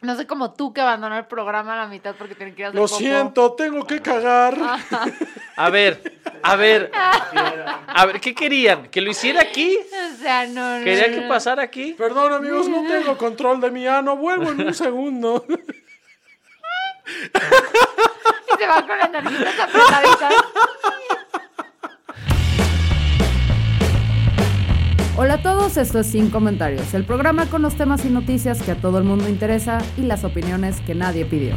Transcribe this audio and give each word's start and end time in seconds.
No 0.00 0.16
sé 0.16 0.26
como 0.26 0.52
tú 0.52 0.72
que 0.72 0.80
abandonó 0.80 1.16
el 1.16 1.26
programa 1.26 1.74
a 1.74 1.76
la 1.84 1.86
mitad 1.86 2.14
porque 2.16 2.34
tiene 2.34 2.54
que 2.54 2.62
ir 2.62 2.66
a 2.66 2.68
hacer 2.68 2.80
Lo 2.80 2.88
siento, 2.88 3.52
tengo 3.52 3.86
que 3.86 4.00
cagar. 4.00 4.56
A 5.56 5.70
ver, 5.70 6.20
a 6.42 6.56
ver. 6.56 6.90
A 6.92 8.06
ver, 8.06 8.20
¿qué 8.20 8.34
querían? 8.34 8.88
¿Que 8.88 9.00
lo 9.00 9.10
hiciera 9.10 9.40
aquí? 9.40 9.78
O 9.78 10.16
sea, 10.16 10.46
no, 10.46 10.78
no. 10.78 10.84
¿Quería 10.84 11.06
no, 11.06 11.14
que 11.14 11.28
pasara 11.28 11.62
aquí? 11.62 11.92
Perdón, 11.92 12.32
amigos, 12.32 12.68
no 12.68 12.82
tengo 12.88 13.16
control 13.16 13.60
de 13.60 13.70
mi 13.70 13.86
ano. 13.86 14.16
Vuelvo 14.16 14.50
en 14.50 14.66
un 14.66 14.74
segundo. 14.84 15.44
Y 15.48 15.52
se 18.58 18.66
va 18.66 18.84
con 18.84 18.98
las 18.98 19.10
narices 19.12 19.60
apretaditas. 19.60 20.34
Hola 25.16 25.34
a 25.34 25.42
todos, 25.42 25.76
esto 25.76 26.00
es 26.00 26.08
Sin 26.08 26.28
Comentarios, 26.28 26.92
el 26.92 27.04
programa 27.04 27.46
con 27.46 27.62
los 27.62 27.76
temas 27.76 28.04
y 28.04 28.08
noticias 28.10 28.60
que 28.60 28.72
a 28.72 28.74
todo 28.74 28.98
el 28.98 29.04
mundo 29.04 29.28
interesa 29.28 29.78
y 29.96 30.00
las 30.00 30.24
opiniones 30.24 30.80
que 30.80 30.96
nadie 30.96 31.24
pidió. 31.24 31.54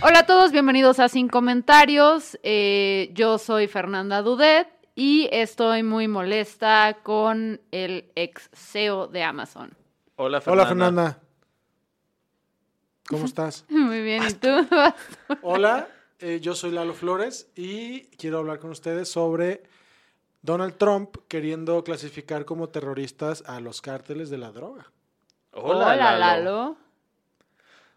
Hola 0.00 0.20
a 0.20 0.26
todos, 0.26 0.52
bienvenidos 0.52 1.00
a 1.00 1.10
Sin 1.10 1.28
Comentarios. 1.28 2.38
Eh, 2.42 3.10
yo 3.12 3.36
soy 3.36 3.66
Fernanda 3.66 4.22
Dudet 4.22 4.74
y 4.94 5.28
estoy 5.32 5.82
muy 5.82 6.08
molesta 6.08 6.98
con 7.02 7.60
el 7.70 8.10
ex 8.14 8.50
CEO 8.52 9.08
de 9.08 9.22
Amazon. 9.22 9.76
Hola, 10.16 10.40
Fernanda. 10.40 10.62
Hola, 10.62 10.68
Fernanda. 10.68 11.20
¿Cómo 13.08 13.24
estás? 13.26 13.64
Muy 13.68 14.02
bien, 14.02 14.22
¿y 14.28 14.32
tú? 14.34 14.48
Hola, 15.42 15.88
eh, 16.20 16.40
yo 16.40 16.54
soy 16.54 16.70
Lalo 16.70 16.94
Flores 16.94 17.50
y 17.54 18.02
quiero 18.16 18.38
hablar 18.38 18.60
con 18.60 18.70
ustedes 18.70 19.10
sobre 19.10 19.64
Donald 20.42 20.76
Trump 20.76 21.16
queriendo 21.28 21.82
clasificar 21.84 22.44
como 22.44 22.68
terroristas 22.68 23.42
a 23.46 23.60
los 23.60 23.82
cárteles 23.82 24.30
de 24.30 24.38
la 24.38 24.52
droga. 24.52 24.90
Hola, 25.52 25.94
Hola, 25.94 25.96
Lalo. 25.96 26.18
Lalo. 26.18 26.83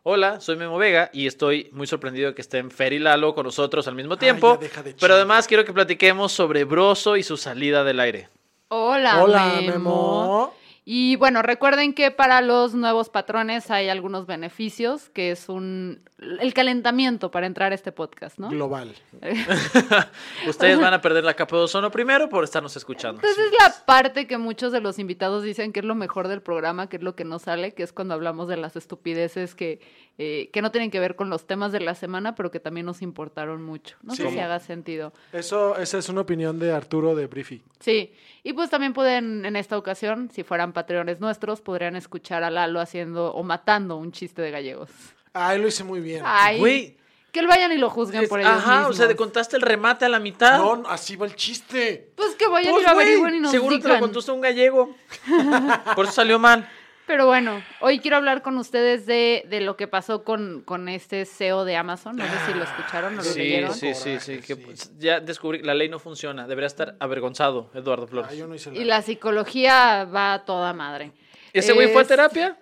Hola, 0.09 0.39
soy 0.39 0.55
Memo 0.55 0.77
Vega 0.77 1.09
y 1.11 1.27
estoy 1.27 1.67
muy 1.73 1.85
sorprendido 1.85 2.33
que 2.33 2.41
estén 2.41 2.71
Fer 2.71 2.93
y 2.93 2.99
Lalo 2.99 3.35
con 3.35 3.43
nosotros 3.43 3.89
al 3.89 3.95
mismo 3.95 4.15
tiempo. 4.15 4.53
ya 4.53 4.61
deja 4.61 4.81
de 4.81 4.95
pero 4.97 5.15
además 5.15 5.49
quiero 5.49 5.65
que 5.65 5.73
platiquemos 5.73 6.31
sobre 6.31 6.63
Broso 6.63 7.17
y 7.17 7.23
su 7.23 7.35
salida 7.35 7.83
del 7.83 7.99
aire. 7.99 8.29
Hola, 8.69 9.21
Hola, 9.21 9.55
Memo. 9.59 9.69
Memo. 9.69 10.53
Y 10.89 11.17
bueno, 11.17 11.41
recuerden 11.41 11.93
que 11.93 12.11
para 12.11 12.39
los 12.39 12.73
nuevos 12.73 13.09
patrones 13.09 13.69
hay 13.71 13.89
algunos 13.89 14.25
beneficios, 14.25 15.09
que 15.09 15.31
es 15.31 15.49
un 15.49 15.99
el 16.19 16.53
calentamiento 16.53 17.29
para 17.29 17.45
entrar 17.45 17.73
a 17.73 17.75
este 17.75 17.91
podcast, 17.91 18.39
¿no? 18.39 18.49
Global. 18.49 18.95
Ustedes 20.47 20.79
van 20.79 20.93
a 20.93 21.01
perder 21.01 21.23
la 21.23 21.35
capa 21.35 21.57
de 21.57 21.63
ozono 21.63 21.91
primero 21.91 22.27
por 22.27 22.43
estarnos 22.43 22.75
escuchando. 22.75 23.21
Entonces 23.21 23.45
es 23.45 23.51
la 23.59 23.85
parte 23.85 24.25
que 24.25 24.37
muchos 24.37 24.71
de 24.71 24.81
los 24.81 24.97
invitados 24.97 25.43
dicen 25.43 25.73
que 25.73 25.81
es 25.81 25.85
lo 25.85 25.93
mejor 25.93 26.27
del 26.27 26.41
programa, 26.41 26.89
que 26.89 26.97
es 26.97 27.03
lo 27.03 27.15
que 27.15 27.23
no 27.23 27.37
sale, 27.37 27.73
que 27.73 27.83
es 27.83 27.93
cuando 27.93 28.15
hablamos 28.15 28.47
de 28.47 28.57
las 28.57 28.75
estupideces 28.75 29.53
que, 29.53 29.79
eh, 30.17 30.49
que 30.51 30.61
no 30.63 30.71
tienen 30.71 30.89
que 30.89 30.99
ver 30.99 31.15
con 31.15 31.29
los 31.29 31.45
temas 31.45 31.71
de 31.71 31.81
la 31.81 31.93
semana, 31.93 32.33
pero 32.33 32.49
que 32.49 32.59
también 32.59 32.87
nos 32.87 33.03
importaron 33.03 33.61
mucho. 33.61 33.97
No 34.01 34.15
sé 34.15 34.31
si 34.31 34.39
haga 34.39 34.59
sentido. 34.59 35.13
Eso, 35.33 35.77
esa 35.77 35.99
es 35.99 36.09
una 36.09 36.21
opinión 36.21 36.57
de 36.57 36.71
Arturo 36.71 37.13
de 37.13 37.27
Briefy. 37.27 37.61
Sí, 37.79 38.11
y 38.43 38.53
pues 38.53 38.71
también 38.71 38.93
pueden, 38.93 39.45
en 39.45 39.55
esta 39.55 39.77
ocasión, 39.77 40.31
si 40.33 40.41
fueran 40.43 40.73
patreones 40.81 41.19
nuestros, 41.19 41.59
podrían 41.61 41.95
escuchar 41.95 42.43
a 42.43 42.51
Lalo 42.51 42.79
haciendo 42.79 43.33
o 43.33 43.41
matando 43.41 43.95
un 43.97 44.11
chiste 44.11 44.43
de 44.43 44.51
gallegos. 44.51 44.91
Ay, 45.33 45.59
lo 45.59 45.67
hice 45.67 45.83
muy 45.83 46.01
bien. 46.01 46.21
Ay, 46.23 46.59
Güey. 46.59 46.97
que 47.31 47.41
lo 47.41 47.47
vayan 47.47 47.71
y 47.71 47.77
lo 47.77 47.89
juzguen 47.89 48.23
Es- 48.23 48.29
por 48.29 48.39
ellos 48.39 48.51
Ajá, 48.51 48.81
o 48.87 48.93
sea, 48.93 49.05
mismos. 49.05 49.07
te 49.07 49.15
contaste 49.15 49.55
el 49.55 49.63
remate 49.63 50.05
a 50.05 50.09
la 50.09 50.19
mitad. 50.19 50.59
No, 50.59 50.83
así 50.87 51.15
va 51.15 51.25
el 51.25 51.35
chiste. 51.35 52.11
Pues 52.15 52.35
que 52.35 52.47
vayan 52.47 52.71
Pues, 52.71 52.83
y 52.83 52.85
lo 52.85 52.91
averigüen 52.91 53.35
y 53.35 53.39
nos 53.39 53.51
Seguro 53.51 53.77
te 53.77 53.83
lo 53.87 53.87
digan. 53.89 54.01
contó 54.01 54.19
usted 54.19 54.33
un 54.33 54.41
gallego. 54.41 54.95
Por 55.95 56.05
eso 56.05 56.13
salió 56.13 56.37
mal. 56.37 56.69
Pero 57.07 57.25
bueno, 57.25 57.63
hoy 57.79 57.99
quiero 57.99 58.17
hablar 58.17 58.41
con 58.41 58.57
ustedes 58.57 59.05
de, 59.05 59.45
de 59.49 59.61
lo 59.61 59.77
que 59.77 59.87
pasó 59.87 60.23
con, 60.25 60.61
con 60.61 60.89
este 60.89 61.25
CEO 61.25 61.63
de 61.63 61.77
Amazon. 61.77 62.17
No 62.17 62.25
sé 62.25 62.31
si 62.45 62.53
lo 62.53 62.63
escucharon 62.65 63.13
o 63.13 63.17
lo 63.17 63.23
Sí, 63.23 63.39
leyeron. 63.39 63.73
sí, 63.73 63.93
sí, 63.93 64.19
sí, 64.19 64.33
Coraje, 64.33 64.41
que 64.41 64.55
sí. 64.55 64.61
pues, 64.65 64.97
ya 64.99 65.19
descubrí, 65.21 65.63
la 65.63 65.73
ley 65.73 65.87
no 65.87 65.99
funciona. 65.99 66.45
Debería 66.47 66.67
estar 66.67 66.97
avergonzado, 66.99 67.71
Eduardo 67.73 68.07
Flores. 68.07 68.37
Yo 68.37 68.45
no 68.45 68.55
hice 68.55 68.71
Y 68.75 68.83
la 68.83 69.01
psicología 69.01 70.03
va 70.03 70.33
a 70.33 70.45
toda 70.45 70.73
madre. 70.73 71.13
¿Ese 71.53 71.71
güey 71.71 71.87
fue 71.93 71.99
a 71.99 72.03
Es- 72.03 72.07
terapia? 72.09 72.57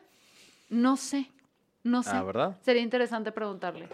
No 0.70 0.96
sé, 0.96 1.26
no 1.84 2.04
sé. 2.04 2.12
Ah, 2.14 2.24
¿verdad? 2.24 2.56
Sería 2.62 2.84
interesante 2.84 3.32
preguntarle. 3.32 3.90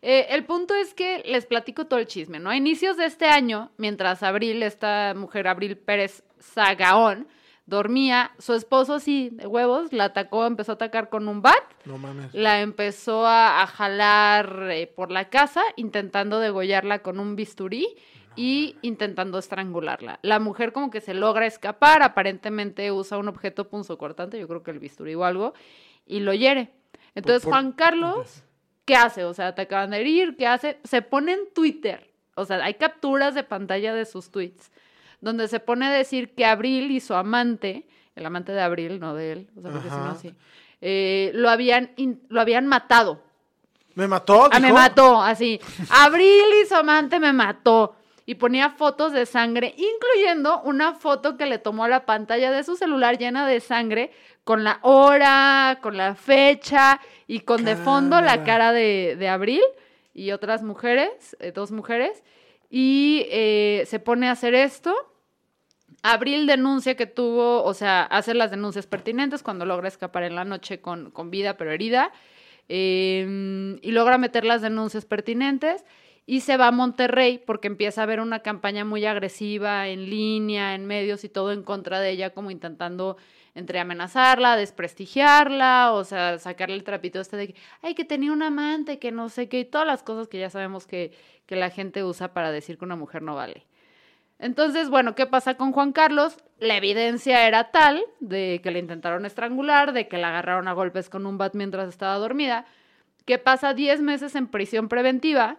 Eh, 0.00 0.26
el 0.30 0.44
punto 0.44 0.74
es 0.76 0.94
que 0.94 1.22
les 1.26 1.44
platico 1.44 1.86
todo 1.86 1.98
el 1.98 2.06
chisme, 2.06 2.38
¿no? 2.38 2.50
A 2.50 2.56
inicios 2.56 2.96
de 2.96 3.04
este 3.06 3.26
año, 3.26 3.72
mientras 3.78 4.22
Abril, 4.22 4.62
esta 4.62 5.12
mujer 5.16 5.48
Abril 5.48 5.76
Pérez 5.76 6.22
Zagaón, 6.40 7.26
dormía, 7.68 8.32
su 8.38 8.54
esposo 8.54 8.94
así, 8.94 9.28
de 9.32 9.46
huevos, 9.46 9.92
la 9.92 10.04
atacó, 10.04 10.46
empezó 10.46 10.72
a 10.72 10.74
atacar 10.76 11.10
con 11.10 11.28
un 11.28 11.42
bat, 11.42 11.54
No 11.84 11.98
mames. 11.98 12.32
la 12.32 12.60
empezó 12.62 13.26
a, 13.26 13.62
a 13.62 13.66
jalar 13.66 14.68
eh, 14.70 14.86
por 14.86 15.10
la 15.10 15.28
casa, 15.28 15.62
intentando 15.76 16.40
degollarla 16.40 17.00
con 17.00 17.20
un 17.20 17.36
bisturí 17.36 17.86
y 18.36 18.76
intentando 18.82 19.38
estrangularla. 19.38 20.18
La 20.22 20.38
mujer 20.38 20.72
como 20.72 20.90
que 20.90 21.00
se 21.02 21.12
logra 21.12 21.44
escapar, 21.46 22.02
aparentemente 22.02 22.90
usa 22.90 23.18
un 23.18 23.28
objeto 23.28 23.68
punzocortante, 23.68 24.38
yo 24.38 24.48
creo 24.48 24.62
que 24.62 24.70
el 24.70 24.78
bisturí 24.78 25.14
o 25.14 25.24
algo, 25.24 25.52
y 26.06 26.20
lo 26.20 26.32
hiere. 26.32 26.70
Entonces 27.14 27.42
por- 27.42 27.52
Juan 27.52 27.72
Carlos, 27.72 28.44
¿qué 28.86 28.94
hace? 28.96 29.24
O 29.24 29.34
sea, 29.34 29.54
te 29.54 29.62
acaban 29.62 29.90
de 29.90 30.00
herir, 30.00 30.36
¿qué 30.38 30.46
hace? 30.46 30.78
Se 30.84 31.02
pone 31.02 31.32
en 31.32 31.52
Twitter, 31.54 32.10
o 32.34 32.44
sea, 32.46 32.64
hay 32.64 32.74
capturas 32.74 33.34
de 33.34 33.42
pantalla 33.42 33.92
de 33.92 34.06
sus 34.06 34.30
tweets, 34.30 34.70
donde 35.20 35.48
se 35.48 35.60
pone 35.60 35.86
a 35.86 35.90
decir 35.90 36.34
que 36.34 36.44
Abril 36.44 36.90
y 36.90 37.00
su 37.00 37.14
amante, 37.14 37.86
el 38.14 38.26
amante 38.26 38.52
de 38.52 38.60
Abril, 38.60 39.00
no 39.00 39.14
de 39.14 39.32
él, 39.32 39.48
o 39.56 39.62
sea, 39.62 39.70
porque 39.70 39.88
si 39.90 39.94
no 39.96 40.34
eh, 40.80 41.30
lo, 41.34 41.50
habían 41.50 41.90
in- 41.96 42.22
lo 42.28 42.40
habían 42.40 42.66
matado. 42.66 43.22
¿Me 43.94 44.06
mató? 44.06 44.48
Ah, 44.52 44.60
me 44.60 44.72
mató, 44.72 45.20
así. 45.20 45.60
Abril 45.90 46.44
y 46.62 46.66
su 46.66 46.74
amante 46.76 47.18
me 47.18 47.32
mató. 47.32 47.96
Y 48.26 48.34
ponía 48.34 48.68
fotos 48.70 49.12
de 49.12 49.24
sangre, 49.24 49.74
incluyendo 49.76 50.60
una 50.62 50.94
foto 50.94 51.36
que 51.38 51.46
le 51.46 51.58
tomó 51.58 51.84
a 51.84 51.88
la 51.88 52.04
pantalla 52.04 52.50
de 52.50 52.62
su 52.62 52.76
celular 52.76 53.16
llena 53.18 53.46
de 53.46 53.58
sangre, 53.60 54.12
con 54.44 54.64
la 54.64 54.78
hora, 54.82 55.78
con 55.80 55.96
la 55.96 56.14
fecha 56.14 57.00
y 57.26 57.40
con 57.40 57.64
de 57.64 57.74
fondo 57.74 58.20
la 58.20 58.44
cara 58.44 58.72
de, 58.72 59.16
de 59.18 59.28
Abril 59.28 59.62
y 60.14 60.30
otras 60.32 60.62
mujeres, 60.62 61.36
eh, 61.40 61.52
dos 61.52 61.72
mujeres. 61.72 62.22
Y 62.70 63.26
eh, 63.30 63.84
se 63.86 63.98
pone 63.98 64.28
a 64.28 64.32
hacer 64.32 64.54
esto. 64.54 64.94
Abril 66.02 66.46
denuncia 66.46 66.96
que 66.96 67.06
tuvo, 67.06 67.64
o 67.64 67.74
sea, 67.74 68.02
hace 68.04 68.34
las 68.34 68.50
denuncias 68.50 68.86
pertinentes 68.86 69.42
cuando 69.42 69.64
logra 69.64 69.88
escapar 69.88 70.22
en 70.22 70.34
la 70.34 70.44
noche 70.44 70.80
con, 70.80 71.10
con 71.10 71.30
vida 71.30 71.56
pero 71.56 71.72
herida. 71.72 72.12
eh, 72.68 73.78
y 73.82 73.90
logra 73.92 74.18
meter 74.18 74.44
las 74.44 74.62
denuncias 74.62 75.04
pertinentes 75.06 75.84
y 76.26 76.40
se 76.40 76.58
va 76.58 76.66
a 76.68 76.72
Monterrey 76.72 77.42
porque 77.46 77.68
empieza 77.68 78.02
a 78.02 78.04
haber 78.04 78.20
una 78.20 78.40
campaña 78.40 78.84
muy 78.84 79.06
agresiva 79.06 79.88
en 79.88 80.10
línea, 80.10 80.74
en 80.74 80.84
medios 80.84 81.24
y 81.24 81.30
todo 81.30 81.52
en 81.52 81.62
contra 81.62 82.00
de 82.00 82.10
ella, 82.10 82.30
como 82.34 82.50
intentando 82.50 83.16
entre 83.58 83.80
amenazarla, 83.80 84.56
desprestigiarla, 84.56 85.92
o 85.92 86.04
sea, 86.04 86.38
sacarle 86.38 86.76
el 86.76 86.84
trapito 86.84 87.20
este 87.20 87.36
de 87.36 87.48
que, 87.48 87.54
ay, 87.82 87.94
que 87.94 88.04
tenía 88.04 88.32
un 88.32 88.42
amante, 88.42 88.98
que 88.98 89.10
no 89.10 89.28
sé 89.28 89.48
qué, 89.48 89.60
y 89.60 89.64
todas 89.64 89.86
las 89.86 90.02
cosas 90.02 90.28
que 90.28 90.38
ya 90.38 90.48
sabemos 90.48 90.86
que, 90.86 91.12
que 91.46 91.56
la 91.56 91.70
gente 91.70 92.04
usa 92.04 92.32
para 92.32 92.52
decir 92.52 92.78
que 92.78 92.84
una 92.84 92.96
mujer 92.96 93.22
no 93.22 93.34
vale. 93.34 93.66
Entonces, 94.38 94.88
bueno, 94.88 95.16
¿qué 95.16 95.26
pasa 95.26 95.56
con 95.56 95.72
Juan 95.72 95.92
Carlos? 95.92 96.36
La 96.60 96.76
evidencia 96.76 97.48
era 97.48 97.72
tal 97.72 98.04
de 98.20 98.60
que 98.62 98.70
le 98.70 98.78
intentaron 98.78 99.26
estrangular, 99.26 99.92
de 99.92 100.06
que 100.06 100.18
la 100.18 100.28
agarraron 100.28 100.68
a 100.68 100.72
golpes 100.72 101.10
con 101.10 101.26
un 101.26 101.38
bat 101.38 101.54
mientras 101.54 101.88
estaba 101.88 102.14
dormida, 102.18 102.64
que 103.24 103.38
pasa 103.38 103.74
10 103.74 104.00
meses 104.02 104.36
en 104.36 104.46
prisión 104.46 104.88
preventiva, 104.88 105.58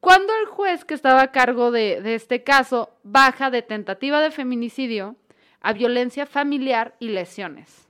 cuando 0.00 0.32
el 0.40 0.46
juez 0.46 0.84
que 0.84 0.94
estaba 0.94 1.22
a 1.22 1.30
cargo 1.30 1.70
de, 1.70 2.00
de 2.00 2.16
este 2.16 2.42
caso 2.42 2.90
baja 3.04 3.50
de 3.50 3.62
tentativa 3.62 4.20
de 4.20 4.32
feminicidio 4.32 5.14
a 5.62 5.72
violencia 5.72 6.26
familiar 6.26 6.94
y 6.98 7.08
lesiones. 7.08 7.88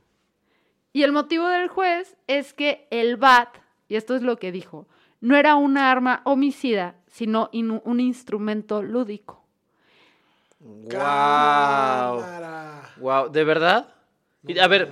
Y 0.93 1.03
el 1.05 1.13
motivo 1.13 1.49
del 1.49 1.69
juez 1.69 2.17
es 2.27 2.53
que 2.53 2.87
el 2.91 3.17
BAT, 3.17 3.49
y 3.89 3.97
esto 3.97 4.15
es 4.15 4.23
lo 4.23 4.37
que 4.37 4.53
dijo, 4.53 4.87
no 5.21 5.37
era 5.37 5.55
una 5.57 5.91
arma 5.91 6.21
homicida, 6.25 6.97
sino 7.07 7.49
un 7.53 8.01
instrumento 8.01 8.83
lúdico. 8.83 9.43
Wow. 10.61 12.23
Wow, 12.99 13.31
¿de 13.31 13.45
verdad? 13.45 13.89
A 14.61 14.67
ver, 14.67 14.91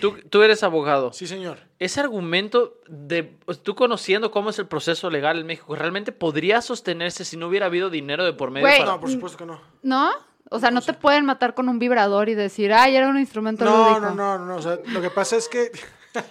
tú, 0.00 0.16
tú 0.30 0.42
eres 0.42 0.62
abogado. 0.62 1.12
Sí, 1.12 1.26
señor. 1.26 1.58
Ese 1.80 2.00
argumento 2.00 2.78
de 2.86 3.36
tú 3.64 3.74
conociendo 3.74 4.30
cómo 4.30 4.50
es 4.50 4.58
el 4.60 4.66
proceso 4.68 5.10
legal 5.10 5.38
en 5.40 5.46
México, 5.46 5.74
¿realmente 5.74 6.12
podría 6.12 6.62
sostenerse 6.62 7.24
si 7.24 7.36
no 7.36 7.48
hubiera 7.48 7.66
habido 7.66 7.90
dinero 7.90 8.24
de 8.24 8.32
por 8.32 8.50
medio 8.52 8.68
para- 8.68 8.84
No, 8.92 9.00
por 9.00 9.10
supuesto 9.10 9.36
que 9.38 9.46
no. 9.46 9.60
¿No? 9.82 10.10
O 10.50 10.58
sea, 10.60 10.70
no 10.70 10.82
te 10.82 10.92
pueden 10.92 11.24
matar 11.24 11.54
con 11.54 11.68
un 11.68 11.78
vibrador 11.78 12.28
y 12.28 12.34
decir, 12.34 12.72
ay, 12.72 12.94
era 12.96 13.08
un 13.08 13.18
instrumento 13.18 13.64
No, 13.64 13.88
lúdico. 13.90 14.00
no, 14.14 14.38
no, 14.38 14.44
no. 14.46 14.56
O 14.56 14.62
sea, 14.62 14.78
lo 14.86 15.00
que 15.00 15.10
pasa 15.10 15.36
es 15.36 15.48
que. 15.48 15.70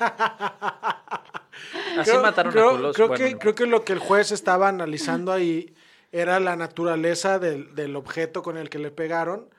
Así 1.99 2.11
mataron 2.21 2.51
creo, 2.51 2.69
a 2.69 2.71
Colosio. 2.73 2.93
Creo, 2.93 3.07
Bueno, 3.09 3.25
que, 3.25 3.31
no. 3.33 3.39
creo 3.39 3.55
que 3.55 3.65
lo 3.67 3.83
que 3.83 3.93
el 3.93 3.99
juez 3.99 4.31
estaba 4.31 4.67
analizando 4.67 5.31
ahí 5.31 5.73
era 6.11 6.39
la 6.39 6.55
naturaleza 6.55 7.39
del, 7.39 7.73
del 7.75 7.95
objeto 7.95 8.41
con 8.43 8.57
el 8.57 8.69
que 8.69 8.79
le 8.79 8.91
pegaron. 8.91 9.49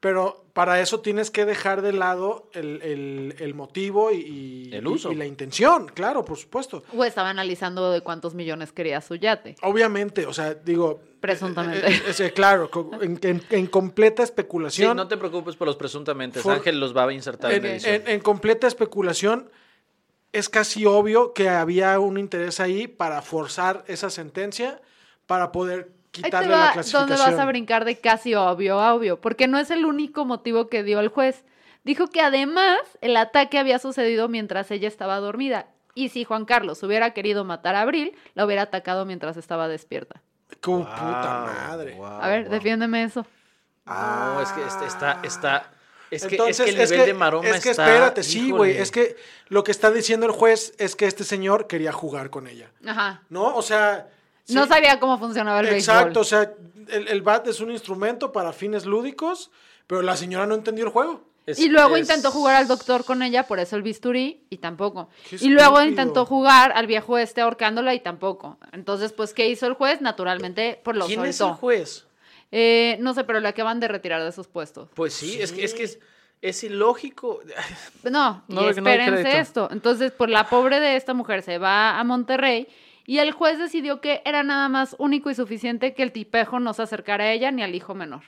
Pero 0.00 0.44
para 0.52 0.80
eso 0.80 1.00
tienes 1.00 1.30
que 1.30 1.44
dejar 1.46 1.80
de 1.80 1.92
lado 1.92 2.48
el, 2.52 2.82
el- 2.82 3.34
el 3.38 3.54
motivo 3.54 4.10
y, 4.12 4.16
y- 4.70 4.74
El 4.74 4.86
uso. 4.86 5.10
y 5.10 5.14
la 5.14 5.24
intención, 5.26 5.86
claro, 5.88 6.24
por 6.24 6.36
supuesto. 6.36 6.82
O 6.94 7.02
estaba 7.04 7.30
analizando 7.30 7.90
de 7.90 8.02
cuántos 8.02 8.34
millones 8.34 8.72
quería 8.72 9.00
su 9.00 9.14
yate. 9.16 9.56
Obviamente, 9.62 10.26
o 10.26 10.32
sea, 10.34 10.54
digo. 10.54 11.00
Presuntamente. 11.20 11.86
eh, 11.90 12.02
eh, 12.06 12.14
eh, 12.26 12.32
claro, 12.32 12.70
en, 13.00 13.18
en- 13.22 13.42
en 13.50 13.66
completa 13.66 14.22
Sí, 14.22 14.30
especulación. 14.30 14.96
no 14.96 15.08
te 15.08 15.16
preocupes 15.16 15.56
por 15.56 15.66
los 15.66 15.76
presuntamente. 15.76 16.40
For- 16.40 16.52
Ángel 16.52 16.78
los 16.78 16.94
va 16.96 17.04
a 17.08 17.12
insertar 17.12 17.52
en, 17.52 17.64
en, 17.64 17.72
edición. 17.72 17.94
en- 17.94 18.08
en 18.08 18.20
completa 18.20 18.66
especulación, 18.66 19.50
es 20.32 20.48
casi 20.50 20.84
obvio 20.84 21.32
que 21.32 21.48
había 21.48 21.98
un 22.00 22.18
interés 22.18 22.60
ahí 22.60 22.86
para 22.86 23.22
forzar 23.22 23.82
esa 23.88 24.10
sentencia 24.10 24.80
para 25.26 25.50
poder 25.50 25.90
Ahí 26.18 26.22
te 26.22 26.28
quitarle 26.28 26.48
la 26.48 26.56
va 26.58 26.72
clasificación. 26.72 27.08
donde 27.18 27.32
vas 27.32 27.40
a 27.40 27.46
brincar 27.46 27.84
de 27.84 27.98
casi 27.98 28.34
obvio 28.34 28.80
a 28.80 28.94
obvio, 28.94 29.20
porque 29.20 29.48
no 29.48 29.58
es 29.58 29.70
el 29.70 29.84
único 29.84 30.24
motivo 30.24 30.68
que 30.68 30.82
dio 30.82 31.00
el 31.00 31.08
juez. 31.08 31.44
Dijo 31.84 32.08
que 32.08 32.20
además 32.20 32.78
el 33.00 33.16
ataque 33.16 33.58
había 33.58 33.78
sucedido 33.78 34.28
mientras 34.28 34.70
ella 34.70 34.88
estaba 34.88 35.18
dormida. 35.18 35.66
Y 35.94 36.08
si 36.10 36.24
Juan 36.24 36.44
Carlos 36.44 36.82
hubiera 36.82 37.12
querido 37.14 37.44
matar 37.44 37.74
a 37.74 37.80
Abril, 37.82 38.14
la 38.34 38.44
hubiera 38.44 38.62
atacado 38.62 39.06
mientras 39.06 39.36
estaba 39.36 39.68
despierta. 39.68 40.20
Como 40.60 40.80
puta 40.84 41.44
madre. 41.68 41.94
Wow, 41.94 42.06
a 42.06 42.28
ver, 42.28 42.42
wow. 42.44 42.52
defiéndeme 42.52 43.04
eso. 43.04 43.24
No, 43.86 44.40
es 44.40 44.50
que 44.50 44.62
este- 44.66 44.84
está, 44.86 45.20
está, 45.22 45.70
es 46.10 46.26
que, 46.26 46.34
Entonces, 46.34 46.60
es 46.60 46.74
que 46.74 46.82
el 46.82 46.90
nivel 46.90 47.06
de 47.06 47.14
maroma 47.14 47.48
es 47.48 47.62
que 47.62 47.70
está- 47.70 47.86
espérate, 47.86 48.22
sí, 48.22 48.50
güey. 48.50 48.76
Es 48.76 48.90
que 48.90 49.16
lo 49.48 49.64
que 49.64 49.70
está 49.70 49.90
diciendo 49.90 50.26
el 50.26 50.32
juez 50.32 50.74
es 50.78 50.96
que 50.96 51.06
este 51.06 51.24
señor 51.24 51.66
quería 51.66 51.92
jugar 51.92 52.30
con 52.30 52.46
ella. 52.46 52.70
Ajá. 52.86 53.22
¿No? 53.28 53.54
O 53.56 53.62
sea. 53.62 54.08
No 54.48 54.66
sabía 54.66 54.98
cómo 55.00 55.18
funcionaba 55.18 55.60
el 55.60 55.66
Exacto, 55.68 56.20
o 56.20 56.22
béisbol. 56.22 56.24
sea, 56.26 56.52
el, 56.96 57.08
el 57.08 57.22
bat 57.22 57.46
es 57.48 57.60
un 57.60 57.70
instrumento 57.70 58.30
para 58.32 58.52
fines 58.52 58.86
lúdicos, 58.86 59.50
pero 59.86 60.02
la 60.02 60.16
señora 60.16 60.46
no 60.46 60.54
entendió 60.54 60.84
el 60.84 60.90
juego. 60.90 61.24
Es- 61.46 61.58
Y 61.60 61.68
luego 61.68 61.94
es- 61.96 62.02
intentó 62.02 62.30
jugar 62.32 62.56
al 62.56 62.66
doctor 62.68 63.04
con 63.04 63.22
ella, 63.22 63.46
por 63.46 63.58
eso 63.60 63.76
el 63.76 63.82
bisturí, 63.82 64.44
y 64.50 64.58
tampoco. 64.58 65.08
Y 65.40 65.48
luego 65.48 65.80
intentó 65.82 66.26
jugar 66.26 66.72
al 66.74 66.86
viejo 66.88 67.18
este 67.18 67.40
ahorcándola 67.40 67.94
y 67.94 68.00
tampoco. 68.00 68.58
Entonces, 68.72 69.12
pues, 69.12 69.32
¿qué 69.32 69.48
hizo 69.48 69.66
el 69.66 69.74
juez? 69.74 70.00
Naturalmente, 70.00 70.80
por 70.82 70.96
lo 70.96 71.06
¿Quién 71.06 71.24
es 71.24 71.40
el 71.40 71.52
juez? 71.52 72.04
Eh, 72.52 72.96
no 73.00 73.14
sé, 73.14 73.24
pero 73.24 73.40
le 73.40 73.48
acaban 73.48 73.80
de 73.80 73.88
retirar 73.88 74.22
de 74.24 74.32
sus 74.32 74.46
puestos. 74.48 74.88
Pues 74.94 75.14
sí, 75.14 75.40
Es, 75.40 75.52
que, 75.52 75.64
es 75.64 75.74
que 75.74 75.82
es, 75.84 75.98
es 76.42 76.62
ilógico. 76.64 77.40
No, 78.04 78.44
No, 78.48 78.62
y 78.66 78.68
espérense 78.70 79.38
esto. 79.38 79.68
Entonces, 79.70 80.12
pues 80.16 80.30
la 80.30 80.48
pobre 80.48 80.80
de 80.80 80.96
esta 80.96 81.14
mujer 81.14 81.42
se 81.42 81.58
va 81.58 81.98
a 81.98 82.04
Monterrey 82.04 82.68
y 83.06 83.18
el 83.18 83.32
juez 83.32 83.58
decidió 83.58 84.00
que 84.00 84.22
era 84.24 84.42
nada 84.42 84.68
más 84.68 84.96
único 84.98 85.30
y 85.30 85.34
suficiente 85.34 85.94
que 85.94 86.02
el 86.02 86.12
tipejo 86.12 86.58
no 86.60 86.72
se 86.74 86.82
acercara 86.82 87.24
a 87.24 87.32
ella 87.32 87.50
ni 87.50 87.62
al 87.62 87.74
hijo 87.74 87.94
menor. 87.94 88.22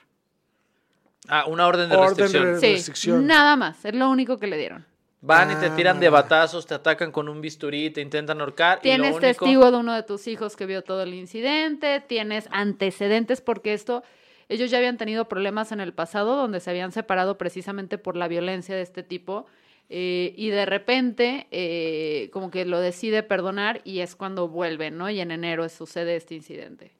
Ah, 1.27 1.45
una 1.47 1.67
orden 1.67 1.89
de 1.89 1.95
Orden 1.95 2.15
de 2.15 2.21
restricción. 2.23 2.59
Sí, 2.59 2.73
restricción. 2.73 3.27
nada 3.27 3.55
más. 3.55 3.83
Es 3.85 3.93
lo 3.93 4.09
único 4.09 4.37
que 4.39 4.47
le 4.47 4.57
dieron. 4.57 4.85
Van 5.21 5.51
y 5.51 5.55
te 5.55 5.69
tiran 5.71 5.97
Ah. 5.97 5.99
de 5.99 6.09
batazos, 6.09 6.65
te 6.65 6.73
atacan 6.73 7.11
con 7.11 7.27
un 7.27 7.41
bisturí, 7.41 7.89
te 7.89 7.99
intentan 8.01 8.39
ahorcar. 8.39 8.79
y 8.79 8.83
Tienes 8.83 9.11
lo 9.11 9.17
único- 9.17 9.19
testigo 9.45 9.69
de 9.71 9.77
uno 9.77 9.93
de 9.93 10.03
tus 10.03 10.27
hijos 10.27 10.55
que 10.55 10.65
vio 10.65 10.81
todo 10.81 11.03
el 11.03 11.13
incidente, 11.13 11.99
tienes 11.99 12.47
antecedentes 12.51 13.41
porque 13.41 13.73
esto, 13.73 14.01
ellos 14.47 14.71
ya 14.71 14.77
habían 14.77 14.97
tenido 14.97 15.25
problemas 15.27 15.73
en 15.73 15.81
el 15.81 15.93
pasado 15.93 16.37
donde 16.37 16.61
se 16.61 16.69
habían 16.69 16.93
separado 16.93 17.37
precisamente 17.37 17.97
por 17.97 18.15
la 18.15 18.29
violencia 18.29 18.75
de 18.75 18.81
este 18.81 19.03
tipo 19.03 19.45
eh, 19.89 20.33
y 20.37 20.49
de 20.49 20.65
repente 20.65 21.47
eh, 21.51 22.29
como 22.31 22.51
que 22.51 22.63
lo 22.65 22.79
decide 22.79 23.23
perdonar 23.23 23.81
y 23.83 23.99
es 23.99 24.15
cuando 24.15 24.47
vuelven, 24.47 24.97
¿no? 24.97 25.09
Y 25.09 25.19
en 25.19 25.31
enero 25.31 25.67
sucede 25.69 26.15
este 26.15 26.35
incidente. 26.35 26.91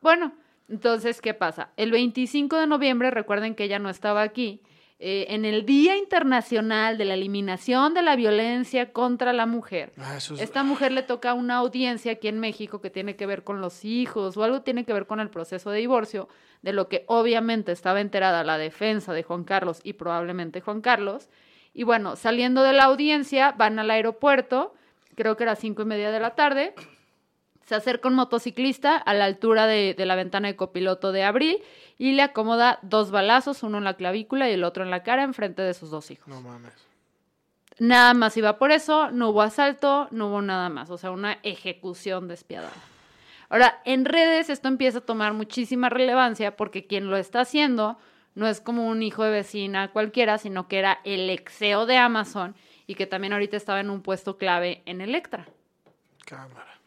Bueno, 0.00 0.32
entonces, 0.68 1.20
¿qué 1.20 1.34
pasa? 1.34 1.70
El 1.76 1.90
25 1.92 2.56
de 2.58 2.66
noviembre, 2.66 3.10
recuerden 3.10 3.54
que 3.54 3.64
ella 3.64 3.78
no 3.78 3.90
estaba 3.90 4.22
aquí, 4.22 4.60
eh, 5.04 5.26
en 5.30 5.44
el 5.44 5.66
Día 5.66 5.96
Internacional 5.96 6.96
de 6.96 7.04
la 7.04 7.14
Eliminación 7.14 7.92
de 7.94 8.02
la 8.02 8.14
Violencia 8.14 8.92
contra 8.92 9.32
la 9.32 9.46
Mujer. 9.46 9.92
Ah, 9.98 10.16
es- 10.16 10.30
Esta 10.30 10.62
mujer 10.62 10.92
le 10.92 11.02
toca 11.02 11.34
una 11.34 11.56
audiencia 11.56 12.12
aquí 12.12 12.28
en 12.28 12.38
México 12.38 12.80
que 12.80 12.88
tiene 12.90 13.16
que 13.16 13.26
ver 13.26 13.42
con 13.42 13.60
los 13.60 13.84
hijos 13.84 14.36
o 14.36 14.44
algo 14.44 14.62
tiene 14.62 14.84
que 14.84 14.92
ver 14.92 15.06
con 15.06 15.18
el 15.18 15.28
proceso 15.28 15.70
de 15.70 15.80
divorcio, 15.80 16.28
de 16.62 16.72
lo 16.72 16.88
que 16.88 17.04
obviamente 17.08 17.72
estaba 17.72 18.00
enterada 18.00 18.44
la 18.44 18.58
defensa 18.58 19.12
de 19.12 19.24
Juan 19.24 19.42
Carlos 19.44 19.80
y 19.82 19.94
probablemente 19.94 20.60
Juan 20.60 20.80
Carlos. 20.80 21.28
Y 21.74 21.84
bueno, 21.84 22.16
saliendo 22.16 22.62
de 22.62 22.72
la 22.72 22.84
audiencia, 22.84 23.52
van 23.52 23.78
al 23.78 23.90
aeropuerto, 23.90 24.74
creo 25.14 25.36
que 25.36 25.44
era 25.44 25.56
cinco 25.56 25.82
y 25.82 25.86
media 25.86 26.10
de 26.10 26.20
la 26.20 26.34
tarde, 26.34 26.74
se 27.64 27.74
acerca 27.74 28.08
un 28.08 28.14
motociclista 28.14 28.96
a 28.96 29.14
la 29.14 29.24
altura 29.24 29.66
de, 29.66 29.94
de 29.94 30.06
la 30.06 30.16
ventana 30.16 30.48
de 30.48 30.56
copiloto 30.56 31.12
de 31.12 31.24
Abril 31.24 31.62
y 31.96 32.12
le 32.12 32.22
acomoda 32.22 32.78
dos 32.82 33.10
balazos, 33.10 33.62
uno 33.62 33.78
en 33.78 33.84
la 33.84 33.94
clavícula 33.94 34.50
y 34.50 34.52
el 34.52 34.64
otro 34.64 34.82
en 34.82 34.90
la 34.90 35.02
cara, 35.02 35.22
enfrente 35.22 35.62
de 35.62 35.72
sus 35.72 35.90
dos 35.90 36.10
hijos. 36.10 36.28
No 36.28 36.40
mames. 36.40 36.72
Nada 37.78 38.14
más 38.14 38.36
iba 38.36 38.58
por 38.58 38.70
eso, 38.70 39.10
no 39.10 39.30
hubo 39.30 39.42
asalto, 39.42 40.08
no 40.10 40.28
hubo 40.28 40.42
nada 40.42 40.68
más, 40.68 40.90
o 40.90 40.98
sea, 40.98 41.10
una 41.10 41.38
ejecución 41.42 42.28
despiadada. 42.28 42.72
Ahora, 43.48 43.80
en 43.84 44.04
redes 44.04 44.50
esto 44.50 44.68
empieza 44.68 44.98
a 44.98 45.02
tomar 45.02 45.32
muchísima 45.32 45.88
relevancia 45.88 46.56
porque 46.56 46.86
quien 46.86 47.10
lo 47.10 47.16
está 47.16 47.40
haciendo 47.40 47.98
no 48.34 48.46
es 48.48 48.60
como 48.60 48.86
un 48.88 49.02
hijo 49.02 49.24
de 49.24 49.30
vecina 49.30 49.90
cualquiera, 49.92 50.38
sino 50.38 50.68
que 50.68 50.78
era 50.78 51.00
el 51.04 51.28
exeo 51.30 51.86
de 51.86 51.96
Amazon 51.96 52.54
y 52.86 52.94
que 52.94 53.06
también 53.06 53.32
ahorita 53.32 53.56
estaba 53.56 53.80
en 53.80 53.90
un 53.90 54.02
puesto 54.02 54.36
clave 54.38 54.82
en 54.86 55.00
Electra. 55.00 55.46
Cámara. 56.24 56.80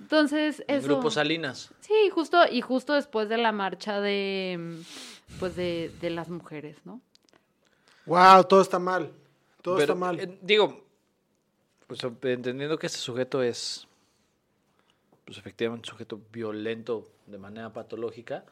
Entonces, 0.00 0.62
El 0.68 0.78
eso... 0.78 0.88
Grupo 0.88 1.10
Salinas. 1.10 1.72
Sí, 1.80 2.10
justo, 2.12 2.38
y 2.50 2.60
justo 2.60 2.92
después 2.92 3.28
de 3.28 3.38
la 3.38 3.52
marcha 3.52 4.00
de, 4.00 4.56
mm, 4.58 5.38
pues 5.38 5.56
de, 5.56 5.90
de 6.00 6.10
las 6.10 6.28
mujeres, 6.28 6.76
¿no? 6.84 7.00
Wow, 8.04 8.44
todo 8.44 8.60
está 8.60 8.78
mal. 8.78 9.10
Todo 9.62 9.76
Pero, 9.76 9.94
está 9.94 10.06
mal. 10.06 10.20
eh, 10.20 10.38
digo, 10.42 10.84
pues, 11.86 12.04
entendiendo 12.04 12.78
que 12.78 12.86
este 12.86 12.98
sujeto 12.98 13.42
es, 13.42 13.88
pues 15.24 15.38
efectivamente 15.38 15.88
un 15.88 15.92
sujeto 15.92 16.20
violento 16.30 17.08
de 17.26 17.38
manera 17.38 17.72
patológica, 17.72 18.44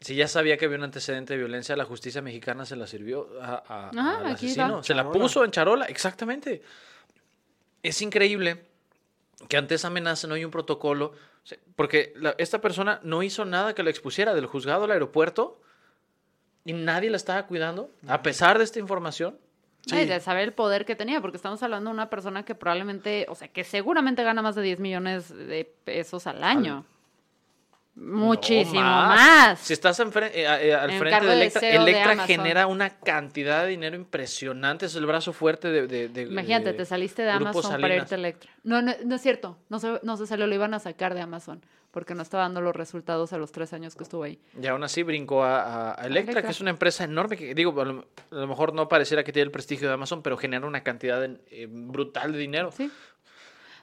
si 0.00 0.14
ya 0.14 0.28
sabía 0.28 0.56
que 0.56 0.64
había 0.64 0.78
un 0.78 0.84
antecedente 0.84 1.34
de 1.34 1.38
violencia, 1.38 1.76
la 1.76 1.84
justicia 1.84 2.22
mexicana 2.22 2.64
se 2.66 2.76
la 2.76 2.86
sirvió 2.86 3.28
a- 3.42 3.62
a- 3.68 3.88
Ajá, 3.90 4.18
al 4.18 4.26
aquí 4.26 4.46
asesino. 4.46 4.76
va. 4.78 4.82
Se 4.82 4.94
la 4.94 5.10
puso 5.10 5.44
en 5.44 5.50
charola, 5.50 5.84
exactamente. 5.86 6.62
Es 7.82 8.00
increíble 8.02 8.64
que 9.48 9.56
ante 9.56 9.74
esa 9.74 9.88
amenaza 9.88 10.26
no 10.26 10.34
hay 10.34 10.44
un 10.44 10.50
protocolo, 10.50 11.12
porque 11.76 12.12
la- 12.16 12.34
esta 12.38 12.60
persona 12.60 13.00
no 13.02 13.22
hizo 13.22 13.44
nada 13.44 13.74
que 13.74 13.82
la 13.82 13.90
expusiera 13.90 14.34
del 14.34 14.46
juzgado 14.46 14.84
al 14.84 14.90
aeropuerto 14.90 15.60
y 16.64 16.72
nadie 16.74 17.08
la 17.10 17.16
estaba 17.16 17.46
cuidando, 17.46 17.90
a 18.06 18.22
pesar 18.22 18.58
de 18.58 18.64
esta 18.64 18.78
información. 18.78 19.38
Ay, 19.90 20.04
de 20.06 20.20
saber 20.20 20.44
el 20.44 20.52
poder 20.52 20.84
que 20.84 20.94
tenía, 20.94 21.22
porque 21.22 21.38
estamos 21.38 21.62
hablando 21.62 21.88
de 21.88 21.94
una 21.94 22.10
persona 22.10 22.44
que 22.44 22.54
probablemente, 22.54 23.24
o 23.30 23.34
sea, 23.34 23.48
que 23.48 23.64
seguramente 23.64 24.22
gana 24.22 24.42
más 24.42 24.54
de 24.54 24.60
10 24.60 24.78
millones 24.78 25.30
de 25.34 25.64
pesos 25.84 26.26
al 26.26 26.44
año. 26.44 26.84
Muchísimo 27.94 28.80
No 28.80 28.86
más. 28.86 29.58
Si 29.58 29.72
estás 29.72 29.98
eh, 30.00 30.04
eh, 30.34 30.74
al 30.74 30.90
En 30.90 30.98
frente 30.98 31.26
de 31.26 31.32
Electra, 31.32 31.60
de 31.60 31.74
Electra 31.76 32.26
genera 32.26 32.66
una 32.66 32.90
cantidad 33.00 33.62
de 33.64 33.68
dinero 33.70 33.96
impresionante. 33.96 34.86
Es 34.86 34.94
el 34.94 35.06
brazo 35.06 35.32
fuerte 35.32 35.68
de. 35.68 35.86
de- 35.86 36.08
de- 36.08 36.22
Imagínate, 36.22 36.72
te 36.72 36.84
saliste 36.84 37.22
de 37.22 37.30
Amazon 37.30 37.80
para 37.80 37.96
irte 37.96 38.14
a 38.14 38.18
Electra. 38.18 38.50
No, 38.62 38.80
no, 38.80 38.92
no 39.04 39.14
es 39.16 39.22
cierto. 39.22 39.58
No 39.68 39.78
se, 39.80 40.00
no 40.02 40.16
se 40.16 40.26
salió, 40.26 40.46
lo 40.46 40.54
iban 40.54 40.72
a 40.74 40.78
sacar 40.78 41.14
de 41.14 41.20
Amazon 41.20 41.62
porque 41.90 42.14
no 42.14 42.22
estaba 42.22 42.44
dando 42.44 42.60
los 42.60 42.76
resultados 42.76 43.32
a 43.32 43.38
los 43.38 43.50
tres 43.50 43.72
años 43.72 43.96
que 43.96 44.04
estuvo 44.04 44.22
ahí. 44.22 44.38
Y 44.62 44.64
aún 44.68 44.84
así 44.84 45.02
brincó 45.02 45.42
a, 45.42 45.60
a- 45.60 45.90
a 45.90 46.06
Electra, 46.06 46.06
Electra. 46.32 46.42
que 46.42 46.50
es 46.52 46.60
una 46.60 46.70
empresa 46.70 47.02
enorme 47.02 47.36
que, 47.36 47.52
digo, 47.52 47.78
a 47.80 47.84
lo, 47.84 48.06
a 48.30 48.34
lo 48.36 48.46
mejor 48.46 48.72
no 48.74 48.88
pareciera 48.88 49.24
que 49.24 49.32
tiene 49.32 49.46
el 49.46 49.50
prestigio 49.50 49.88
de 49.88 49.94
Amazon, 49.94 50.22
pero 50.22 50.36
genera 50.36 50.64
una 50.68 50.84
cantidad 50.84 51.20
de- 51.20 51.40
eh, 51.50 51.66
brutal 51.68 52.30
de 52.32 52.38
dinero. 52.38 52.70
Sí. 52.70 52.88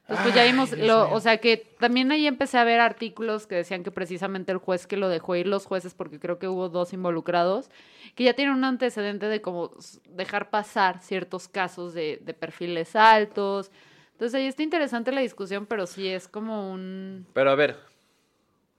Entonces, 0.09 0.23
pues 0.23 0.35
ya 0.35 0.43
vimos, 0.45 0.71
lo, 0.71 1.11
o 1.11 1.19
sea 1.19 1.37
que 1.39 1.57
también 1.79 2.09
ahí 2.13 2.27
empecé 2.27 2.57
a 2.57 2.63
ver 2.63 2.79
artículos 2.79 3.45
que 3.45 3.55
decían 3.55 3.83
que 3.83 3.91
precisamente 3.91 4.53
el 4.53 4.57
juez 4.57 4.87
que 4.87 4.95
lo 4.95 5.09
dejó 5.09 5.35
ir, 5.35 5.47
los 5.47 5.65
jueces, 5.65 5.93
porque 5.93 6.17
creo 6.17 6.39
que 6.39 6.47
hubo 6.47 6.69
dos 6.69 6.93
involucrados, 6.93 7.69
que 8.15 8.23
ya 8.23 8.33
tienen 8.33 8.55
un 8.55 8.63
antecedente 8.63 9.25
de 9.27 9.41
como 9.41 9.71
dejar 10.09 10.49
pasar 10.49 10.99
ciertos 10.99 11.49
casos 11.49 11.93
de, 11.93 12.21
de 12.23 12.33
perfiles 12.33 12.95
altos. 12.95 13.69
Entonces 14.13 14.35
ahí 14.39 14.47
está 14.47 14.63
interesante 14.63 15.11
la 15.11 15.19
discusión, 15.19 15.65
pero 15.65 15.85
sí 15.85 16.07
es 16.07 16.29
como 16.29 16.71
un... 16.71 17.27
Pero 17.33 17.51
a 17.51 17.55
ver, 17.55 17.75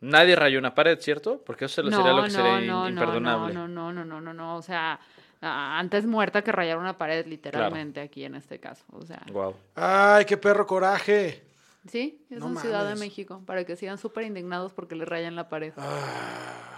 nadie 0.00 0.34
rayó 0.34 0.58
una 0.58 0.74
pared, 0.74 0.98
¿cierto? 0.98 1.42
Porque 1.44 1.66
eso 1.66 1.82
No, 1.82 1.90
sería 1.96 2.12
lo 2.12 2.22
que 2.24 2.30
no, 2.30 2.34
sería 2.36 2.52
no, 2.52 2.58
in- 2.88 2.94
no, 2.94 3.00
imperdonable. 3.02 3.52
no, 3.54 3.68
no, 3.68 3.92
no, 3.92 4.04
no, 4.04 4.20
no, 4.20 4.32
no, 4.34 4.56
o 4.56 4.62
sea, 4.62 4.98
antes 5.40 6.06
muerta 6.06 6.42
que 6.42 6.52
rayar 6.52 6.78
una 6.78 6.98
pared, 6.98 7.26
literalmente, 7.26 8.00
aquí 8.00 8.24
en 8.24 8.34
este 8.34 8.58
caso, 8.58 8.84
o 8.92 9.04
sea... 9.04 9.24
Wow. 9.32 9.54
Ay, 9.74 10.24
qué 10.24 10.36
perro 10.36 10.66
coraje. 10.66 11.48
Sí, 11.88 12.24
es 12.30 12.38
No 12.38 12.48
en 12.48 12.56
Ciudad 12.56 12.88
de. 12.88 12.96
México, 12.96 13.42
para 13.46 13.64
que 13.64 13.76
sigan 13.76 13.98
súper 13.98 14.24
indignados 14.24 14.72
porque 14.72 14.94
le 14.94 15.04
rayan 15.04 15.36
la 15.36 15.48
pared. 15.48 15.72
Ah. 15.76 16.68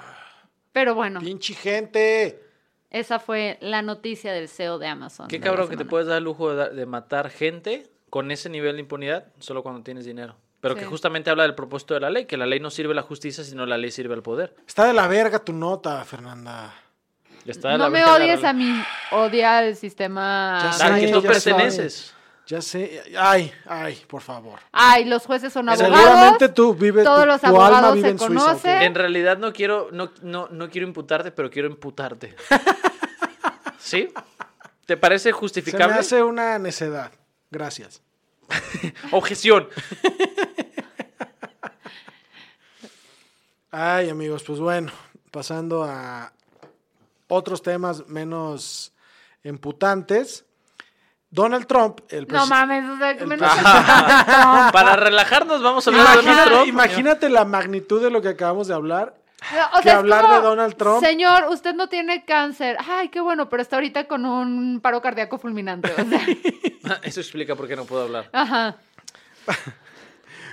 Pero 0.72 0.94
bueno, 0.94 1.20
Pinche 1.20 1.54
gente. 1.54 2.40
esa 2.90 3.18
fue 3.18 3.58
la 3.60 3.82
noticia 3.82 4.32
del 4.32 4.48
CEO 4.48 4.78
de 4.78 4.86
Amazon. 4.86 5.28
Qué 5.28 5.38
de 5.38 5.44
cabrón 5.44 5.68
que 5.68 5.76
te 5.76 5.84
puedes 5.84 6.06
dar 6.06 6.18
el 6.18 6.24
lujo 6.24 6.54
de, 6.54 6.86
matar 6.86 7.30
gente 7.30 7.90
con 8.08 8.30
ese 8.30 8.48
nivel 8.48 8.76
de 8.76 8.80
impunidad 8.80 9.26
solo 9.38 9.62
cuando 9.62 9.82
tienes 9.82 10.04
dinero. 10.04 10.36
Pero 10.60 10.74
que 10.76 10.84
justamente 10.84 11.30
habla 11.30 11.44
del 11.44 11.54
propósito 11.54 11.94
de 11.94 12.00
la 12.00 12.10
ley, 12.10 12.26
que 12.26 12.36
la 12.36 12.44
ley 12.44 12.60
no 12.60 12.68
sirve 12.68 12.92
a 12.92 12.96
la 12.96 13.02
justicia, 13.02 13.42
sino 13.42 13.64
la 13.64 13.78
ley 13.78 13.90
sirve 13.90 14.14
al 14.14 14.22
poder. 14.22 14.54
Está 14.66 14.86
de 14.86 14.92
la 14.92 15.08
verga 15.08 15.38
tu 15.38 15.54
nota, 15.54 16.04
Fernanda. 16.04 16.74
Está 17.50 17.76
No 17.76 17.90
me 17.90 18.00
la 18.00 18.14
odies 18.14 18.44
a 18.44 18.52
mí, 18.52 18.82
odia 19.10 19.58
al 19.58 19.76
sistema. 19.76 20.60
Ya 20.64 20.72
sé, 20.72 20.82
Al 20.84 21.00
que 21.00 21.08
tú 21.08 21.22
perteneces. 21.22 22.14
Ya 22.46 22.60
sé. 22.60 23.02
Ay, 23.16 23.52
ay, 23.66 24.02
por 24.08 24.22
favor. 24.22 24.58
Ay, 24.72 25.04
los 25.04 25.24
jueces 25.24 25.52
son 25.52 25.68
abogados. 25.68 25.96
Seguramente 25.96 26.48
tú 26.48 26.74
vives. 26.74 27.04
todos 27.04 27.22
tu, 27.22 27.26
los 27.26 27.40
tu 27.40 27.46
alma 27.46 27.66
abogados 27.66 27.94
vive 27.94 28.08
se 28.08 28.12
en 28.12 28.18
Suiza. 28.18 28.82
En 28.84 28.94
realidad 28.94 29.38
no 29.38 29.52
quiero, 29.52 29.88
no, 29.92 30.10
no, 30.22 30.48
no 30.50 30.68
quiero 30.68 30.86
imputarte, 30.86 31.30
pero 31.30 31.48
quiero 31.50 31.68
imputarte. 31.68 32.34
¿Sí? 33.78 34.12
¿Te 34.86 34.96
parece 34.96 35.24
Se 35.24 35.28
me 35.28 35.38
justificable? 35.38 35.94
hace 35.94 36.22
una 36.22 36.58
necedad. 36.58 37.12
Gracias. 37.50 38.02
Objeción. 39.12 39.68
Ay, 43.70 44.08
amigos, 44.08 44.42
pues 44.42 44.58
bueno, 44.58 44.90
pasando 45.30 45.84
a 45.84 46.32
otros 47.30 47.62
temas 47.62 48.06
menos 48.08 48.92
emputantes. 49.42 50.44
Donald 51.32 51.66
Trump, 51.66 52.00
el 52.08 52.26
No 52.26 52.44
mames, 52.46 52.84
o 52.90 52.98
sea, 52.98 53.16
que 53.16 53.24
me 53.24 53.38
Para 54.72 54.96
relajarnos 54.96 55.62
vamos 55.62 55.86
a 55.86 55.90
hablar 55.90 56.06
de 56.08 56.16
Donald 56.16 56.26
Imagínate, 56.28 56.50
Trump. 56.50 56.68
imagínate 56.68 57.28
la 57.30 57.44
magnitud 57.44 58.02
de 58.02 58.10
lo 58.10 58.20
que 58.20 58.28
acabamos 58.30 58.66
de 58.66 58.74
hablar. 58.74 59.14
O 59.74 59.80
que 59.80 59.88
es 59.88 59.94
hablar 59.94 60.22
como, 60.22 60.34
de 60.34 60.40
Donald 60.42 60.76
Trump. 60.76 61.00
Señor, 61.02 61.46
usted 61.50 61.72
no 61.74 61.88
tiene 61.88 62.24
cáncer. 62.24 62.76
Ay, 62.86 63.08
qué 63.08 63.20
bueno, 63.20 63.48
pero 63.48 63.62
está 63.62 63.76
ahorita 63.76 64.06
con 64.08 64.26
un 64.26 64.80
paro 64.82 65.00
cardíaco 65.00 65.38
fulminante. 65.38 65.90
O 65.92 66.04
sea, 66.04 66.98
Eso 67.04 67.20
explica 67.20 67.54
por 67.54 67.66
qué 67.68 67.76
no 67.76 67.84
puedo 67.84 68.02
hablar. 68.02 68.28
ajá. 68.32 68.76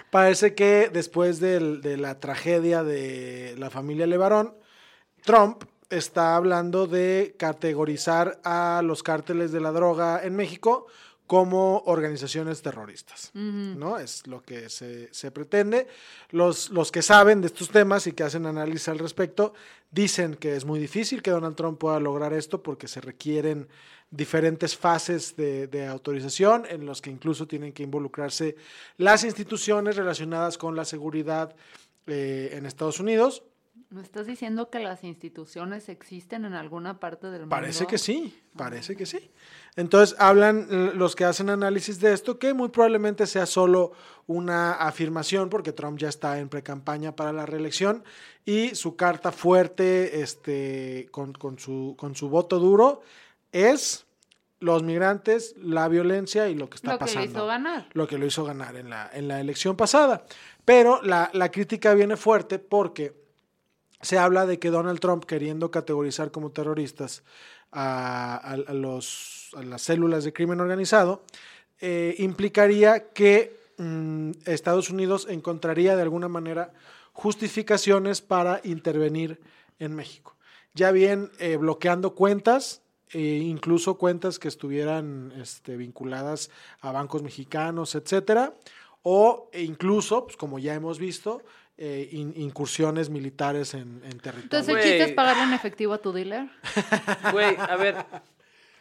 Parece 0.09 0.55
que 0.55 0.89
después 0.91 1.39
del- 1.41 1.81
de 1.81 1.97
la 1.97 2.19
tragedia 2.19 2.83
de 2.83 3.55
la 3.57 3.69
familia 3.69 4.07
Levarón, 4.07 4.55
Trump 5.25 5.63
está 5.89 6.35
hablando 6.35 6.87
de 6.87 7.35
categorizar 7.37 8.39
a 8.43 8.81
los 8.83 9.03
cárteles 9.03 9.51
de 9.51 9.61
la 9.61 9.71
droga 9.71 10.21
en 10.23 10.35
México 10.35 10.87
como 11.27 11.79
organizaciones 11.85 12.61
terroristas, 12.61 13.31
¿no? 13.33 13.99
Es 13.99 14.25
lo 14.27 14.41
que 14.41 14.69
se, 14.69 15.13
se 15.13 15.29
pretende. 15.29 15.87
Los, 16.29 16.69
los 16.69 16.89
que 16.89 17.01
saben 17.01 17.41
de 17.41 17.47
estos 17.47 17.69
temas 17.69 18.07
y 18.07 18.13
que 18.13 18.23
hacen 18.23 18.45
análisis 18.45 18.87
al 18.87 18.97
respecto 18.97 19.53
dicen 19.91 20.35
que 20.35 20.55
es 20.55 20.63
muy 20.63 20.79
difícil 20.79 21.21
que 21.21 21.31
Donald 21.31 21.57
Trump 21.57 21.79
pueda 21.79 21.99
lograr 21.99 22.31
esto 22.31 22.63
porque 22.63 22.87
se 22.87 23.01
requieren 23.01 23.67
diferentes 24.09 24.77
fases 24.77 25.35
de, 25.35 25.67
de 25.67 25.85
autorización 25.85 26.65
en 26.69 26.85
los 26.85 27.01
que 27.01 27.09
incluso 27.09 27.45
tienen 27.45 27.73
que 27.73 27.83
involucrarse 27.83 28.55
las 28.95 29.25
instituciones 29.25 29.97
relacionadas 29.97 30.57
con 30.57 30.77
la 30.77 30.85
seguridad 30.85 31.57
eh, 32.07 32.51
en 32.53 32.65
Estados 32.65 33.01
Unidos. 33.01 33.43
¿Me 33.89 34.01
estás 34.01 34.27
diciendo 34.27 34.69
que 34.69 34.79
las 34.79 35.05
instituciones 35.05 35.87
existen 35.87 36.43
en 36.43 36.53
alguna 36.53 36.99
parte 36.99 37.27
del 37.27 37.41
mundo? 37.41 37.55
Parece 37.55 37.85
que 37.87 37.97
sí, 37.97 38.37
parece 38.57 38.97
que 38.97 39.05
sí. 39.05 39.31
Entonces 39.77 40.13
hablan 40.19 40.67
eh, 40.69 40.91
los 40.93 41.15
que 41.15 41.23
hacen 41.23 41.49
análisis 41.49 42.01
de 42.01 42.11
esto 42.11 42.37
que 42.37 42.53
muy 42.53 42.67
probablemente 42.67 43.25
sea 43.25 43.45
solo 43.45 43.93
una 44.25 44.73
afirmación 44.73 45.49
porque 45.49 45.71
Trump 45.71 45.99
ya 45.99 46.09
está 46.09 46.37
en 46.39 46.49
precampaña 46.49 47.15
para 47.15 47.31
la 47.31 47.45
reelección 47.45 48.03
y 48.43 48.75
su 48.75 48.97
carta 48.97 49.31
fuerte 49.31 50.21
este, 50.21 51.07
con, 51.11 51.31
con 51.31 51.57
su, 51.57 51.95
con 51.97 52.13
su 52.13 52.27
voto 52.27 52.59
duro 52.59 53.01
es 53.53 54.05
los 54.59 54.83
migrantes, 54.83 55.55
la 55.57 55.87
violencia 55.87 56.49
y 56.49 56.55
lo 56.55 56.69
que 56.69 56.75
está 56.75 56.93
Lo 56.93 56.97
que 56.97 57.05
pasando. 57.05 57.29
hizo 57.31 57.45
ganar. 57.45 57.87
Lo 57.93 58.05
que 58.05 58.17
lo 58.17 58.25
hizo 58.25 58.43
ganar 58.43 58.75
en 58.75 58.89
la, 58.89 59.09
en 59.13 59.29
la 59.29 59.39
elección 59.39 59.77
pasada. 59.77 60.25
Pero 60.65 61.01
la, 61.03 61.29
la 61.31 61.51
crítica 61.51 61.93
viene 61.93 62.17
fuerte 62.17 62.59
porque 62.59 63.26
se 64.01 64.17
habla 64.17 64.45
de 64.45 64.59
que 64.59 64.69
Donald 64.69 64.99
Trump, 64.99 65.25
queriendo 65.25 65.71
categorizar 65.71 66.31
como 66.31 66.51
terroristas 66.51 67.23
a, 67.71 68.57
los, 68.69 69.51
a 69.55 69.63
las 69.63 69.81
células 69.81 70.23
de 70.23 70.33
crimen 70.33 70.59
organizado, 70.61 71.23
eh, 71.79 72.15
implicaría 72.19 73.09
que 73.09 73.59
mm, 73.77 74.31
Estados 74.45 74.89
Unidos 74.89 75.27
encontraría 75.29 75.95
de 75.95 76.01
alguna 76.01 76.27
manera 76.27 76.73
justificaciones 77.13 78.21
para 78.21 78.61
intervenir 78.63 79.39
en 79.79 79.95
México. 79.95 80.35
Ya 80.73 80.91
bien 80.91 81.31
eh, 81.39 81.57
bloqueando 81.57 82.13
cuentas, 82.13 82.81
e 83.09 83.37
incluso 83.37 83.97
cuentas 83.97 84.37
que 84.37 84.47
estuvieran 84.49 85.33
este, 85.41 85.77
vinculadas 85.77 86.51
a 86.81 86.91
bancos 86.91 87.23
mexicanos, 87.23 87.95
etcétera, 87.95 88.53
o 89.01 89.49
e 89.53 89.63
incluso, 89.63 90.25
pues, 90.25 90.35
como 90.35 90.59
ya 90.59 90.73
hemos 90.73 90.99
visto, 90.99 91.41
eh, 91.77 92.09
in- 92.11 92.33
incursiones 92.35 93.09
militares 93.09 93.73
en, 93.73 94.01
en 94.03 94.19
territorio. 94.19 94.43
Entonces, 94.43 94.69
el 94.75 94.81
chiste 94.81 95.03
es 95.03 95.11
pagarle 95.11 95.43
en 95.43 95.53
efectivo 95.53 95.93
a 95.93 95.97
tu 95.99 96.11
dealer. 96.11 96.47
Güey, 97.31 97.55
a 97.57 97.75
ver. 97.75 97.95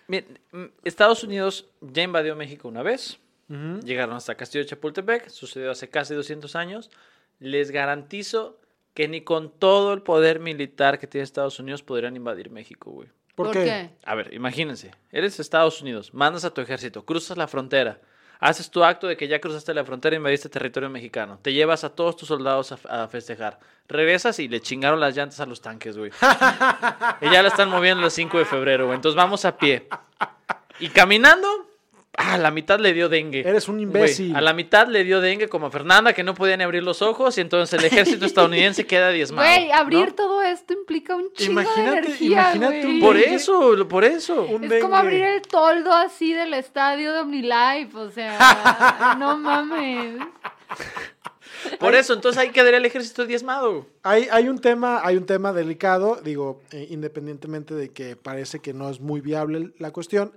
Miren, 0.08 0.38
mm, 0.52 0.64
Estados 0.84 1.22
Unidos 1.24 1.66
ya 1.80 2.02
invadió 2.02 2.34
México 2.36 2.68
una 2.68 2.82
vez. 2.82 3.18
Llegaron 3.48 4.16
hasta 4.16 4.34
Castillo 4.34 4.64
de 4.64 4.70
Chapultepec. 4.70 5.28
Sucedió 5.28 5.70
hace 5.70 5.88
casi 5.88 6.14
200 6.14 6.56
años. 6.56 6.90
Les 7.38 7.70
garantizo 7.70 8.58
que 8.94 9.06
ni 9.08 9.20
con 9.20 9.50
todo 9.52 9.92
el 9.92 10.02
poder 10.02 10.40
militar 10.40 10.98
que 10.98 11.06
tiene 11.06 11.22
Estados 11.22 11.60
Unidos 11.60 11.82
podrían 11.82 12.16
invadir 12.16 12.50
México, 12.50 12.90
güey. 12.90 13.08
¿Por, 13.36 13.52
qué? 13.52 13.90
A 14.04 14.14
ver, 14.14 14.32
imagínense, 14.32 14.92
eres 15.12 15.38
Estados 15.38 15.82
Unidos, 15.82 16.14
mandas 16.14 16.46
a 16.46 16.50
tu 16.54 16.62
ejército, 16.62 17.04
cruzas 17.04 17.36
la 17.36 17.46
frontera, 17.46 18.00
haces 18.40 18.70
tu 18.70 18.84
acto 18.84 19.06
de 19.06 19.16
que 19.16 19.28
ya 19.28 19.40
cruzaste 19.40 19.74
la 19.74 19.84
frontera 19.84 20.14
y 20.14 20.18
invadiste 20.18 20.48
territorio 20.48 20.90
mexicano, 20.90 21.38
te 21.42 21.52
llevas 21.52 21.84
a 21.84 21.90
todos 21.90 22.16
tus 22.16 22.28
soldados 22.28 22.72
a, 22.72 23.04
a 23.04 23.08
festejar, 23.08 23.58
regresas 23.88 24.38
y 24.38 24.48
le 24.48 24.60
chingaron 24.60 25.00
las 25.00 25.16
llantas 25.16 25.40
a 25.40 25.46
los 25.46 25.60
tanques, 25.60 25.96
güey. 25.96 26.10
y 27.20 27.30
ya 27.30 27.42
la 27.42 27.48
están 27.48 27.68
moviendo 27.70 28.04
el 28.04 28.10
5 28.10 28.38
de 28.38 28.44
febrero, 28.44 28.86
güey. 28.86 28.96
Entonces 28.96 29.16
vamos 29.16 29.44
a 29.44 29.56
pie. 29.56 29.88
Y 30.78 30.88
caminando, 30.88 31.48
a 32.16 32.38
la 32.38 32.50
mitad 32.50 32.78
le 32.80 32.92
dio 32.92 33.08
dengue. 33.08 33.40
Eres 33.40 33.68
un 33.68 33.78
imbécil. 33.80 34.34
a 34.34 34.40
la 34.40 34.52
mitad 34.52 34.86
le 34.88 35.04
dio 35.04 35.20
dengue 35.20 35.48
como 35.48 35.66
a 35.66 35.70
Fernanda, 35.70 36.12
que 36.12 36.22
no 36.24 36.34
podía 36.34 36.56
ni 36.56 36.64
abrir 36.64 36.82
los 36.82 37.02
ojos, 37.02 37.36
y 37.38 37.40
entonces 37.42 37.78
el 37.78 37.84
ejército 37.84 38.24
estadounidense 38.26 38.86
queda 38.86 39.10
diezmado. 39.10 39.48
Güey, 39.48 39.70
abrir 39.70 40.08
¿no? 40.08 40.14
todo 40.14 40.42
esto 40.42 40.72
implica 40.72 41.14
un 41.14 41.32
chingo 41.32 41.60
Imagínate- 41.60 41.90
de 41.90 41.98
energía, 41.98 42.28
imagínate 42.54 42.86
un 42.86 43.00
Por 43.00 43.16
dengue. 43.16 43.34
eso, 43.34 43.88
por 43.88 44.04
eso. 44.04 44.42
Un 44.42 44.64
Es 44.64 44.82
como 44.82 44.96
abrir 44.96 45.24
el 45.24 45.42
toldo 45.42 45.92
así 45.92 46.32
del 46.32 46.54
estadio 46.54 47.12
de 47.12 47.20
OmniLife, 47.20 47.96
o 47.96 48.10
sea, 48.10 49.16
no 49.18 49.36
mames. 49.36 50.16
Por 51.80 51.94
eso, 51.94 52.12
entonces 52.14 52.40
ahí 52.40 52.50
quedaría 52.50 52.78
el 52.78 52.84
ejército 52.86 53.26
diezmado. 53.26 53.86
Hay, 54.02 54.28
hay, 54.30 54.48
un 54.48 54.58
tema, 54.60 55.00
hay 55.04 55.16
un 55.16 55.26
tema 55.26 55.52
delicado, 55.52 56.20
digo, 56.22 56.60
eh, 56.70 56.86
independientemente 56.90 57.74
de 57.74 57.90
que 57.90 58.14
parece 58.16 58.60
que 58.60 58.72
no 58.72 58.88
es 58.88 59.00
muy 59.00 59.20
viable 59.20 59.70
la 59.78 59.90
cuestión. 59.90 60.32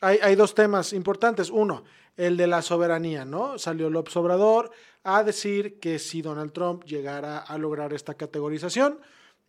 Hay, 0.00 0.18
hay 0.22 0.34
dos 0.34 0.54
temas 0.54 0.92
importantes. 0.92 1.50
Uno, 1.50 1.84
el 2.16 2.36
de 2.36 2.46
la 2.46 2.62
soberanía, 2.62 3.24
¿no? 3.24 3.58
Salió 3.58 3.88
López 3.88 4.16
Obrador 4.16 4.70
a 5.04 5.22
decir 5.22 5.78
que 5.78 5.98
si 5.98 6.20
Donald 6.20 6.52
Trump 6.52 6.84
llegara 6.84 7.38
a 7.38 7.56
lograr 7.56 7.92
esta 7.92 8.14
categorización, 8.14 8.98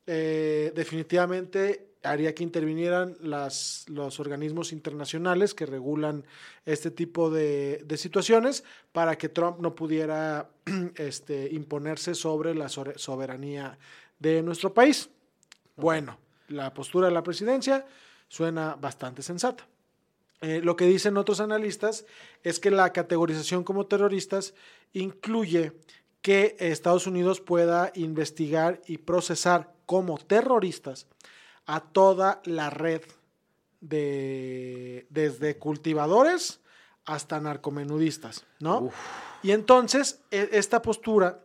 eh, 0.06 0.72
definitivamente 0.76 1.90
haría 2.04 2.34
que 2.34 2.44
intervinieran 2.44 3.18
las, 3.22 3.86
los 3.90 4.20
organismos 4.20 4.72
internacionales 4.72 5.54
que 5.54 5.66
regulan 5.66 6.24
este 6.66 6.92
tipo 6.92 7.30
de, 7.30 7.84
de 7.86 7.98
situaciones 7.98 8.64
para 8.92 9.18
que 9.18 9.30
Trump 9.30 9.60
no 9.60 9.76
pudiera 9.76 10.50
este, 10.96 11.50
imponerse 11.52 12.16
sobre 12.16 12.56
la 12.56 12.70
soberanía 12.70 13.78
de 14.18 14.42
nuestro 14.42 14.74
país. 14.74 15.10
Bueno, 15.76 16.18
la 16.48 16.74
postura 16.74 17.08
de 17.08 17.14
la 17.14 17.24
presidencia 17.24 17.86
suena 18.28 18.76
bastante 18.76 19.22
sensata. 19.22 19.68
Eh, 20.42 20.62
lo 20.64 20.76
que 20.76 20.86
dicen 20.86 21.18
otros 21.18 21.42
analistas 21.42 22.06
es 22.44 22.60
que 22.60 22.72
la 22.72 22.94
categorización 22.94 23.64
como 23.64 23.88
terroristas 23.88 24.54
incluye 24.94 25.74
que 26.22 26.56
Estados 26.60 27.08
Unidos 27.08 27.42
pueda 27.42 27.92
investigar 27.96 28.82
y 28.88 29.00
procesar 29.00 29.74
como 29.86 30.18
terroristas 30.18 31.08
a 31.66 31.82
toda 31.82 32.42
la 32.46 32.70
red 32.70 33.02
de 33.82 35.08
desde 35.10 35.58
cultivadores 35.58 36.60
hasta 37.06 37.40
narcomenudistas, 37.40 38.46
¿no? 38.60 38.92
Y 39.42 39.52
entonces 39.52 40.22
e- 40.32 40.50
esta 40.52 40.82
postura 40.82 41.44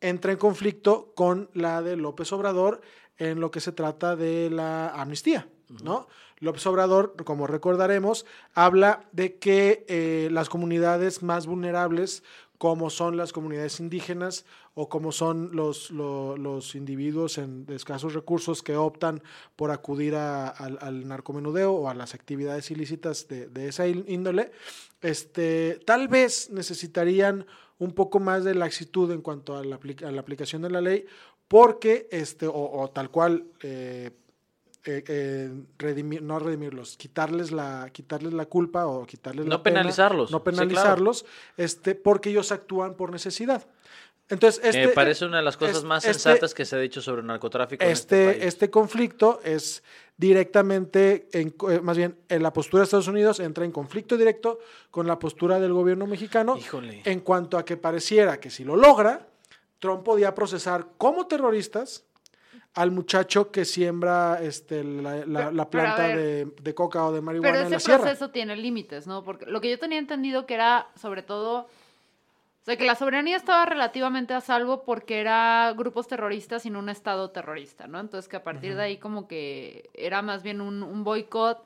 entra 0.00 0.32
en 0.32 0.38
conflicto 0.38 1.12
con 1.14 1.48
la 1.54 1.82
de 1.82 1.96
López 1.96 2.32
Obrador 2.32 2.80
en 3.18 3.40
lo 3.40 3.50
que 3.50 3.60
se 3.60 3.72
trata 3.72 4.14
de 4.14 4.50
la 4.50 4.88
amnistía, 4.90 5.48
¿no? 5.82 6.08
López 6.38 6.66
Obrador, 6.66 7.14
como 7.24 7.46
recordaremos, 7.46 8.26
habla 8.54 9.08
de 9.12 9.36
que 9.36 9.84
eh, 9.88 10.28
las 10.30 10.48
comunidades 10.48 11.22
más 11.22 11.46
vulnerables, 11.46 12.22
como 12.58 12.88
son 12.88 13.16
las 13.18 13.32
comunidades 13.32 13.80
indígenas 13.80 14.46
o 14.74 14.88
como 14.88 15.12
son 15.12 15.50
los, 15.54 15.90
lo- 15.90 16.36
los 16.38 16.74
individuos 16.74 17.36
en 17.38 17.66
escasos 17.70 18.14
recursos 18.14 18.62
que 18.62 18.76
optan 18.76 19.22
por 19.56 19.70
acudir 19.70 20.14
al, 20.16 21.06
narcomenudeo 21.08 21.72
o 21.72 21.88
a 21.90 21.94
las 21.94 22.14
actividades 22.14 22.70
ilícitas 22.70 23.28
de, 23.28 23.48
de 23.48 23.68
esa 23.68 23.86
ín- 23.86 24.04
índole, 24.08 24.52
este, 25.02 25.80
tal 25.84 26.08
vez 26.08 26.50
necesitarían 26.50 27.46
un 27.78 27.92
poco 27.92 28.20
más 28.20 28.44
de 28.44 28.54
laxitud 28.54 29.10
en 29.12 29.20
cuanto 29.20 29.56
a 29.56 29.64
la, 29.64 29.76
aplicación 29.76 30.62
de 30.62 30.70
la 30.70 30.80
ley, 30.80 31.04
porque, 31.48 32.08
este, 32.10 32.46
o, 32.46 32.54
o 32.54 32.88
tal 32.90 33.10
cual, 33.10 33.44
eh, 33.62 34.10
eh, 34.86 35.04
eh, 35.08 35.50
redimir- 35.78 36.20
no 36.22 36.38
redimirlos, 36.38 36.96
quitarles 36.96 37.50
la, 37.52 37.90
quitarles 37.92 38.32
la 38.32 38.46
culpa 38.46 38.86
o 38.86 39.04
quitarles 39.04 39.44
No 39.44 39.50
la 39.56 39.62
pena, 39.62 39.80
penalizarlos, 39.80 40.30
no 40.30 40.38
sí, 40.38 40.44
claro. 40.44 40.56
penalizarlos, 40.58 41.26
este, 41.56 41.94
porque 41.94 42.30
ellos 42.30 42.52
actúan 42.52 42.94
por 42.94 43.10
necesidad. 43.10 43.66
Entonces, 44.28 44.60
este, 44.64 44.88
Me 44.88 44.92
parece 44.92 45.24
una 45.24 45.36
de 45.36 45.44
las 45.44 45.56
cosas 45.56 45.76
es- 45.78 45.84
más 45.84 46.04
este- 46.04 46.14
sensatas 46.18 46.52
que 46.54 46.64
se 46.64 46.74
ha 46.74 46.78
dicho 46.80 47.00
sobre 47.00 47.20
el 47.20 47.26
narcotráfico 47.28 47.84
en 47.84 47.90
este, 47.90 48.24
este, 48.24 48.38
país. 48.40 48.44
este 48.54 48.70
conflicto 48.70 49.40
es 49.44 49.84
directamente, 50.16 51.28
en 51.32 51.54
eh, 51.70 51.80
más 51.80 51.96
bien, 51.96 52.16
en 52.28 52.42
la 52.42 52.52
postura 52.52 52.80
de 52.80 52.84
Estados 52.84 53.08
Unidos 53.08 53.38
entra 53.40 53.64
en 53.64 53.70
conflicto 53.72 54.16
directo 54.16 54.58
con 54.90 55.06
la 55.06 55.18
postura 55.18 55.60
del 55.60 55.72
gobierno 55.72 56.06
mexicano 56.06 56.56
Híjole. 56.58 57.02
en 57.04 57.20
cuanto 57.20 57.56
a 57.58 57.64
que 57.64 57.76
pareciera 57.76 58.38
que 58.40 58.50
si 58.50 58.64
lo 58.64 58.76
logra, 58.76 59.28
Trump 59.78 60.02
podía 60.04 60.34
procesar 60.34 60.88
como 60.98 61.26
terroristas 61.26 62.04
al 62.76 62.90
muchacho 62.92 63.50
que 63.50 63.64
siembra 63.64 64.38
este, 64.42 64.84
la, 64.84 65.24
la- 65.26 65.38
Pero- 65.40 65.50
la 65.52 65.70
planta 65.70 66.06
ver. 66.06 66.16
de, 66.16 66.44
de 66.62 66.74
coca 66.74 67.04
o 67.06 67.12
de 67.12 67.20
marihuana 67.20 67.52
Pero 67.52 67.64
en 67.64 67.70
la 67.70 67.76
ese 67.78 67.86
sierra. 67.86 68.02
proceso 68.04 68.30
tiene 68.30 68.54
límites, 68.56 69.06
¿no? 69.06 69.24
Porque 69.24 69.46
lo 69.46 69.60
que 69.60 69.70
yo 69.70 69.78
tenía 69.78 69.98
entendido 69.98 70.46
que 70.46 70.54
era, 70.54 70.86
sobre 70.94 71.22
todo, 71.22 71.60
o 71.62 72.64
sea, 72.66 72.76
que 72.76 72.84
la 72.84 72.94
soberanía 72.94 73.36
estaba 73.36 73.64
relativamente 73.64 74.34
a 74.34 74.40
salvo 74.40 74.82
porque 74.84 75.20
era 75.20 75.72
grupos 75.76 76.06
terroristas 76.06 76.66
y 76.66 76.70
no 76.70 76.78
un 76.80 76.88
estado 76.88 77.30
terrorista, 77.30 77.86
¿no? 77.86 77.98
Entonces 77.98 78.28
que 78.28 78.36
a 78.36 78.44
partir 78.44 78.74
de 78.76 78.82
ahí 78.82 78.98
como 78.98 79.26
que 79.26 79.88
era 79.94 80.20
más 80.22 80.42
bien 80.42 80.60
un, 80.60 80.82
un 80.82 81.02
boicot 81.04 81.64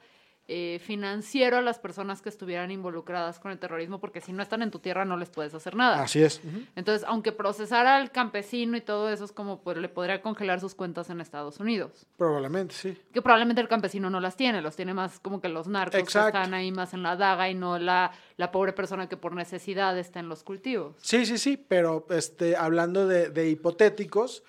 eh, 0.53 0.81
financiero 0.81 1.59
a 1.59 1.63
las 1.63 1.79
personas 1.79 2.23
que 2.23 2.29
estuvieran 2.29 2.73
involucradas 2.73 3.39
con 3.39 3.53
el 3.53 3.61
terrorismo, 3.61 4.01
porque 4.01 4.21
si 4.21 4.33
no 4.33 4.43
están 4.43 4.63
en 4.63 4.73
tu 4.73 4.81
tierra 4.81 5.05
no 5.05 5.17
les 5.17 5.31
puedes 5.31 5.55
hacer 5.55 5.77
nada. 5.77 6.03
Así 6.03 6.21
es. 6.25 6.41
Entonces, 6.75 7.07
aunque 7.07 7.31
procesara 7.31 7.95
al 7.95 8.11
campesino 8.11 8.77
y 8.77 8.81
todo 8.81 9.11
eso, 9.11 9.25
es 9.25 9.31
como 9.31 9.63
pues, 9.63 9.77
le 9.77 9.89
podría 9.89 10.23
congelar 10.23 10.59
sus 10.59 10.75
cuentas 10.75 11.09
en 11.09 11.21
Estados 11.21 11.61
Unidos. 11.61 12.05
Probablemente, 12.17 12.75
sí. 12.75 12.99
Que 13.13 13.23
probablemente 13.23 13.63
el 13.63 13.69
campesino 13.69 14.11
no 14.11 14.19
las 14.19 14.37
tiene, 14.37 14.61
los 14.61 14.75
tiene 14.75 14.93
más 14.93 15.21
como 15.21 15.41
que 15.41 15.49
los 15.49 15.69
narcos 15.69 16.01
Exacto. 16.01 16.33
que 16.33 16.39
están 16.39 16.55
ahí 16.55 16.73
más 16.73 16.95
en 16.95 17.05
la 17.05 17.15
daga 17.15 17.49
y 17.49 17.55
no 17.55 17.79
la, 17.79 18.11
la 18.37 18.51
pobre 18.51 18.73
persona 18.73 19.09
que 19.09 19.17
por 19.17 19.37
necesidad 19.37 19.97
está 19.97 20.19
en 20.19 20.29
los 20.29 20.43
cultivos. 20.43 20.97
Sí, 21.01 21.27
sí, 21.27 21.39
sí, 21.39 21.57
pero 21.57 22.07
este, 22.11 22.57
hablando 22.57 23.07
de, 23.07 23.31
de 23.31 23.51
hipotéticos, 23.51 24.43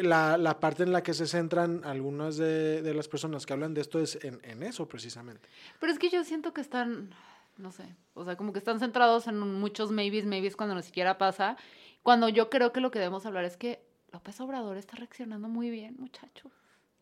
la, 0.00 0.36
la 0.36 0.60
parte 0.60 0.82
en 0.82 0.92
la 0.92 1.02
que 1.02 1.14
se 1.14 1.26
centran 1.26 1.84
algunas 1.84 2.36
de, 2.36 2.82
de 2.82 2.94
las 2.94 3.08
personas 3.08 3.46
que 3.46 3.52
hablan 3.52 3.74
de 3.74 3.80
esto 3.80 3.98
es 3.98 4.18
en, 4.24 4.40
en 4.44 4.62
eso 4.62 4.86
precisamente. 4.88 5.48
Pero 5.80 5.92
es 5.92 5.98
que 5.98 6.10
yo 6.10 6.24
siento 6.24 6.52
que 6.52 6.60
están, 6.60 7.14
no 7.56 7.72
sé, 7.72 7.84
o 8.14 8.24
sea, 8.24 8.36
como 8.36 8.52
que 8.52 8.58
están 8.58 8.80
centrados 8.80 9.26
en 9.26 9.38
muchos 9.38 9.90
maybes, 9.90 10.26
maybes 10.26 10.56
cuando 10.56 10.74
ni 10.74 10.82
siquiera 10.82 11.18
pasa. 11.18 11.56
Cuando 12.02 12.28
yo 12.28 12.50
creo 12.50 12.72
que 12.72 12.80
lo 12.80 12.90
que 12.90 12.98
debemos 12.98 13.26
hablar 13.26 13.44
es 13.44 13.56
que 13.56 13.80
López 14.12 14.40
Obrador 14.40 14.76
está 14.76 14.96
reaccionando 14.96 15.48
muy 15.48 15.70
bien, 15.70 15.96
muchacho. 15.98 16.50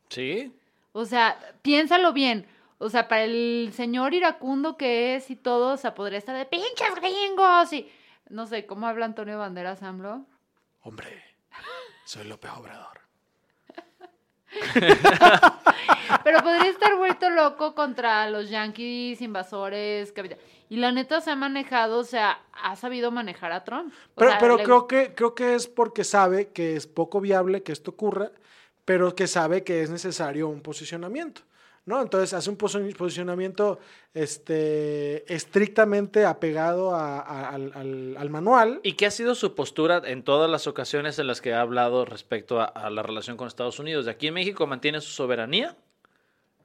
Sí. 0.08 0.52
O 0.92 1.04
sea, 1.04 1.38
piénsalo 1.62 2.12
bien. 2.12 2.46
O 2.78 2.88
sea, 2.88 3.08
para 3.08 3.24
el 3.24 3.70
señor 3.74 4.14
iracundo 4.14 4.76
que 4.76 5.14
es 5.14 5.30
y 5.30 5.36
todo, 5.36 5.74
o 5.74 5.76
sea, 5.76 5.94
podría 5.94 6.18
estar 6.18 6.36
de 6.36 6.46
pinches 6.46 6.94
gringos 6.96 7.72
y 7.72 7.90
no 8.30 8.46
sé, 8.46 8.64
¿cómo 8.64 8.86
habla 8.86 9.04
Antonio 9.04 9.38
Banderas 9.38 9.82
AMLO? 9.82 10.24
Hombre, 10.82 11.22
soy 12.10 12.24
López 12.24 12.50
Obrador. 12.56 13.00
Pero 16.24 16.38
podría 16.42 16.70
estar 16.70 16.96
vuelto 16.96 17.30
loco 17.30 17.74
contra 17.76 18.28
los 18.30 18.50
yanquis 18.50 19.20
invasores. 19.20 20.12
Y 20.68 20.76
la 20.78 20.90
neta 20.90 21.20
se 21.20 21.30
ha 21.30 21.36
manejado, 21.36 21.98
o 21.98 22.04
sea, 22.04 22.40
ha 22.52 22.74
sabido 22.74 23.12
manejar 23.12 23.52
a 23.52 23.62
Trump. 23.62 23.92
O 23.92 24.18
Pero, 24.18 24.30
sea, 24.32 24.40
pero 24.40 24.56
le- 24.56 24.64
creo, 24.64 24.88
que, 24.88 25.14
creo 25.14 25.34
que 25.36 25.54
es 25.54 25.68
porque 25.68 26.02
sabe 26.02 26.48
que 26.48 26.74
es 26.74 26.88
poco 26.88 27.20
viable 27.20 27.62
que 27.62 27.70
esto 27.72 27.92
ocurra, 27.92 28.32
pero 28.84 29.14
que 29.14 29.28
sabe 29.28 29.62
que 29.62 29.82
es 29.82 29.90
necesario 29.90 30.48
un 30.48 30.62
posicionamiento. 30.62 31.42
¿No? 31.90 32.00
Entonces 32.00 32.32
hace 32.32 32.48
un 32.48 32.56
posi- 32.56 32.96
posicionamiento 32.96 33.78
este, 34.14 35.32
estrictamente 35.34 36.24
apegado 36.24 36.94
a- 36.94 37.18
a- 37.20 37.50
al, 37.50 37.72
al- 37.74 38.16
al 38.16 38.30
manual. 38.30 38.80
¿Y 38.82 38.92
qué 38.94 39.06
ha 39.06 39.10
sido 39.10 39.34
su 39.34 39.54
postura 39.54 40.00
en 40.06 40.22
todas 40.22 40.48
las 40.50 40.66
ocasiones 40.66 41.18
en 41.18 41.26
las 41.26 41.40
que 41.40 41.52
ha 41.52 41.60
hablado 41.60 42.04
respecto 42.04 42.60
a, 42.60 42.64
a 42.64 42.88
la 42.90 43.02
relación 43.02 43.36
con 43.36 43.48
Estados 43.48 43.78
Unidos? 43.78 44.06
De 44.06 44.12
aquí 44.12 44.28
en 44.28 44.34
México 44.34 44.66
mantiene 44.66 45.00
su 45.00 45.10
soberanía 45.10 45.76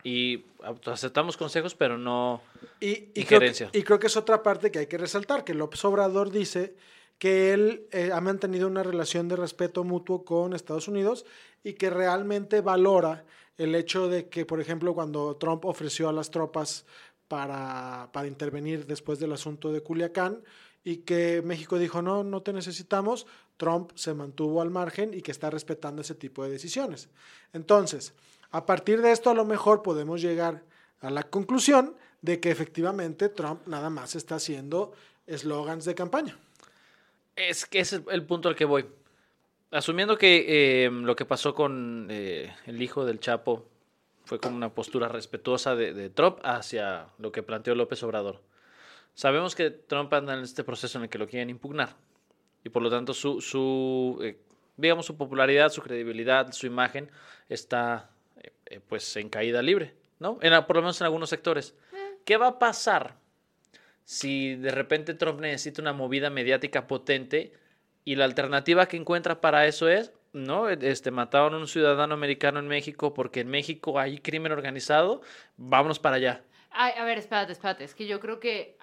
y 0.04 0.46
aceptamos 0.86 1.36
consejos, 1.36 1.74
pero 1.76 1.98
no 1.98 2.42
Y, 2.80 2.88
y 2.88 2.96
creo 2.96 3.14
que, 3.14 3.20
injerencia. 3.22 3.70
y 3.74 3.82
creo 3.84 4.00
que 4.00 4.08
es 4.08 4.16
otra 4.18 4.44
parte 4.44 4.72
que 4.72 4.80
hay 4.80 4.88
que 4.88 4.98
resaltar, 4.98 5.44
que 5.44 5.54
López 5.54 5.84
Obrador 5.86 6.30
dice 6.32 6.76
que 7.18 7.54
él 7.54 7.88
eh, 7.92 8.12
ha 8.14 8.20
mantenido 8.22 8.68
una 8.68 8.84
relación 8.84 9.28
de 9.30 9.36
respeto 9.38 9.84
mutuo 9.84 10.24
con 10.26 10.54
Estados 10.54 10.88
Unidos 10.88 11.26
y 11.64 11.74
que 11.74 11.90
realmente 11.90 12.62
valora 12.62 13.24
el 13.58 13.76
hecho 13.76 14.08
de 14.08 14.28
que, 14.28 14.46
por 14.46 14.60
ejemplo, 14.60 14.94
cuando 14.94 15.36
Trump 15.38 15.65
ofreció 15.65 16.10
a 16.10 16.13
las 16.13 16.32
tropas 16.32 16.86
para, 17.28 18.10
para 18.12 18.28
intervenir 18.28 18.86
después 18.86 19.20
del 19.20 19.34
asunto 19.34 19.72
de 19.72 19.82
Culiacán 19.82 20.44
y 20.84 20.98
que 20.98 21.41
México 21.44 21.80
dijo, 21.80 22.02
no, 22.02 22.24
no 22.24 22.41
te 22.41 22.54
necesitamos, 22.54 23.26
Trump 23.58 23.91
se 23.96 24.13
mantuvo 24.13 24.62
al 24.62 24.70
margen 24.70 25.13
y 25.13 25.22
que 25.22 25.32
está 25.32 25.50
respetando 25.50 26.02
ese 26.02 26.15
tipo 26.15 26.44
de 26.44 26.52
decisiones. 26.52 27.10
Entonces, 27.54 28.13
a 28.52 28.65
partir 28.65 29.02
de 29.02 29.12
esto 29.12 29.30
a 29.30 29.34
lo 29.34 29.46
mejor 29.46 29.82
podemos 29.82 30.22
llegar 30.22 30.63
a 31.02 31.10
la 31.10 31.24
conclusión 31.24 31.96
de 32.22 32.39
que 32.39 32.52
efectivamente 32.52 33.30
Trump 33.30 33.62
nada 33.68 33.89
más 33.89 34.15
está 34.15 34.36
haciendo 34.36 34.94
eslogans 35.28 35.86
de 35.86 35.96
campaña. 35.96 36.38
Es 37.36 37.65
que 37.65 37.80
ese 37.80 37.98
es 37.98 38.02
el 38.10 38.26
punto 38.26 38.50
al 38.50 38.56
que 38.56 38.65
voy. 38.65 38.86
Asumiendo 39.76 40.18
que 40.18 40.86
eh, 40.86 40.90
lo 40.90 41.18
que 41.18 41.26
pasó 41.26 41.54
con 41.54 42.08
eh, 42.10 42.56
el 42.66 42.82
hijo 42.82 43.04
del 43.04 43.20
Chapo 43.20 43.68
fue 44.24 44.40
como 44.40 44.56
una 44.56 44.74
postura 44.74 45.10
respetuosa 45.10 45.76
de, 45.76 45.94
de 45.94 46.10
Trump 46.10 46.40
hacia 46.44 47.08
lo 47.18 47.34
que 47.34 47.44
planteó 47.44 47.76
López 47.76 48.02
Obrador. 48.04 48.42
Sabemos 49.16 49.54
que 49.54 49.72
Trump 49.72 50.14
anda 50.14 50.34
en 50.34 50.44
este 50.44 50.64
proceso 50.64 50.98
en 50.98 51.04
el 51.04 51.10
que 51.10 51.18
lo 51.18 51.28
quieren 51.28 51.50
impugnar. 51.50 51.98
Y 52.64 52.70
por 52.70 52.84
lo 52.84 52.90
tanto 52.90 53.14
su, 53.14 54.18
eh, 54.24 54.38
digamos, 54.78 55.08
su 55.08 55.18
popularidad, 55.18 55.68
su 55.68 55.82
credibilidad, 55.82 56.54
su 56.54 56.68
imagen 56.68 57.12
está 57.50 58.10
pues 58.88 59.18
en 59.18 59.28
caída 59.28 59.62
libre, 59.62 59.94
¿no? 60.20 60.40
En, 60.42 60.54
por 60.66 60.78
lo 60.78 60.84
menos 60.84 61.02
en 61.02 61.06
algunos 61.06 61.30
sectores. 61.30 61.76
¿Qué 62.24 62.38
va 62.38 62.48
a 62.48 62.60
pasar 62.60 63.18
si 64.06 64.56
de 64.56 64.72
repente 64.72 65.16
Trump 65.16 65.42
necesita 65.42 65.82
una 65.82 65.92
movida 65.92 66.30
mediática 66.30 66.88
potente 66.88 67.52
y 68.06 68.15
la 68.15 68.24
alternativa 68.26 68.86
que 68.88 68.96
encuentra 68.98 69.41
para 69.41 69.65
eso 69.68 69.89
es, 69.89 70.13
no, 70.32 70.70
este 70.70 71.12
mataron 71.12 71.54
a 71.54 71.58
un 71.58 71.68
ciudadano 71.68 72.13
americano 72.13 72.60
en 72.60 72.68
México 72.68 73.13
porque 73.13 73.39
en 73.41 73.48
México 73.50 74.00
hay 74.00 74.20
crimen 74.20 74.52
organizado, 74.52 75.22
vámonos 75.58 76.00
para 76.00 76.15
allá. 76.18 76.41
Ay, 76.72 76.94
a 76.98 77.04
ver, 77.06 77.18
espérate, 77.18 77.52
espérate. 77.54 77.84
Es 77.86 77.96
que 77.96 78.06
yo 78.06 78.20
creo 78.20 78.39
que. 78.39 78.60
eh, 78.62 78.78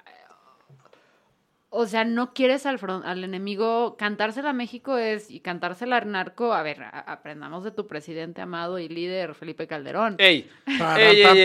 O 1.75 1.87
sea, 1.87 2.05
no 2.05 2.33
quieres 2.35 2.67
al, 2.67 2.79
fron- 2.79 3.05
al 3.05 3.23
enemigo. 3.25 3.97
Cantársela 3.99 4.51
a 4.51 4.53
México 4.55 4.99
es. 4.99 5.31
Y 5.31 5.41
cantársela 5.41 5.97
al 5.99 6.11
narco. 6.11 6.53
A 6.53 6.63
ver, 6.63 6.83
a- 6.83 6.89
aprendamos 7.01 7.65
de 7.65 7.71
tu 7.71 7.87
presidente 7.87 8.41
amado 8.43 8.79
y 8.79 8.89
líder, 8.89 9.35
Felipe 9.35 9.67
Calderón. 9.67 10.17
Ey, 10.19 10.51
Pam, 10.79 10.99
ey, 10.99 11.23
pam, 11.23 11.37
ey, 11.37 11.45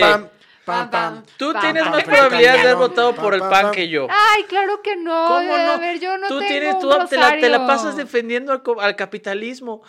Pam, 0.68 0.90
pam, 0.90 1.14
pam. 1.14 1.24
Tú 1.36 1.52
Pam, 1.52 1.60
tienes 1.62 1.82
pam, 1.82 1.92
más 1.92 2.04
pam, 2.04 2.12
probabilidad 2.14 2.52
de 2.54 2.60
haber 2.60 2.76
votado 2.76 3.14
pam, 3.14 3.24
por 3.24 3.34
el 3.34 3.40
PAN 3.40 3.70
que 3.72 3.88
yo. 3.88 4.06
Ay, 4.10 4.44
claro 4.44 4.80
que 4.82 4.96
no. 4.96 5.26
¿Cómo 5.26 5.54
A 5.54 5.64
no? 5.64 5.78
ver, 5.78 5.98
yo 5.98 6.16
no 6.18 6.28
tú 6.28 6.38
tengo 6.38 6.48
tienes, 6.48 6.74
un 6.74 6.80
tú 6.80 7.06
te 7.08 7.16
la, 7.16 7.30
te 7.38 7.48
la 7.48 7.66
pasas 7.66 7.96
defendiendo 7.96 8.62
al, 8.78 8.96
capitalismo. 8.96 9.82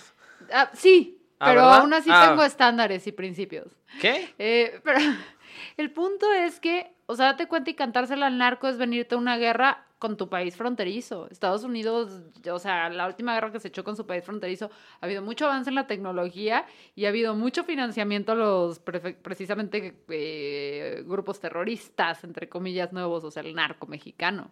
Ah, 0.52 0.70
sí, 0.74 1.16
Ah, 1.42 1.48
pero 1.50 1.62
¿verdad? 1.62 1.80
aún 1.80 1.94
así 1.94 2.10
Ah. 2.12 2.28
tengo 2.30 2.44
estándares 2.44 3.06
y 3.08 3.12
principios. 3.12 3.68
¿Qué? 4.02 4.34
Eh, 4.40 4.82
pero 4.84 5.00
El 5.78 5.92
punto 5.92 6.32
es 6.34 6.60
que, 6.60 6.92
o 7.06 7.16
sea, 7.16 7.28
date 7.28 7.48
cuenta 7.48 7.70
y 7.70 7.74
cantársela 7.74 8.28
al 8.28 8.38
narco 8.38 8.68
es 8.68 8.78
venirte 8.78 9.16
a 9.16 9.18
una 9.18 9.38
guerra 9.38 9.86
con 10.00 10.16
tu 10.16 10.30
país 10.30 10.56
fronterizo. 10.56 11.28
Estados 11.30 11.64
Unidos, 11.64 12.22
o 12.50 12.60
sea, 12.60 12.90
la 12.90 13.06
última 13.06 13.34
guerra 13.36 13.52
que 13.52 13.60
se 13.60 13.68
echó 13.68 13.84
con 13.84 13.98
su 13.98 14.06
país 14.08 14.24
fronterizo, 14.24 14.72
ha 15.02 15.06
habido 15.06 15.22
mucho 15.22 15.46
avance 15.46 15.70
en 15.70 15.76
la 15.76 15.88
tecnología 15.88 16.66
y 16.96 17.06
ha 17.06 17.10
habido 17.10 17.36
mucho 17.36 17.66
financiamiento 17.66 18.32
a 18.32 18.36
los 18.36 18.80
precisamente 18.80 20.02
eh, 20.08 21.04
grupos 21.06 21.40
terroristas, 21.42 22.24
entre 22.24 22.48
comillas, 22.48 22.94
nuevos, 22.94 23.26
o 23.26 23.30
sea, 23.30 23.44
el 23.44 23.54
narco 23.54 23.86
mexicano. 23.88 24.52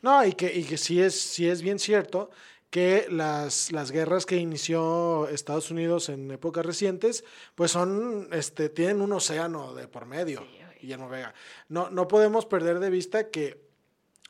No, 0.00 0.24
y 0.24 0.32
que, 0.32 0.56
y 0.56 0.62
que 0.62 0.76
sí, 0.76 1.02
es, 1.02 1.20
sí 1.20 1.48
es 1.48 1.60
bien 1.60 1.80
cierto 1.80 2.30
que 2.70 3.06
las, 3.10 3.72
las 3.72 3.90
guerras 3.90 4.26
que 4.26 4.36
inició 4.36 5.28
Estados 5.28 5.70
Unidos 5.70 6.08
en 6.08 6.30
épocas 6.30 6.64
recientes, 6.64 7.24
pues 7.54 7.72
son, 7.72 8.28
este, 8.32 8.68
tienen 8.68 9.00
un 9.00 9.12
océano 9.12 9.74
de 9.74 9.88
por 9.88 10.06
medio, 10.06 10.44
Guillermo 10.80 11.08
Vega. 11.08 11.34
No, 11.68 11.90
no 11.90 12.08
podemos 12.08 12.46
perder 12.46 12.78
de 12.78 12.90
vista 12.90 13.30
que 13.30 13.63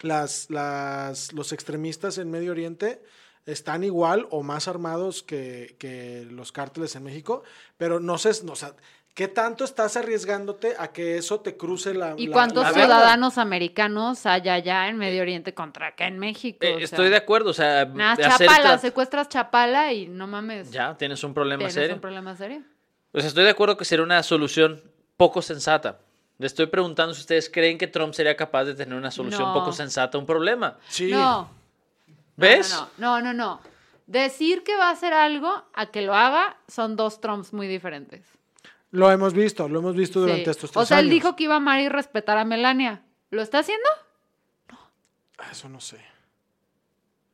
las, 0.03 0.51
las, 0.51 1.33
los 1.33 1.53
extremistas 1.53 2.19
en 2.19 2.31
Medio 2.31 2.53
Oriente 2.53 3.03
están 3.47 3.85
igual 3.85 4.27
o 4.31 4.43
más 4.43 4.69
armados 4.69 5.23
que, 5.23 5.77
que 5.79 6.27
los 6.31 6.53
cárteles 6.53 6.97
en 6.97 7.05
México, 7.05 7.43
pero 7.77 8.01
no 8.01 8.17
sé, 8.19 8.31
no, 8.45 8.53
o 8.53 8.57
sea, 8.57 8.75
¿qué 9.15 9.29
tanto 9.29 9.65
estás 9.65 9.97
arriesgándote 9.99 10.75
a 10.79 10.89
que 10.93 11.19
eso 11.19 11.41
te 11.41 11.57
cruce 11.57 11.93
la... 11.95 12.15
¿Y 12.17 12.29
la- 12.29 12.33
cuántos 12.33 12.63
la- 12.65 12.73
ciudadanos 12.73 13.37
americanos 13.39 14.25
hay 14.27 14.49
allá 14.49 14.89
en 14.89 14.97
Medio 14.97 15.21
Oriente 15.23 15.53
contra 15.53 15.89
acá 15.89 16.07
en 16.07 16.19
México? 16.19 16.59
Eh, 16.63 16.73
O 16.73 16.77
sea, 16.79 16.85
estoy 16.85 17.09
de 17.11 17.17
acuerdo, 17.17 17.51
o 17.51 17.55
sea, 17.55 17.85
Nada, 17.85 18.17
de 18.17 18.25
hacer 18.25 18.49
Chapala, 18.49 18.77
tra- 18.77 18.81
secuestras 18.81 19.29
Chapala 19.29 19.93
y 19.93 20.07
no 20.09 20.27
mames. 20.27 20.71
Ya, 20.71 20.97
tienes 20.97 21.23
un 21.23 21.35
problema 21.35 21.59
tienes 21.59 21.75
serio. 21.75 21.95
un 21.97 22.01
problema 22.01 22.35
serio. 22.37 22.63
Sea, 23.13 23.27
estoy 23.27 23.45
de 23.45 23.51
acuerdo 23.51 23.77
que 23.77 23.85
sería 23.85 24.03
una 24.05 24.23
solución 24.23 24.83
poco 25.19 25.43
sensata. 25.43 26.01
Le 26.39 26.47
estoy 26.47 26.67
preguntando 26.67 27.15
si 27.15 27.21
ustedes 27.21 27.49
creen 27.49 27.79
que 27.79 27.87
Trump 27.87 28.13
sería 28.15 28.37
capaz 28.37 28.65
de 28.65 28.75
tener 28.75 28.99
una 28.99 29.11
solución 29.11 29.43
No. 29.43 29.55
poco 29.55 29.73
sensata 29.73 30.19
a 30.19 30.21
un 30.21 30.27
problema. 30.27 30.77
Sí. 30.89 31.11
No. 31.11 31.49
¿Ves? 32.37 32.73
No, 32.73 32.89
no, 32.99 33.21
no, 33.21 33.33
no, 33.33 33.35
no. 33.35 33.61
Decir 34.07 34.65
que 34.65 34.77
va 34.77 34.89
a 34.89 34.93
hacer 34.93 35.13
algo 35.13 35.65
a 35.73 35.87
que 35.87 36.03
lo 36.03 36.15
haga 36.15 36.57
son 36.69 36.97
dos 36.97 37.21
Trumps 37.21 37.53
muy 37.53 37.69
diferentes. 37.69 38.27
Lo 38.91 39.11
hemos 39.11 39.33
visto, 39.33 39.69
lo 39.69 39.79
hemos 39.79 39.95
visto 39.97 40.21
durante 40.21 40.45
Sí. 40.45 40.51
estos 40.51 40.71
tres 40.73 40.83
O 40.83 40.87
sea, 40.87 40.99
él 40.99 41.07
años. 41.07 41.15
dijo 41.15 41.37
que 41.37 41.45
iba 41.45 41.55
a 41.55 41.57
amar 41.59 41.81
y 41.81 41.89
respetar 41.89 42.37
a 42.39 42.45
Melania. 42.45 43.03
¿Lo 43.31 43.41
está 43.43 43.61
haciendo? 43.61 43.89
Ah, 45.39 45.49
Eso 45.51 45.69
no 45.69 45.81
sé. 45.81 45.99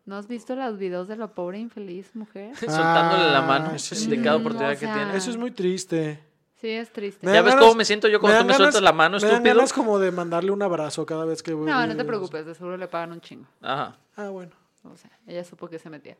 ¿No 0.06 0.16
has 0.16 0.26
visto 0.26 0.54
los 0.56 0.78
videos 0.78 1.06
de 1.08 1.16
la 1.16 1.28
pobre 1.28 1.58
infeliz 1.58 2.14
mujer? 2.14 2.54
Soltándole 2.56 3.30
la 3.30 3.38
Ah, 3.38 3.42
mano 3.42 3.78
sí, 3.78 4.06
de 4.08 4.22
cada 4.22 4.38
Mm, 4.38 4.40
oportunidad 4.40 4.72
o 4.76 4.78
que 4.78 4.86
tiene. 4.86 5.16
Eso 5.16 5.30
es 5.30 5.36
muy 5.36 5.50
triste. 5.50 6.22
Sí, 6.60 6.68
es 6.70 6.92
triste. 6.92 7.26
¿Ya 7.26 7.40
ves 7.42 7.54
ganas- 7.54 7.58
cómo 7.60 7.74
me 7.74 7.84
siento 7.86 8.06
yo 8.08 8.20
cuando 8.20 8.38
me 8.38 8.42
tú 8.44 8.48
me 8.48 8.54
sueltas 8.56 8.82
la 8.82 8.92
mano, 8.92 9.16
Me 9.16 9.22
dan 9.22 9.30
estúpido? 9.36 9.54
ganas 9.56 9.72
como 9.72 9.98
de 9.98 10.10
mandarle 10.12 10.50
un 10.50 10.62
abrazo 10.62 11.06
cada 11.06 11.24
vez 11.24 11.42
que 11.42 11.54
voy. 11.54 11.66
No, 11.66 11.86
no 11.86 11.96
te 11.96 12.04
preocupes, 12.04 12.44
de 12.44 12.54
seguro 12.54 12.76
le 12.76 12.86
pagan 12.86 13.12
un 13.12 13.20
chingo. 13.22 13.46
Ajá. 13.62 13.96
Ah, 14.16 14.28
bueno. 14.28 14.52
O 14.84 14.96
sea, 14.96 15.10
ella 15.26 15.42
supo 15.44 15.68
que 15.68 15.78
se 15.78 15.88
metía. 15.90 16.16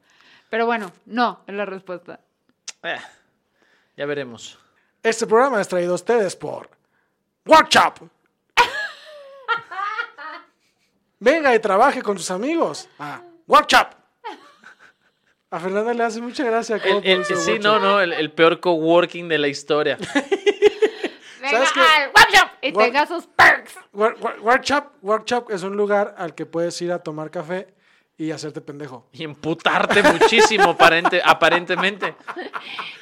Pero 0.49 0.65
bueno, 0.67 0.91
no, 1.07 1.41
es 1.47 1.55
la 1.55 1.65
respuesta. 1.67 2.21
Eh, 2.83 2.99
ya 3.97 4.07
veremos. 4.07 4.59
Este 5.03 5.27
programa 5.27 5.61
es 5.61 5.69
traído 5.69 5.93
a 5.93 5.97
ustedes 5.97 6.35
por 6.37 6.69
Workshop. 7.47 8.09
Venga 11.19 11.55
y 11.55 11.59
trabaje 11.59 12.03
con 12.03 12.19
sus 12.19 12.31
amigos. 12.31 12.89
Ah, 12.99 13.23
Workshop. 13.47 13.89
A 15.51 15.59
Fernanda 15.59 15.93
le 15.95 16.05
hace 16.05 16.21
mucha 16.21 16.45
gracia. 16.45 16.77
El- 16.77 17.05
el- 17.05 17.25
sí, 17.25 17.59
no, 17.61 17.79
no, 17.81 18.01
el, 18.01 18.13
el 18.13 18.31
peor 18.33 18.61
coworking 18.61 19.29
de 19.29 19.39
la 19.39 19.49
historia. 19.49 19.99
Venga 21.41 21.59
al 21.59 22.09
workshop 22.09 22.49
y 22.63 22.73
Wor- 22.73 22.85
tenga 22.85 23.07
sus 23.07 23.27
perks. 23.27 23.75
Wor- 23.93 24.17
wor- 24.21 24.39
Workshop, 24.41 24.85
workshop 25.03 25.51
es 25.51 25.63
un 25.63 25.77
lugar 25.77 26.15
al 26.19 26.35
que 26.35 26.45
puedes 26.47 26.81
ir 26.83 26.93
a 26.93 26.99
tomar 26.99 27.31
café 27.31 27.75
y 28.19 28.31
hacerte 28.31 28.61
pendejo. 28.61 29.09
Y 29.13 29.25
emputarte 29.25 30.03
muchísimo, 30.03 30.65
aparente- 30.79 31.23
aparentemente. 31.25 32.15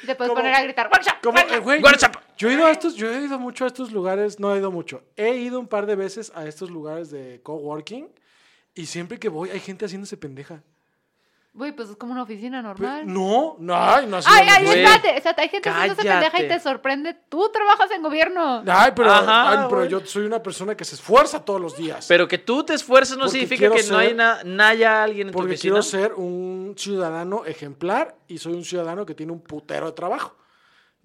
Te 0.05 0.15
puedes 0.15 0.33
poner 0.33 0.53
a 0.53 0.63
gritar, 0.63 0.89
workshop, 0.91 1.15
Como, 1.21 1.37
workshop". 1.37 1.63
güey, 1.63 1.81
Workshop. 1.83 2.11
yo 2.37 2.49
he 2.49 2.53
ido 2.53 2.65
a 2.65 2.71
estos, 2.71 2.95
yo 2.95 3.11
he 3.13 3.21
ido 3.25 3.37
mucho 3.37 3.65
a 3.65 3.67
estos 3.67 3.91
lugares, 3.91 4.39
no 4.39 4.55
he 4.55 4.59
ido 4.59 4.71
mucho. 4.71 5.03
He 5.17 5.35
ido 5.35 5.59
un 5.59 5.67
par 5.67 5.85
de 5.85 5.95
veces 5.95 6.31
a 6.33 6.45
estos 6.47 6.71
lugares 6.71 7.11
de 7.11 7.41
coworking 7.43 8.07
y 8.73 8.85
siempre 8.85 9.19
que 9.19 9.27
voy 9.27 9.49
hay 9.49 9.59
gente 9.59 9.85
haciéndose 9.85 10.15
pendeja. 10.15 10.63
Güey, 11.59 11.73
pues 11.73 11.89
es 11.89 11.97
como 11.97 12.13
una 12.13 12.23
oficina 12.23 12.61
normal. 12.61 13.03
No, 13.05 13.57
no, 13.59 13.75
ay, 13.75 14.05
no 14.07 14.15
así 14.17 14.29
Ay, 14.31 14.45
no 14.47 14.51
ay, 14.55 14.63
güey. 14.65 14.79
espérate, 14.79 15.17
espérate, 15.17 15.41
hay 15.41 15.49
gente 15.49 15.69
haciéndose 15.69 16.07
Cállate. 16.07 16.25
pendeja 16.31 16.43
y 16.45 16.47
te 16.57 16.63
sorprende. 16.63 17.15
Tú 17.27 17.49
trabajas 17.51 17.91
en 17.91 18.01
gobierno. 18.01 18.63
Ay, 18.65 18.93
pero, 18.95 19.11
Ajá, 19.11 19.49
ay, 19.63 19.67
pero 19.69 19.83
yo 19.83 19.99
soy 20.05 20.23
una 20.25 20.41
persona 20.41 20.75
que 20.75 20.85
se 20.85 20.95
esfuerza 20.95 21.43
todos 21.43 21.59
los 21.59 21.75
días. 21.75 22.05
Pero 22.07 22.29
que 22.29 22.37
tú 22.37 22.63
te 22.63 22.73
esfuerces 22.75 23.17
no 23.17 23.25
Porque 23.25 23.39
significa 23.41 23.69
que 23.71 23.81
no, 23.83 23.87
ser- 23.89 23.97
hay 23.97 24.13
na- 24.13 24.39
no 24.45 24.63
haya 24.63 25.03
alguien 25.03 25.27
en 25.27 25.33
tu 25.33 25.37
porque 25.37 25.55
oficina. 25.55 25.73
quiero 25.73 25.83
ser 25.83 26.13
un 26.13 26.75
ciudadano 26.77 27.43
ejemplar 27.45 28.15
y 28.29 28.37
soy 28.37 28.53
un 28.53 28.63
ciudadano 28.63 29.05
que 29.05 29.13
tiene 29.13 29.33
un 29.33 29.41
putero 29.41 29.87
de 29.87 29.91
trabajo. 29.91 30.37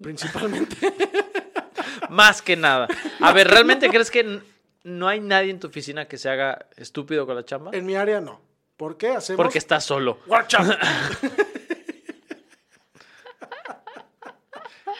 Principalmente. 0.01 0.77
Más 2.09 2.41
que 2.41 2.55
nada. 2.55 2.87
A 3.19 3.33
ver, 3.33 3.47
¿realmente 3.49 3.89
crees 3.89 4.09
que 4.09 4.39
no 4.83 5.07
hay 5.07 5.19
nadie 5.19 5.51
en 5.51 5.59
tu 5.59 5.67
oficina 5.67 6.05
que 6.07 6.17
se 6.17 6.29
haga 6.29 6.67
estúpido 6.77 7.25
con 7.25 7.35
la 7.35 7.43
chamba? 7.43 7.71
en 7.73 7.85
mi 7.85 7.95
área 7.95 8.21
no. 8.21 8.39
¿Por 8.77 8.97
qué 8.97 9.09
hacemos? 9.11 9.37
Porque 9.37 9.57
estás 9.57 9.83
solo. 9.85 10.19
Workshop. 10.27 10.65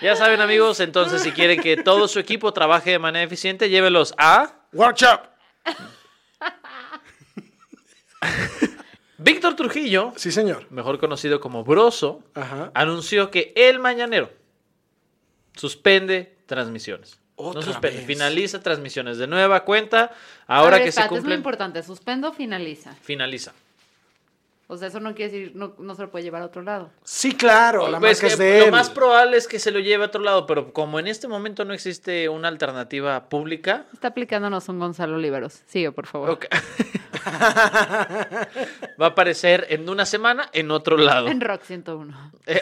Ya 0.01 0.13
saben, 0.17 0.41
amigos, 0.41 0.81
entonces 0.81 1.21
si 1.21 1.31
quieren 1.31 1.61
que 1.61 1.77
todo 1.77 2.09
su 2.09 2.19
equipo 2.19 2.51
trabaje 2.51 2.91
de 2.91 2.99
manera 2.99 3.23
eficiente, 3.23 3.69
llévelos 3.69 4.13
a 4.17 4.53
Workshop. 4.73 5.21
Víctor 9.17 9.55
Trujillo, 9.55 10.11
Sí, 10.17 10.31
señor. 10.31 10.67
mejor 10.69 10.99
conocido 10.99 11.39
como 11.39 11.63
Broso, 11.63 12.23
Ajá. 12.33 12.71
anunció 12.73 13.31
que 13.31 13.53
el 13.55 13.79
mañanero 13.79 14.31
suspende 15.55 16.37
transmisiones. 16.45 17.17
Otra 17.37 17.61
no 17.61 17.65
suspende, 17.67 17.97
vez. 17.97 18.05
finaliza 18.05 18.61
transmisiones 18.61 19.17
de 19.17 19.27
nueva 19.27 19.63
cuenta. 19.63 20.11
Ahora 20.45 20.71
ver, 20.77 20.85
que 20.85 20.91
se 20.91 20.99
espérate, 20.99 21.17
Es 21.19 21.23
muy 21.23 21.33
importante, 21.33 21.81
suspendo, 21.83 22.33
finaliza. 22.33 22.93
finaliza. 23.01 23.53
O 24.67 24.77
sea, 24.77 24.87
eso 24.87 24.99
no 24.99 25.13
quiere 25.13 25.31
decir, 25.31 25.51
no, 25.55 25.75
no 25.77 25.93
se 25.93 26.01
lo 26.01 26.09
puede 26.09 26.23
llevar 26.23 26.41
a 26.41 26.45
otro 26.45 26.63
lado. 26.63 26.89
Sí, 27.03 27.33
claro, 27.35 27.87
la 27.87 27.99
Pues 27.99 28.19
marca 28.23 28.33
es 28.33 28.39
de 28.39 28.59
lo 28.61 28.65
él. 28.65 28.71
más 28.71 28.89
probable 28.89 29.37
es 29.37 29.47
que 29.47 29.59
se 29.59 29.69
lo 29.69 29.79
lleve 29.79 30.03
a 30.05 30.07
otro 30.07 30.21
lado, 30.23 30.47
pero 30.47 30.73
como 30.73 30.99
en 30.99 31.05
este 31.05 31.27
momento 31.27 31.65
no 31.65 31.73
existe 31.75 32.27
una 32.29 32.47
alternativa 32.47 33.29
pública, 33.29 33.85
Está 33.93 34.07
aplicándonos 34.07 34.67
un 34.67 34.79
Gonzalo 34.79 35.17
Oliveros. 35.17 35.61
Sigue, 35.67 35.91
por 35.91 36.07
favor. 36.07 36.39
va 38.99 39.05
a 39.05 39.09
aparecer 39.09 39.67
en 39.69 39.87
una 39.87 40.05
semana 40.05 40.49
en 40.51 40.71
otro 40.71 40.97
lado. 40.97 41.27
En 41.27 41.41
Rock 41.41 41.61
101. 41.63 42.31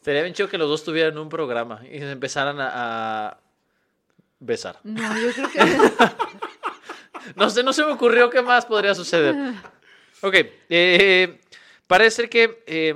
Sería 0.00 0.22
bien 0.22 0.34
chido 0.34 0.48
que 0.48 0.56
los 0.58 0.68
dos 0.68 0.82
tuvieran 0.82 1.16
un 1.18 1.28
programa 1.28 1.82
y 1.90 1.98
se 1.98 2.10
empezaran 2.10 2.58
a, 2.58 3.28
a 3.28 3.38
besar. 4.38 4.78
No, 4.82 5.02
yo 5.20 5.30
creo 5.32 5.50
que... 5.50 5.60
No 7.36 7.50
sé, 7.50 7.62
no 7.62 7.72
se 7.72 7.84
me 7.84 7.92
ocurrió 7.92 8.30
qué 8.30 8.42
más 8.42 8.66
podría 8.66 8.94
suceder. 8.94 9.34
Ok, 10.22 10.34
eh, 10.68 11.40
parece 11.86 12.28
que 12.28 12.62
eh, 12.66 12.94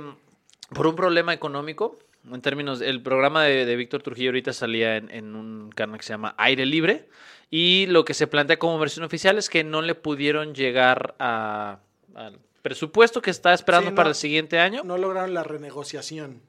por 0.73 0.87
un 0.87 0.95
problema 0.95 1.33
económico, 1.33 1.97
en 2.31 2.41
términos, 2.41 2.81
el 2.81 3.01
programa 3.01 3.43
de, 3.43 3.65
de 3.65 3.75
Víctor 3.75 4.01
Trujillo 4.03 4.29
ahorita 4.29 4.53
salía 4.53 4.97
en, 4.97 5.09
en 5.11 5.35
un 5.35 5.69
canal 5.71 5.97
que 5.99 6.03
se 6.05 6.13
llama 6.13 6.33
Aire 6.37 6.65
Libre 6.65 7.07
y 7.51 7.85
lo 7.87 8.03
que 8.05 8.13
se 8.13 8.27
plantea 8.27 8.57
como 8.57 8.79
versión 8.79 9.05
oficial 9.05 9.37
es 9.37 9.49
que 9.49 9.63
no 9.63 9.81
le 9.81 9.93
pudieron 9.95 10.53
llegar 10.55 11.15
a- 11.19 11.79
al 12.15 12.39
presupuesto 12.61 13.21
que 13.21 13.29
está 13.29 13.53
esperando 13.53 13.89
Sí, 13.89 13.91
no. 13.91 13.95
para 13.95 14.09
el 14.09 14.15
siguiente 14.15 14.57
año. 14.59 14.81
No 14.83 14.97
lograron 14.97 15.33
la 15.35 15.43
renegociación. 15.43 16.41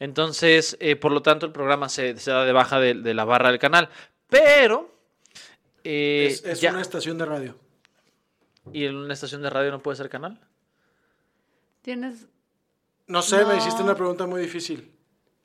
Entonces, 0.00 0.76
eh, 0.80 0.96
por 0.96 1.12
lo 1.12 1.22
tanto, 1.22 1.46
el 1.46 1.52
programa 1.52 1.88
se, 1.88 2.16
se 2.18 2.30
da 2.30 2.44
de 2.44 2.52
baja 2.52 2.78
de, 2.80 2.94
de 2.94 3.14
la 3.14 3.24
barra 3.24 3.50
del 3.50 3.58
canal. 3.58 3.88
Pero... 4.28 4.96
eh, 5.84 6.26
es 6.30 6.44
es 6.44 6.60
ya- 6.60 6.70
una 6.70 6.80
estación 6.82 7.18
de 7.18 7.24
radio. 7.26 7.56
¿Y 8.72 8.84
en 8.84 8.96
una 8.96 9.14
estación 9.14 9.42
de 9.42 9.50
radio 9.50 9.70
no 9.70 9.80
puede 9.80 9.96
ser 9.96 10.08
canal? 10.10 10.38
Tienes 11.82 12.26
No 13.06 13.22
sé, 13.22 13.44
me 13.44 13.56
hiciste 13.56 13.82
una 13.82 13.94
pregunta 13.94 14.26
muy 14.26 14.42
difícil. 14.42 14.92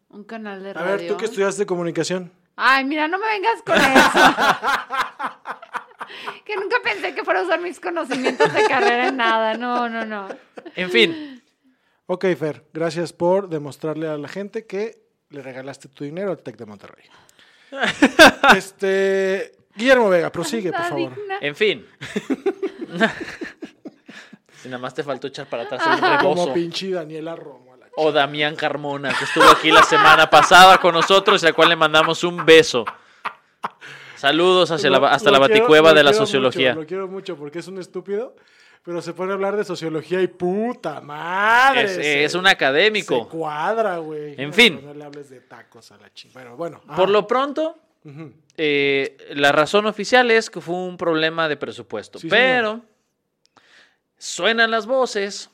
un 0.09 0.23
canal 0.25 0.61
de 0.63 0.71
A 0.71 0.73
radio. 0.73 0.97
ver, 0.97 1.07
tú 1.07 1.17
que 1.17 1.25
estudiaste 1.25 1.65
comunicación. 1.65 2.31
Ay, 2.55 2.85
mira, 2.85 3.07
no 3.07 3.17
me 3.17 3.25
vengas 3.27 3.61
con 3.63 3.75
eso. 3.75 3.83
que 6.45 6.55
nunca 6.55 6.77
pensé 6.83 7.15
que 7.15 7.23
fuera 7.23 7.39
a 7.39 7.43
usar 7.43 7.59
mis 7.61 7.79
conocimientos 7.79 8.53
de 8.53 8.63
carrera 8.67 9.07
en 9.07 9.17
nada. 9.17 9.55
No, 9.55 9.89
no, 9.89 10.05
no. 10.05 10.27
En 10.75 10.89
fin, 10.91 11.29
Ok, 12.05 12.25
Fer, 12.37 12.65
gracias 12.73 13.13
por 13.13 13.47
demostrarle 13.47 14.09
a 14.09 14.17
la 14.17 14.27
gente 14.27 14.67
que 14.67 15.01
le 15.29 15.41
regalaste 15.41 15.87
tu 15.87 16.03
dinero 16.03 16.31
al 16.31 16.43
TEC 16.43 16.57
de 16.57 16.65
Monterrey. 16.65 17.05
este, 18.57 19.55
Guillermo 19.75 20.09
Vega, 20.09 20.31
prosigue, 20.31 20.71
por 20.71 20.81
favor. 20.83 21.15
digna. 21.15 21.37
en 21.41 21.55
fin. 21.55 21.85
si 24.61 24.67
nada 24.69 24.77
más 24.79 24.93
te 24.93 25.03
faltó 25.03 25.27
echar 25.27 25.47
para 25.47 25.63
atrás 25.63 25.81
el 25.85 25.99
Como 26.19 26.35
rebozo. 26.35 26.53
pinche 26.53 26.89
Daniela 26.91 27.35
Romo 27.35 27.73
a 27.73 27.77
la 27.77 27.87
o 27.95 28.11
Damián 28.11 28.55
Carmona, 28.55 29.13
que 29.17 29.25
estuvo 29.25 29.43
aquí 29.45 29.71
la 29.71 29.83
semana 29.83 30.29
pasada 30.29 30.77
con 30.79 30.93
nosotros 30.93 31.41
y 31.43 31.47
al 31.47 31.53
cual 31.53 31.69
le 31.69 31.75
mandamos 31.75 32.23
un 32.23 32.45
beso. 32.45 32.85
Saludos 34.15 34.71
hacia 34.71 34.89
la- 34.89 35.09
hasta 35.09 35.29
la 35.31 35.37
quiero- 35.39 35.53
baticueva 35.53 35.93
de 35.93 36.03
la 36.03 36.13
sociología. 36.13 36.69
mucho, 36.71 36.81
lo 36.81 36.87
quiero 36.87 37.07
mucho 37.07 37.35
porque 37.35 37.59
es 37.59 37.67
un 37.67 37.77
estúpido, 37.79 38.35
pero 38.83 39.01
se 39.01 39.13
pone 39.13 39.31
a 39.31 39.35
hablar 39.35 39.57
de 39.57 39.65
sociología 39.65 40.21
y 40.21 40.27
puta 40.27 41.01
madre. 41.01 41.83
Es- 41.83 41.95
se- 41.95 42.23
es 42.23 42.33
un 42.35 42.47
académico. 42.47 43.23
Se 43.23 43.29
cuadra, 43.29 43.97
güey. 43.97 44.35
En 44.41 44.49
No, 44.49 44.53
fin. 44.53 44.79
No 44.85 44.93
le 44.93 45.03
hables 45.03 45.29
de 45.29 45.41
tacos 45.41 45.91
a 45.91 45.97
la 45.97 46.13
chingada. 46.13 46.41
Pero 46.41 46.55
bueno. 46.55 46.79
Por 46.87 46.93
ajá. 46.93 47.07
lo 47.07 47.27
pronto, 47.27 47.77
eh, 48.57 49.17
la 49.31 49.51
razón 49.51 49.85
oficial 49.85 50.31
es 50.31 50.49
que 50.49 50.61
fue 50.61 50.75
un 50.75 50.97
problema 50.97 51.47
de 51.47 51.57
presupuesto. 51.57 52.19
Sí, 52.19 52.27
pero 52.29 52.81
suenan 54.17 54.71
las 54.71 54.85
voces 54.85 55.49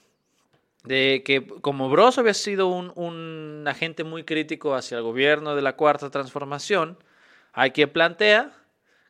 de 0.84 1.24
que 1.26 1.46
como 1.62 1.90
Broso 1.90 2.22
había 2.22 2.34
sido 2.34 2.68
un, 2.68 2.92
un 2.96 3.66
agente 3.68 4.04
muy 4.04 4.24
crítico 4.24 4.76
hacia 4.76 4.98
el 4.98 5.04
gobierno 5.04 5.56
de 5.56 5.62
la 5.62 5.76
Cuarta 5.76 6.10
Transformación, 6.10 6.98
hay 7.54 7.72
quien 7.72 7.92
plantea 7.92 8.52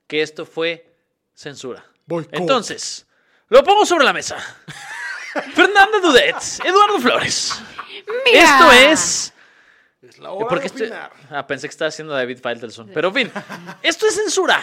que 0.08 0.22
esto 0.22 0.46
fue 0.46 0.94
censura. 1.34 1.86
Entonces, 2.32 3.06
lo 3.50 3.64
pongo 3.64 3.86
sobre 3.86 4.06
la 4.06 4.14
mesa. 4.14 4.38
Fernanda 5.54 6.00
Dudet, 6.02 6.36
Eduardo 6.66 7.00
Flores. 7.00 7.62
Mira. 8.26 8.44
Esto 8.44 8.72
es... 8.72 9.34
Es 10.02 10.18
la 10.18 10.32
hora 10.32 10.48
Porque 10.48 10.70
de 10.70 10.86
estoy-. 10.86 11.00
Ah, 11.30 11.46
pensé 11.46 11.68
que 11.68 11.72
estaba 11.72 11.90
haciendo 11.90 12.14
David 12.14 12.40
Faitelson. 12.42 12.90
Pero 12.94 13.10
en 13.10 13.14
fin, 13.14 13.32
¿esto 13.84 14.08
es 14.08 14.16
censura? 14.16 14.60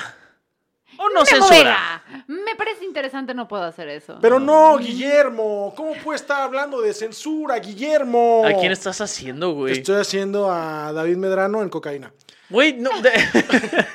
¿O 0.98 1.08
no 1.10 1.22
Memo 1.24 1.26
censura? 1.26 2.02
Me 2.26 2.56
parece 2.56 2.84
interesante, 2.86 3.34
no 3.34 3.46
puedo 3.46 3.64
hacer 3.64 3.86
eso. 3.88 4.18
Pero 4.22 4.40
no, 4.40 4.78
Guillermo. 4.78 5.74
¿Cómo 5.76 5.92
puede 5.96 6.16
estar 6.16 6.40
hablando 6.40 6.80
de 6.80 6.94
censura, 6.94 7.58
Guillermo? 7.58 8.44
¿A 8.46 8.54
quién 8.58 8.72
estás 8.72 9.02
haciendo, 9.02 9.52
güey? 9.52 9.74
Estoy 9.74 10.00
haciendo 10.00 10.50
a 10.50 10.92
David 10.94 11.16
Medrano 11.16 11.60
en 11.62 11.68
cocaína. 11.68 12.12
Güey, 12.48 12.74
no. 12.78 12.90
de- 13.02 13.12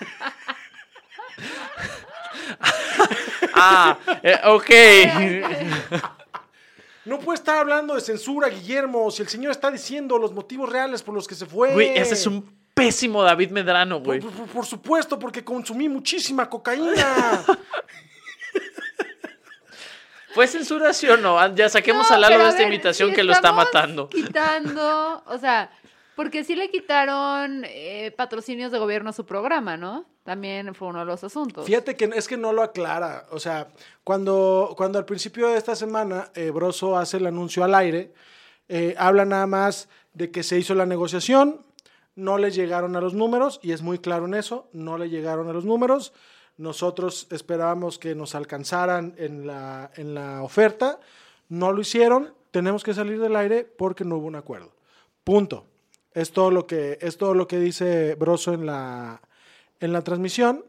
ah, 3.56 3.97
eh, 4.21 4.39
ok. 4.45 4.69
No 7.05 7.19
puede 7.19 7.35
estar 7.37 7.57
hablando 7.57 7.95
de 7.95 8.01
censura, 8.01 8.47
Guillermo, 8.49 9.09
si 9.11 9.21
el 9.23 9.27
señor 9.27 9.51
está 9.51 9.71
diciendo 9.71 10.17
los 10.19 10.33
motivos 10.33 10.69
reales 10.69 11.01
por 11.01 11.15
los 11.15 11.27
que 11.27 11.33
se 11.35 11.45
fue. 11.45 11.73
Güey, 11.73 11.97
ese 11.97 12.13
es 12.13 12.27
un 12.27 12.43
pésimo 12.73 13.23
David 13.23 13.49
Medrano, 13.51 13.97
Por, 14.03 14.19
güey. 14.19 14.19
por- 14.19 14.47
por 14.47 14.65
supuesto, 14.65 15.17
porque 15.17 15.43
consumí 15.43 15.89
muchísima 15.89 16.47
cocaína. 16.49 16.93
¿Fue 20.33 20.47
censura 20.47 20.93
sí 20.93 21.07
o 21.09 21.17
no? 21.17 21.37
Ah, 21.39 21.51
Ya 21.53 21.67
saquemos 21.67 22.09
No, 22.09 22.15
a 22.15 22.19
Lalo 22.19 22.37
de 22.37 22.45
esta 22.49 22.59
ver, 22.59 22.67
invitación 22.67 23.09
si 23.09 23.15
que 23.15 23.23
lo 23.23 23.33
está 23.33 23.51
matando. 23.51 24.07
Quitando, 24.09 25.23
o 25.25 25.37
sea, 25.37 25.69
porque 26.15 26.43
sí 26.45 26.55
le 26.55 26.69
quitaron 26.71 27.63
eh, 27.65 28.13
patrocinios 28.15 28.71
de 28.71 28.79
gobierno 28.79 29.09
a 29.09 29.13
su 29.13 29.25
programa, 29.25 29.75
¿no? 29.75 30.05
También 30.23 30.75
fue 30.75 30.89
uno 30.89 30.99
de 30.99 31.05
los 31.05 31.23
asuntos. 31.23 31.65
Fíjate 31.65 31.95
que 31.95 32.05
es 32.15 32.27
que 32.27 32.38
no 32.38 32.53
lo 32.53 32.62
aclara. 32.62 33.25
O 33.31 33.39
sea, 33.39 33.69
cuando, 34.03 34.73
cuando 34.77 34.99
al 34.99 35.05
principio 35.05 35.47
de 35.47 35.57
esta 35.57 35.75
semana 35.75 36.29
eh, 36.36 36.51
hace 36.95 37.17
el 37.17 37.25
anuncio 37.25 37.63
al 37.63 37.73
aire, 37.73 38.13
eh, 38.69 38.95
habla 38.97 39.25
nada 39.25 39.47
más 39.47 39.89
de 40.13 40.29
que 40.29 40.43
se 40.43 40.60
hizo 40.60 40.75
la 40.75 40.86
negociación, 40.86 41.65
no 42.15 42.38
le 42.38 42.51
llegaron 42.51 42.95
a 42.95 43.01
los 43.01 43.15
números, 43.15 43.60
y 43.63 43.71
es 43.71 43.81
muy 43.81 43.97
claro 43.97 44.25
en 44.25 44.36
eso, 44.36 44.69
no 44.73 44.97
le 44.97 45.10
llegaron 45.10 45.49
a 45.49 45.53
los 45.53 45.65
números. 45.65 46.13
Nosotros 46.57 47.27
esperábamos 47.31 47.97
que 47.97 48.13
nos 48.13 48.36
alcanzaran 48.36 49.15
en 49.17 49.47
la, 49.47 49.89
en 49.95 50.13
la 50.13 50.43
oferta, 50.43 50.99
no 51.49 51.71
lo 51.71 51.81
hicieron, 51.81 52.34
tenemos 52.51 52.84
que 52.84 52.93
salir 52.93 53.19
del 53.19 53.36
aire 53.36 53.63
porque 53.63 54.05
no 54.05 54.17
hubo 54.17 54.27
un 54.27 54.36
acuerdo. 54.36 54.71
Punto. 55.23 55.65
Es 56.13 56.31
todo 56.31 56.51
lo 56.51 56.67
que, 56.67 56.99
es 57.01 57.17
todo 57.17 57.34
lo 57.34 57.47
que 57.47 57.57
dice 57.57 58.15
Broso 58.15 58.53
en 58.53 58.65
la, 58.65 59.21
en 59.82 59.91
la 59.91 60.02
transmisión. 60.04 60.63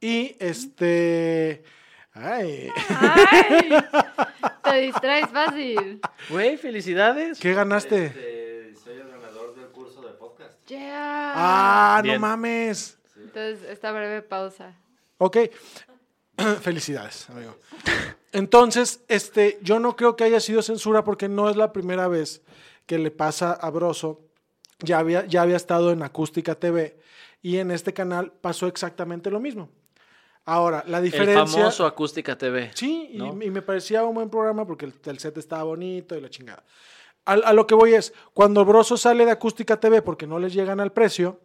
Y 0.00 0.36
este. 0.40 1.62
Ay, 2.12 2.68
¡Ay! 2.88 3.70
Te 4.64 4.76
distraes 4.78 5.28
fácil. 5.28 6.00
Güey, 6.28 6.56
felicidades. 6.56 7.38
¿qué 7.38 7.54
ganaste? 7.54 8.06
Este, 8.06 8.74
soy 8.82 8.94
el 8.98 9.08
ganador 9.08 9.54
del 9.54 9.68
curso 9.68 10.02
de 10.02 10.14
podcast. 10.14 10.58
Yeah. 10.66 11.32
Ah, 11.36 12.00
Bien. 12.02 12.16
no 12.16 12.22
mames. 12.22 12.98
Entonces, 13.16 13.62
esta 13.68 13.92
breve 13.92 14.22
pausa. 14.22 14.74
Ok. 15.18 15.36
Felicidades, 16.62 17.28
amigo. 17.30 17.56
Entonces, 18.32 19.02
este, 19.08 19.58
yo 19.62 19.78
no 19.78 19.94
creo 19.94 20.16
que 20.16 20.24
haya 20.24 20.40
sido 20.40 20.62
censura 20.62 21.04
porque 21.04 21.28
no 21.28 21.50
es 21.50 21.56
la 21.56 21.72
primera 21.72 22.08
vez 22.08 22.42
que 22.86 22.98
le 22.98 23.10
pasa 23.10 23.52
a 23.52 23.70
Broso. 23.70 24.20
Ya 24.82 24.98
había, 24.98 25.26
ya 25.26 25.42
había 25.42 25.56
estado 25.56 25.90
en 25.92 26.02
Acústica 26.02 26.54
TV 26.54 26.98
y 27.42 27.58
en 27.58 27.70
este 27.70 27.92
canal 27.92 28.32
pasó 28.40 28.66
exactamente 28.66 29.30
lo 29.30 29.40
mismo. 29.40 29.70
Ahora, 30.44 30.82
la 30.86 30.98
El 30.98 31.04
diferencia. 31.04 31.46
famoso 31.58 31.86
Acústica 31.86 32.36
TV. 32.36 32.70
Sí, 32.74 33.10
y- 33.12 33.18
¿no? 33.18 33.26
y, 33.42 33.50
me 33.50 33.62
parecía 33.62 34.04
un 34.04 34.14
buen 34.14 34.30
programa 34.30 34.66
porque 34.66 34.86
el, 34.86 34.94
el 35.04 35.18
set 35.18 35.36
estaba 35.38 35.62
bonito 35.64 36.16
y 36.16 36.20
la 36.20 36.30
chingada. 36.30 36.64
Al- 37.26 37.44
a 37.44 37.52
lo 37.52 37.66
que 37.66 37.74
voy 37.74 37.94
es, 37.94 38.12
cuando 38.32 38.64
Broso 38.64 38.96
sale 38.96 39.24
de 39.24 39.30
Acústica 39.30 39.78
TV 39.78 40.02
porque 40.02 40.26
no 40.26 40.38
les 40.38 40.52
llegan 40.54 40.80
al 40.80 40.92
precio, 40.92 41.40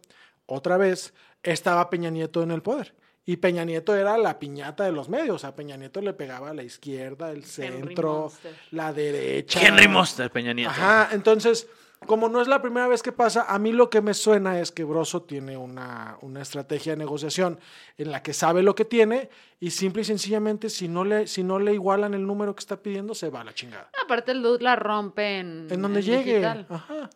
otra 0.46 0.76
vez 0.76 1.12
estaba 1.42 1.88
Peña 1.90 2.10
Nieto 2.10 2.42
en 2.42 2.50
el 2.50 2.62
poder. 2.62 2.94
Y 3.28 3.36
Peña 3.38 3.64
Nieto 3.64 3.94
era 3.94 4.16
la 4.18 4.38
piñata 4.38 4.84
de 4.84 4.92
los 4.92 5.08
medios. 5.08 5.44
A 5.44 5.54
Peña 5.56 5.76
Nieto 5.76 6.00
le 6.00 6.12
pegaba 6.12 6.50
a 6.50 6.54
la 6.54 6.62
izquierda, 6.62 7.32
el 7.32 7.44
centro, 7.44 8.32
la 8.70 8.92
derecha. 8.92 9.60
Henry 9.60 9.88
Monster, 9.88 10.30
Peña 10.30 10.52
Nieto. 10.52 10.70
Ajá, 10.70 11.08
entonces, 11.12 11.66
como 12.06 12.28
no 12.28 12.40
es 12.40 12.48
la 12.48 12.62
primera 12.62 12.88
vez 12.88 13.02
que 13.02 13.12
pasa, 13.12 13.46
a 13.48 13.58
mí 13.58 13.72
lo 13.72 13.90
que 13.90 14.00
me 14.00 14.14
suena 14.14 14.60
es 14.60 14.72
que 14.72 14.84
Broso 14.84 15.22
tiene 15.22 15.56
una, 15.56 16.18
una 16.22 16.42
estrategia 16.42 16.92
de 16.92 16.98
negociación 16.98 17.58
en 17.98 18.10
la 18.10 18.22
que 18.22 18.32
sabe 18.32 18.62
lo 18.62 18.74
que 18.74 18.84
tiene 18.84 19.30
y 19.60 19.70
simple 19.70 20.02
y 20.02 20.04
sencillamente 20.04 20.70
si 20.70 20.88
no 20.88 21.04
le, 21.04 21.26
si 21.26 21.42
no 21.42 21.58
le 21.58 21.74
igualan 21.74 22.14
el 22.14 22.26
número 22.26 22.54
que 22.54 22.60
está 22.60 22.76
pidiendo, 22.82 23.14
se 23.14 23.30
va 23.30 23.40
a 23.40 23.44
la 23.44 23.54
chingada. 23.54 23.90
Aparte, 24.04 24.32
el 24.32 24.42
dude 24.42 24.62
la 24.62 24.76
rompe 24.76 25.38
en. 25.38 25.66
En 25.70 25.82
donde 25.82 26.00
en 26.00 26.06
llegue. 26.06 26.32
digital. 26.34 26.66
Ajá. 26.68 27.10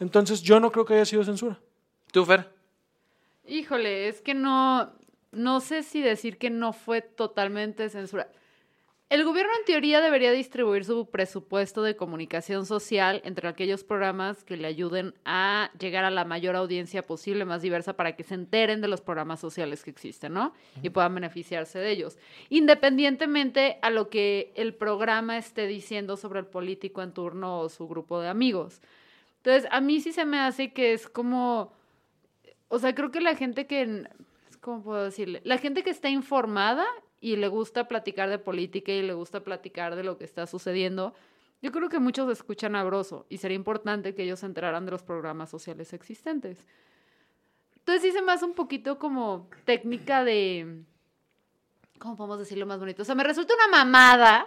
Entonces 0.00 0.42
yo 0.42 0.60
no 0.60 0.70
creo 0.70 0.84
que 0.84 0.94
haya 0.94 1.04
sido 1.04 1.24
censura. 1.24 1.58
¿Tú, 2.12 2.24
Fer? 2.24 2.48
Híjole, 3.46 4.08
es 4.08 4.20
que 4.20 4.34
no, 4.34 4.92
no 5.32 5.60
sé 5.60 5.82
si 5.82 6.00
decir 6.00 6.38
que 6.38 6.50
no 6.50 6.72
fue 6.72 7.02
totalmente 7.02 7.88
censura. 7.88 8.30
El 9.14 9.22
gobierno 9.22 9.52
en 9.56 9.64
teoría 9.64 10.00
debería 10.00 10.32
distribuir 10.32 10.84
su 10.84 11.08
presupuesto 11.08 11.84
de 11.84 11.94
comunicación 11.94 12.66
social 12.66 13.22
entre 13.24 13.46
aquellos 13.46 13.84
programas 13.84 14.42
que 14.42 14.56
le 14.56 14.66
ayuden 14.66 15.14
a 15.24 15.70
llegar 15.78 16.04
a 16.04 16.10
la 16.10 16.24
mayor 16.24 16.56
audiencia 16.56 17.06
posible, 17.06 17.44
más 17.44 17.62
diversa, 17.62 17.92
para 17.92 18.16
que 18.16 18.24
se 18.24 18.34
enteren 18.34 18.80
de 18.80 18.88
los 18.88 19.00
programas 19.00 19.38
sociales 19.38 19.84
que 19.84 19.90
existen, 19.90 20.32
¿no? 20.32 20.52
Y 20.82 20.90
puedan 20.90 21.14
beneficiarse 21.14 21.78
de 21.78 21.92
ellos. 21.92 22.18
Independientemente 22.48 23.78
a 23.82 23.90
lo 23.90 24.10
que 24.10 24.52
el 24.56 24.74
programa 24.74 25.38
esté 25.38 25.68
diciendo 25.68 26.16
sobre 26.16 26.40
el 26.40 26.46
político 26.46 27.00
en 27.00 27.12
turno 27.12 27.60
o 27.60 27.68
su 27.68 27.86
grupo 27.86 28.20
de 28.20 28.26
amigos. 28.26 28.82
Entonces, 29.36 29.68
a 29.70 29.80
mí 29.80 30.00
sí 30.00 30.12
se 30.12 30.24
me 30.24 30.40
hace 30.40 30.72
que 30.72 30.92
es 30.92 31.06
como 31.08 31.72
o 32.66 32.80
sea, 32.80 32.96
creo 32.96 33.12
que 33.12 33.20
la 33.20 33.36
gente 33.36 33.68
que, 33.68 34.08
¿cómo 34.60 34.82
puedo 34.82 35.04
decirle? 35.04 35.40
La 35.44 35.58
gente 35.58 35.84
que 35.84 35.90
está 35.90 36.08
informada 36.08 36.84
y 37.24 37.36
le 37.36 37.48
gusta 37.48 37.88
platicar 37.88 38.28
de 38.28 38.38
política 38.38 38.92
y 38.92 39.00
le 39.00 39.14
gusta 39.14 39.42
platicar 39.42 39.96
de 39.96 40.04
lo 40.04 40.18
que 40.18 40.24
está 40.24 40.46
sucediendo, 40.46 41.14
yo 41.62 41.72
creo 41.72 41.88
que 41.88 41.98
muchos 41.98 42.30
escuchan 42.30 42.76
a 42.76 42.84
Broso 42.84 43.24
y 43.30 43.38
sería 43.38 43.54
importante 43.54 44.14
que 44.14 44.24
ellos 44.24 44.40
se 44.40 44.46
enteraran 44.46 44.84
de 44.84 44.90
los 44.90 45.02
programas 45.02 45.48
sociales 45.48 45.94
existentes. 45.94 46.66
Entonces 47.76 48.14
me 48.22 48.30
hace 48.30 48.44
un 48.44 48.52
poquito 48.52 48.98
como 48.98 49.48
técnica 49.64 50.22
de... 50.22 50.82
¿Cómo 51.98 52.14
podemos 52.14 52.40
decirlo 52.40 52.66
más 52.66 52.78
bonito? 52.78 53.00
O 53.00 53.04
sea, 53.06 53.14
me 53.14 53.24
resulta 53.24 53.54
una 53.54 53.68
mamada 53.68 54.44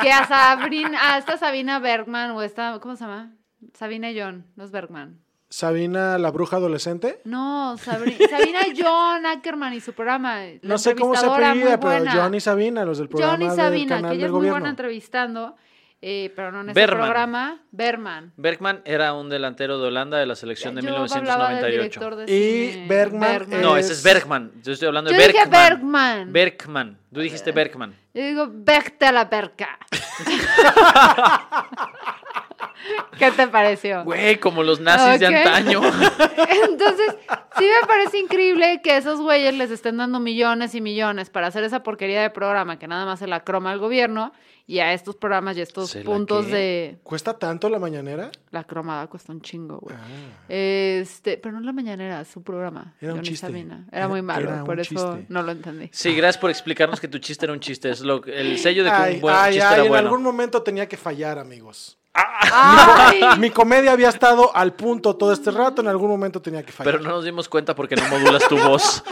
que 0.00 0.12
a 0.12 0.28
Sabrina, 0.28 1.12
a 1.12 1.18
esta 1.18 1.36
Sabina 1.36 1.80
Bergman 1.80 2.30
o 2.30 2.42
esta, 2.42 2.78
¿cómo 2.78 2.94
se 2.94 3.02
llama? 3.02 3.34
Sabina 3.74 4.10
John, 4.14 4.46
no 4.54 4.62
es 4.62 4.70
Bergman. 4.70 5.25
Sabina, 5.48 6.18
la 6.18 6.30
bruja 6.30 6.56
adolescente. 6.56 7.20
No, 7.24 7.76
Sabri- 7.78 8.16
Sabina 8.28 8.60
John 8.76 9.24
Ackerman 9.26 9.74
y 9.74 9.80
su 9.80 9.92
programa. 9.92 10.40
la 10.44 10.58
No 10.62 10.78
sé 10.78 10.94
cómo 10.96 11.14
se 11.16 11.26
apellida, 11.26 11.78
pero. 11.78 12.04
John 12.12 12.34
y 12.34 12.40
Sabina, 12.40 12.84
los 12.84 12.98
del 12.98 13.08
programa 13.08 13.34
John 13.34 13.42
y 13.42 13.46
del 13.48 13.56
Sabina, 13.56 13.96
canal 13.96 14.10
que 14.10 14.16
ella 14.16 14.26
es 14.26 14.32
muy 14.32 14.38
gobierno. 14.38 14.54
buena 14.58 14.70
entrevistando, 14.70 15.56
eh, 16.02 16.32
pero 16.34 16.50
no 16.52 16.62
en 16.62 16.68
este 16.70 16.80
Berman. 16.80 17.04
programa. 17.06 17.60
Berman. 17.70 18.32
Bergman 18.36 18.82
era 18.84 19.14
un 19.14 19.28
delantero 19.30 19.78
de 19.78 19.86
Holanda 19.86 20.18
de 20.18 20.26
la 20.26 20.34
selección 20.34 20.74
de 20.74 20.82
Yo 20.82 20.88
hablaba 20.88 21.50
del 21.54 21.64
1998. 21.64 22.00
director 22.00 22.16
de 22.16 22.24
Y 22.24 22.72
cine, 22.72 22.86
Bergman 22.88 23.46
No, 23.62 23.76
es- 23.76 23.84
ese 23.86 23.94
es 23.94 24.02
Bergman. 24.02 24.52
Yo 24.62 24.72
estoy 24.72 24.88
hablando 24.88 25.10
Yo 25.12 25.16
de 25.16 25.26
dije 25.28 25.38
Bergman. 25.46 25.70
Bergman. 25.70 26.32
Bergman. 26.32 26.98
Tú 27.14 27.20
dijiste 27.20 27.52
Bergman. 27.52 27.94
Yo 28.12 28.22
digo, 28.22 28.48
vete 28.52 29.06
a 29.06 29.12
la 29.12 29.30
perca. 29.30 29.78
¿Qué 33.18 33.30
te 33.32 33.48
pareció? 33.48 34.04
Güey, 34.04 34.38
como 34.38 34.62
los 34.62 34.80
nazis 34.80 35.20
de 35.20 35.26
antaño. 35.26 35.80
Entonces, 36.68 37.16
sí 37.58 37.64
me 37.64 37.86
parece 37.86 38.18
increíble 38.18 38.80
que 38.82 38.96
esos 38.96 39.20
güeyes 39.20 39.54
les 39.54 39.70
estén 39.70 39.96
dando 39.96 40.20
millones 40.20 40.74
y 40.74 40.80
millones 40.80 41.30
para 41.30 41.46
hacer 41.48 41.64
esa 41.64 41.82
porquería 41.82 42.22
de 42.22 42.30
programa 42.30 42.78
que 42.78 42.86
nada 42.88 43.04
más 43.04 43.18
se 43.18 43.26
la 43.26 43.44
croma 43.44 43.70
al 43.72 43.78
gobierno 43.78 44.32
y 44.68 44.80
a 44.80 44.92
estos 44.92 45.14
programas 45.14 45.56
y 45.56 45.60
estos 45.60 45.90
¿Se 45.90 46.00
la 46.00 46.04
puntos 46.04 46.48
de... 46.48 46.98
¿Cuesta 47.04 47.38
tanto 47.38 47.68
la 47.68 47.78
mañanera? 47.78 48.32
La 48.50 48.64
cromada 48.64 49.06
cuesta 49.06 49.32
un 49.32 49.40
chingo, 49.40 49.78
güey. 49.78 49.94
Ah. 49.96 50.44
Este, 50.48 51.36
pero 51.38 51.54
no 51.54 51.60
la 51.60 51.72
mañanera, 51.72 52.20
es 52.20 52.28
su 52.28 52.42
programa. 52.42 52.94
Era 53.00 53.14
un 53.14 53.22
chiste. 53.22 53.46
Sabina. 53.46 53.84
Era, 53.92 53.98
Era- 53.98 54.08
muy 54.08 54.22
malo, 54.22 54.50
era 54.50 54.64
por 54.64 54.80
eso 54.80 54.88
chiste. 55.14 55.26
no 55.28 55.42
lo 55.42 55.52
entendí. 55.52 55.88
Sí, 55.92 56.14
gracias 56.16 56.38
por 56.38 56.50
explicarnos 56.50 57.00
que 57.00 57.06
tu 57.06 57.18
chiste 57.18 57.46
era 57.46 57.52
un 57.52 57.60
chiste. 57.60 57.90
Es 57.90 58.00
lo, 58.00 58.24
el 58.24 58.58
sello 58.58 58.82
de 58.82 58.90
que 58.90 58.96
Ay, 58.96 59.14
un 59.16 59.20
buen 59.20 59.34
ay, 59.36 59.52
chiste 59.54 59.66
ay, 59.68 59.74
era 59.74 59.82
en 59.84 59.88
bueno. 59.88 60.08
algún 60.08 60.22
momento 60.24 60.60
tenía 60.62 60.88
que 60.88 60.96
fallar, 60.96 61.38
amigos. 61.38 61.96
Mi 63.38 63.50
comedia 63.50 63.92
había 63.92 64.08
estado 64.08 64.54
al 64.54 64.74
punto 64.74 65.16
todo 65.16 65.32
este 65.32 65.50
rato, 65.50 65.82
en 65.82 65.88
algún 65.88 66.08
momento 66.10 66.40
tenía 66.40 66.64
que 66.64 66.72
fallar. 66.72 66.94
Pero 66.94 67.04
no 67.04 67.10
nos 67.16 67.24
dimos 67.24 67.48
cuenta 67.48 67.74
porque 67.74 67.96
no 67.96 68.08
modulas 68.08 68.46
tu 68.48 68.56
voz. 68.58 69.02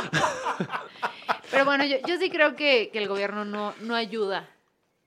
Pero 1.50 1.64
bueno, 1.64 1.84
yo, 1.84 1.96
yo 2.06 2.16
sí 2.18 2.30
creo 2.30 2.56
que, 2.56 2.90
que 2.92 2.98
el 2.98 3.08
gobierno 3.08 3.44
no, 3.44 3.74
no 3.80 3.94
ayuda 3.94 4.48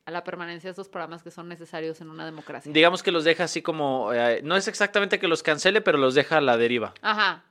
a 0.05 0.11
la 0.11 0.23
permanencia 0.23 0.69
de 0.69 0.71
estos 0.71 0.87
programas 0.87 1.21
que 1.21 1.31
son 1.31 1.49
necesarios 1.49 1.99
en 1.99 2.09
una 2.09 2.25
democracia. 2.25 2.71
Digamos 2.71 3.03
que 3.03 3.11
los 3.11 3.25
deja 3.25 3.43
así 3.43 3.61
como. 3.61 4.13
eh, 4.13 4.39
no 4.43 4.55
es 4.55 4.67
exactamente 4.69 5.19
que 5.19 5.27
los 5.27 5.43
cancele, 5.43 5.81
pero 5.81 5.97
los 5.97 6.15
deja 6.15 6.37
a 6.37 6.41
la 6.41 6.55
deriva. 6.55 6.93
Ajá. 7.01 7.43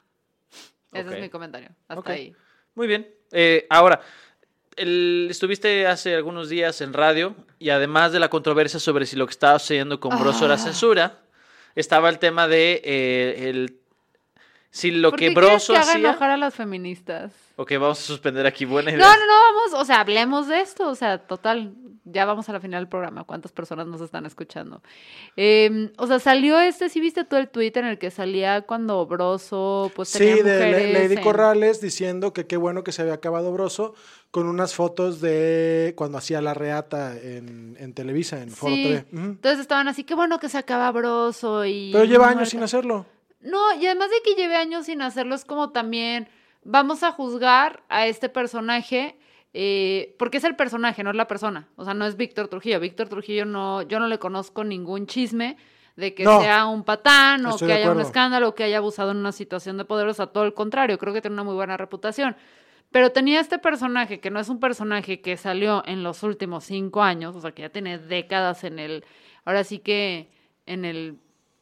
Ese 0.93 1.15
es 1.15 1.21
mi 1.21 1.29
comentario. 1.29 1.69
Hasta 1.89 2.13
ahí. 2.13 2.35
Muy 2.75 2.87
bien. 2.87 3.15
Eh, 3.33 3.67
ahora, 3.69 4.01
el- 4.77 5.29
estuviste 5.31 5.87
hace 5.87 6.15
algunos 6.15 6.49
días 6.49 6.81
en 6.81 6.93
radio 6.93 7.35
y 7.59 7.71
además 7.71 8.13
de 8.13 8.21
la 8.21 8.29
controversia 8.29 8.79
sobre 8.81 9.07
si 9.07 9.17
lo 9.17 9.27
que 9.27 9.33
estaba 9.33 9.59
sucediendo 9.59 10.01
con 10.01 10.19
Broso 10.19 10.45
Ah. 10.45 10.47
era 10.47 10.59
censura, 10.59 11.19
estaba 11.75 12.09
el 12.09 12.19
tema 12.19 12.47
de 12.49 12.81
eh, 12.85 13.49
el, 13.49 13.79
si 14.71 14.91
lo 14.91 15.11
¿Por 15.11 15.19
que 15.19 15.29
qué 15.29 15.35
Broso 15.35 15.73
que 15.73 15.79
haga 15.79 15.93
hacía. 15.93 16.11
enojar 16.11 16.31
a 16.31 16.37
las 16.37 16.55
feministas? 16.55 17.33
Ok, 17.57 17.73
vamos 17.73 17.99
a 17.99 18.03
suspender 18.03 18.47
aquí. 18.47 18.65
Buena 18.67 18.91
idea. 18.91 19.01
No, 19.01 19.11
no, 19.17 19.27
no, 19.27 19.33
vamos, 19.41 19.75
o 19.81 19.85
sea, 19.87 20.01
hablemos 20.01 20.47
de 20.49 20.61
esto, 20.61 20.89
o 20.89 20.95
sea, 20.95 21.19
total, 21.19 21.73
ya 22.09 22.25
vamos 22.25 22.49
a 22.49 22.53
la 22.53 22.61
final 22.61 22.83
del 22.83 22.89
programa, 22.89 23.25
¿cuántas 23.25 23.51
personas 23.53 23.87
nos 23.89 24.01
están 24.01 24.27
escuchando? 24.27 24.81
Eh, 25.37 25.91
o 25.99 26.07
sea, 26.07 26.19
salió 26.21 26.59
este, 26.61 26.89
¿sí 26.89 27.01
viste 27.01 27.25
todo 27.25 27.41
el 27.41 27.49
tweet 27.49 27.73
en 27.75 27.85
el 27.87 27.99
que 27.99 28.11
salía 28.11 28.63
cuando 28.63 29.05
Broso, 29.07 29.91
pues 29.95 30.09
Sí, 30.11 30.19
tenía 30.19 30.37
de 30.45 30.67
mujeres 30.67 30.93
Lady 31.03 31.15
en- 31.17 31.23
Corrales 31.23 31.81
diciendo 31.81 32.33
que 32.33 32.47
qué 32.47 32.57
bueno 32.57 32.85
que 32.85 32.93
se 32.93 33.03
había 33.03 33.15
acabado 33.15 33.53
Broso 33.53 33.95
con 34.31 34.47
unas 34.47 34.75
fotos 34.75 35.21
de 35.21 35.95
cuando 35.97 36.19
hacía 36.19 36.41
la 36.41 36.55
reata 36.55 37.17
en, 37.21 37.77
en 37.81 37.93
Televisa, 37.93 38.41
en 38.43 38.51
Foro 38.51 38.75
Sí, 38.75 38.83
TV. 38.85 39.05
Ujú. 39.13 39.25
entonces 39.33 39.61
estaban 39.61 39.89
así, 39.89 40.05
qué 40.05 40.15
bueno 40.15 40.39
que 40.39 40.49
se 40.49 40.59
acaba 40.59 40.91
Broso 40.93 41.65
y... 41.65 41.91
Pero 41.93 42.05
lleva 42.05 42.25
muerta". 42.27 42.39
años 42.39 42.51
sin 42.51 42.63
hacerlo. 42.63 43.05
No, 43.41 43.75
y 43.81 43.87
además 43.87 44.11
de 44.11 44.17
que 44.25 44.35
lleve 44.41 44.57
años 44.57 44.87
sin 44.87 45.03
hacerlo, 45.03 45.35
es 45.35 45.45
como 45.45 45.71
también 45.71 46.29
vamos 46.65 47.03
a 47.03 47.13
juzgar 47.13 47.83
a 47.89 48.07
este 48.07 48.29
personaje, 48.29 49.17
eh, 49.59 50.15
porque 50.19 50.37
es 50.37 50.45
el 50.45 50.55
personaje, 50.55 51.03
no 51.03 51.09
es 51.09 51.17
la 51.17 51.27
persona. 51.27 51.67
O 51.77 51.85
sea, 51.87 51.95
no 51.95 52.05
es 52.05 52.19
Víctor 52.19 52.49
Trujillo. 52.49 52.79
Víctor 52.79 53.09
Trujillo 53.09 53.47
no, 53.47 53.81
yo 53.81 53.99
no 53.99 54.07
le 54.07 54.19
conozco 54.19 54.65
ningún 54.65 55.07
chisme 55.07 55.57
de 55.97 56.15
que 56.15 56.25
No. 56.25 56.43
sea 56.43 56.67
un 56.67 56.85
patán 56.85 57.47
o 57.47 57.57
que 57.57 57.73
haya 57.73 57.91
un 57.91 57.99
escándalo 58.01 58.49
o 58.51 58.55
que 58.55 58.65
haya 58.65 58.77
abusado 58.77 59.13
en 59.13 59.17
una 59.17 59.33
situación 59.33 59.79
de 59.79 59.87
poder. 59.87 60.09
O 60.09 60.13
sea, 60.13 60.27
todo 60.27 60.45
el 60.45 60.53
contrario, 60.53 60.99
creo 60.99 61.15
que 61.15 61.23
tiene 61.23 61.33
una 61.33 61.43
muy 61.43 61.55
buena 61.55 61.79
reputación. 61.79 62.37
Pero 62.91 63.13
tenía 63.13 63.41
este 63.41 63.59
personaje 63.59 64.21
que 64.21 64.31
no 64.31 64.41
es 64.41 64.51
un 64.51 64.61
personaje 64.61 65.23
que 65.23 65.39
salió 65.39 65.83
en 65.87 66.03
los 66.03 66.23
últimos 66.23 66.65
cinco 66.65 67.03
años, 67.03 67.35
o 67.35 67.41
sea, 67.41 67.53
que 67.53 67.63
ya 67.63 67.71
tiene 67.71 67.97
décadas 67.97 68.63
en 68.63 68.79
el, 68.79 69.05
ahora 69.47 69.65
sí 69.65 69.79
que 69.79 70.29
en 70.67 70.85
el 70.85 71.17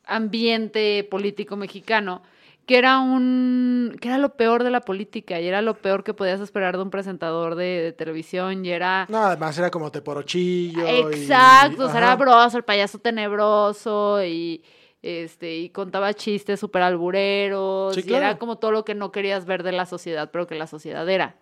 ambiente 0.05 1.07
político 1.09 1.57
mexicano, 1.57 2.23
que 2.67 2.79
era 2.79 2.99
un, 3.01 3.97
que 4.01 4.09
era 4.09 4.19
lo 4.19 4.31
peor 4.37 4.65
de 4.65 4.71
la 4.71 4.81
política 4.81 5.41
y 5.41 5.47
era 5.47 5.61
lo 5.63 5.75
peor 5.75 6.03
que 6.05 6.15
podías 6.15 6.41
esperar 6.41 6.77
de 6.77 6.83
un 6.83 6.91
presentador 6.91 7.55
de, 7.57 7.65
de 7.83 7.93
televisión 7.93 8.65
y 8.65 8.71
era... 8.71 9.07
No, 9.11 9.19
además 9.19 9.59
era 9.59 9.71
como 9.71 9.91
teporochillo. 9.93 10.83
y- 10.87 11.01
Exacto, 11.01 11.85
o 11.87 11.89
sea, 11.89 11.99
era 11.99 12.17
broso, 12.17 12.57
el 12.57 12.65
payaso 12.65 12.99
tenebroso 12.99 14.25
y 14.25 14.63
este 15.03 15.59
y 15.59 15.69
contaba 15.69 16.15
chistes 16.15 16.59
súper 16.59 16.81
albureros 16.81 17.95
Sí, 17.95 18.03
y 18.09 18.15
era 18.15 18.39
como 18.39 18.57
todo 18.57 18.71
lo 18.73 18.85
que 18.87 18.95
no 18.95 19.13
querías 19.13 19.45
ver 19.45 19.63
de 19.63 19.73
la 19.73 19.85
sociedad, 19.87 20.31
pero 20.33 20.47
que 20.47 20.55
la 20.55 20.67
sociedad 20.67 21.07
era. 21.09 21.37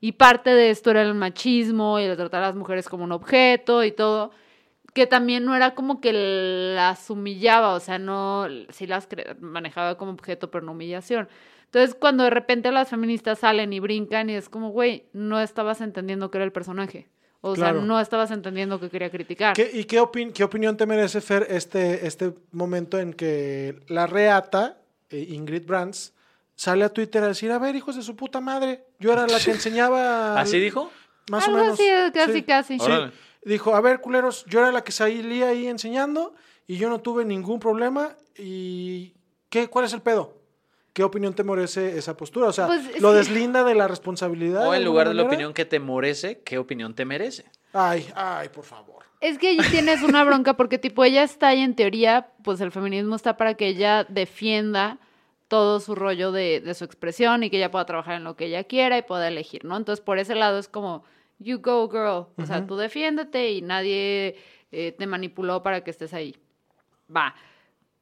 Y 0.00 0.12
parte 0.12 0.50
de 0.50 0.70
esto 0.70 0.90
era 0.90 1.02
el 1.02 1.14
machismo 1.14 2.00
y 2.00 2.04
el 2.04 2.16
tratar 2.16 2.42
a 2.42 2.46
las 2.46 2.56
mujeres 2.56 2.88
como 2.88 3.04
un 3.04 3.12
objeto 3.12 3.84
y 3.84 3.92
todo, 3.92 4.30
que 4.94 5.06
también 5.06 5.44
no 5.44 5.54
era 5.56 5.74
como 5.74 6.00
que 6.00 6.12
las 6.74 7.08
humillaba, 7.10 7.74
o 7.74 7.80
sea, 7.80 7.98
no, 7.98 8.46
sí 8.70 8.86
las 8.86 9.08
manejaba 9.40 9.96
como 9.96 10.12
objeto, 10.12 10.50
pero 10.50 10.64
no 10.64 10.72
humillación. 10.72 11.28
Entonces, 11.64 11.94
cuando 11.98 12.24
de 12.24 12.30
repente 12.30 12.70
las 12.70 12.90
feministas 12.90 13.38
salen 13.38 13.72
y 13.72 13.80
brincan 13.80 14.28
y 14.28 14.34
es 14.34 14.48
como, 14.50 14.70
güey, 14.70 15.06
no 15.14 15.40
estabas 15.40 15.80
entendiendo 15.80 16.30
que 16.30 16.38
era 16.38 16.44
el 16.44 16.52
personaje. 16.52 17.08
O 17.40 17.54
Claro. 17.54 17.78
sea, 17.78 17.86
no 17.86 17.98
estabas 17.98 18.30
entendiendo 18.30 18.78
que 18.78 18.90
quería 18.90 19.10
criticar. 19.10 19.54
¿Qué- 19.56 19.70
¿Y 19.72 19.84
qué, 19.84 19.98
opin- 20.00 20.32
qué 20.32 20.44
opinión 20.44 20.76
te 20.76 20.86
merece, 20.86 21.20
Fer, 21.20 21.46
este, 21.48 22.06
este 22.06 22.34
momento 22.52 22.98
en 23.00 23.14
que 23.14 23.80
la 23.88 24.06
reata, 24.06 24.78
eh, 25.10 25.26
Ingrid 25.30 25.66
Brands, 25.66 26.14
sale 26.54 26.84
a 26.84 26.90
Twitter 26.90 27.22
a 27.24 27.28
decir, 27.28 27.50
a 27.50 27.58
ver, 27.58 27.74
hijos 27.74 27.96
de 27.96 28.02
su 28.02 28.14
puta 28.14 28.40
madre, 28.40 28.84
yo 29.00 29.12
era 29.12 29.26
la 29.26 29.40
que 29.40 29.50
enseñaba... 29.52 30.38
¿Así 30.38 30.60
dijo? 30.60 30.92
Más 31.30 31.44
Algo 31.48 31.58
o 31.58 31.62
menos. 31.62 31.80
así, 31.80 31.88
casi, 32.12 32.42
casi. 32.42 32.78
Sí. 32.78 32.92
Dijo, 33.44 33.74
a 33.74 33.80
ver, 33.80 34.00
culeros, 34.00 34.44
yo 34.46 34.60
era 34.60 34.70
la 34.72 34.84
que 34.84 34.92
salía 34.92 35.48
ahí 35.48 35.66
enseñando 35.66 36.34
y 36.66 36.76
yo 36.76 36.88
no 36.88 37.00
tuve 37.00 37.24
ningún 37.24 37.58
problema. 37.60 38.16
¿Y 38.38 39.14
qué, 39.48 39.68
cuál 39.68 39.84
es 39.84 39.92
el 39.92 40.02
pedo? 40.02 40.38
¿Qué 40.92 41.02
opinión 41.04 41.34
te 41.34 41.42
merece 41.42 41.96
esa 41.98 42.16
postura? 42.16 42.48
O 42.48 42.52
sea, 42.52 42.66
Pues, 42.66 42.86
es 42.86 43.00
¿lo 43.00 43.12
deslinda 43.12 43.64
de 43.64 43.74
la 43.74 43.88
responsabilidad? 43.88 44.68
O 44.68 44.74
en 44.74 44.84
lugar 44.84 45.08
de 45.08 45.14
la 45.14 45.22
manera? 45.22 45.34
opinión 45.34 45.54
que 45.54 45.64
te 45.64 45.80
merece, 45.80 46.40
¿qué 46.42 46.58
opinión 46.58 46.94
te 46.94 47.04
merece? 47.04 47.44
Ay, 47.72 48.06
ay, 48.14 48.48
por 48.50 48.64
favor. 48.64 49.02
Es 49.20 49.38
que 49.38 49.48
ahí 49.48 49.58
tienes 49.70 50.02
una 50.02 50.22
bronca 50.24 50.54
porque 50.54 50.78
tipo 50.78 51.02
ella 51.04 51.22
está 51.22 51.48
ahí 51.48 51.60
en 51.62 51.74
teoría, 51.74 52.28
pues 52.44 52.60
el 52.60 52.72
feminismo 52.72 53.16
está 53.16 53.36
para 53.36 53.54
que 53.54 53.68
ella 53.68 54.04
defienda 54.08 54.98
todo 55.48 55.80
su 55.80 55.94
rollo 55.94 56.32
de, 56.32 56.60
de 56.60 56.74
su 56.74 56.84
expresión 56.84 57.42
y 57.42 57.48
que 57.50 57.56
ella 57.56 57.70
pueda 57.70 57.86
trabajar 57.86 58.14
en 58.16 58.24
lo 58.24 58.36
que 58.36 58.46
ella 58.46 58.64
quiera 58.64 58.98
y 58.98 59.02
pueda 59.02 59.28
elegir, 59.28 59.64
¿no? 59.64 59.76
Entonces 59.76 60.04
por 60.04 60.18
ese 60.18 60.34
lado 60.34 60.58
es 60.58 60.68
como, 60.68 61.04
you 61.38 61.58
go 61.58 61.88
girl, 61.88 62.26
o 62.36 62.46
sea, 62.46 62.66
tú 62.66 62.76
defiéndete 62.76 63.50
y 63.52 63.62
nadie 63.62 64.36
eh, 64.70 64.92
te 64.92 65.06
manipuló 65.06 65.62
para 65.62 65.82
que 65.82 65.90
estés 65.90 66.14
ahí. 66.14 66.36
Va. 67.14 67.34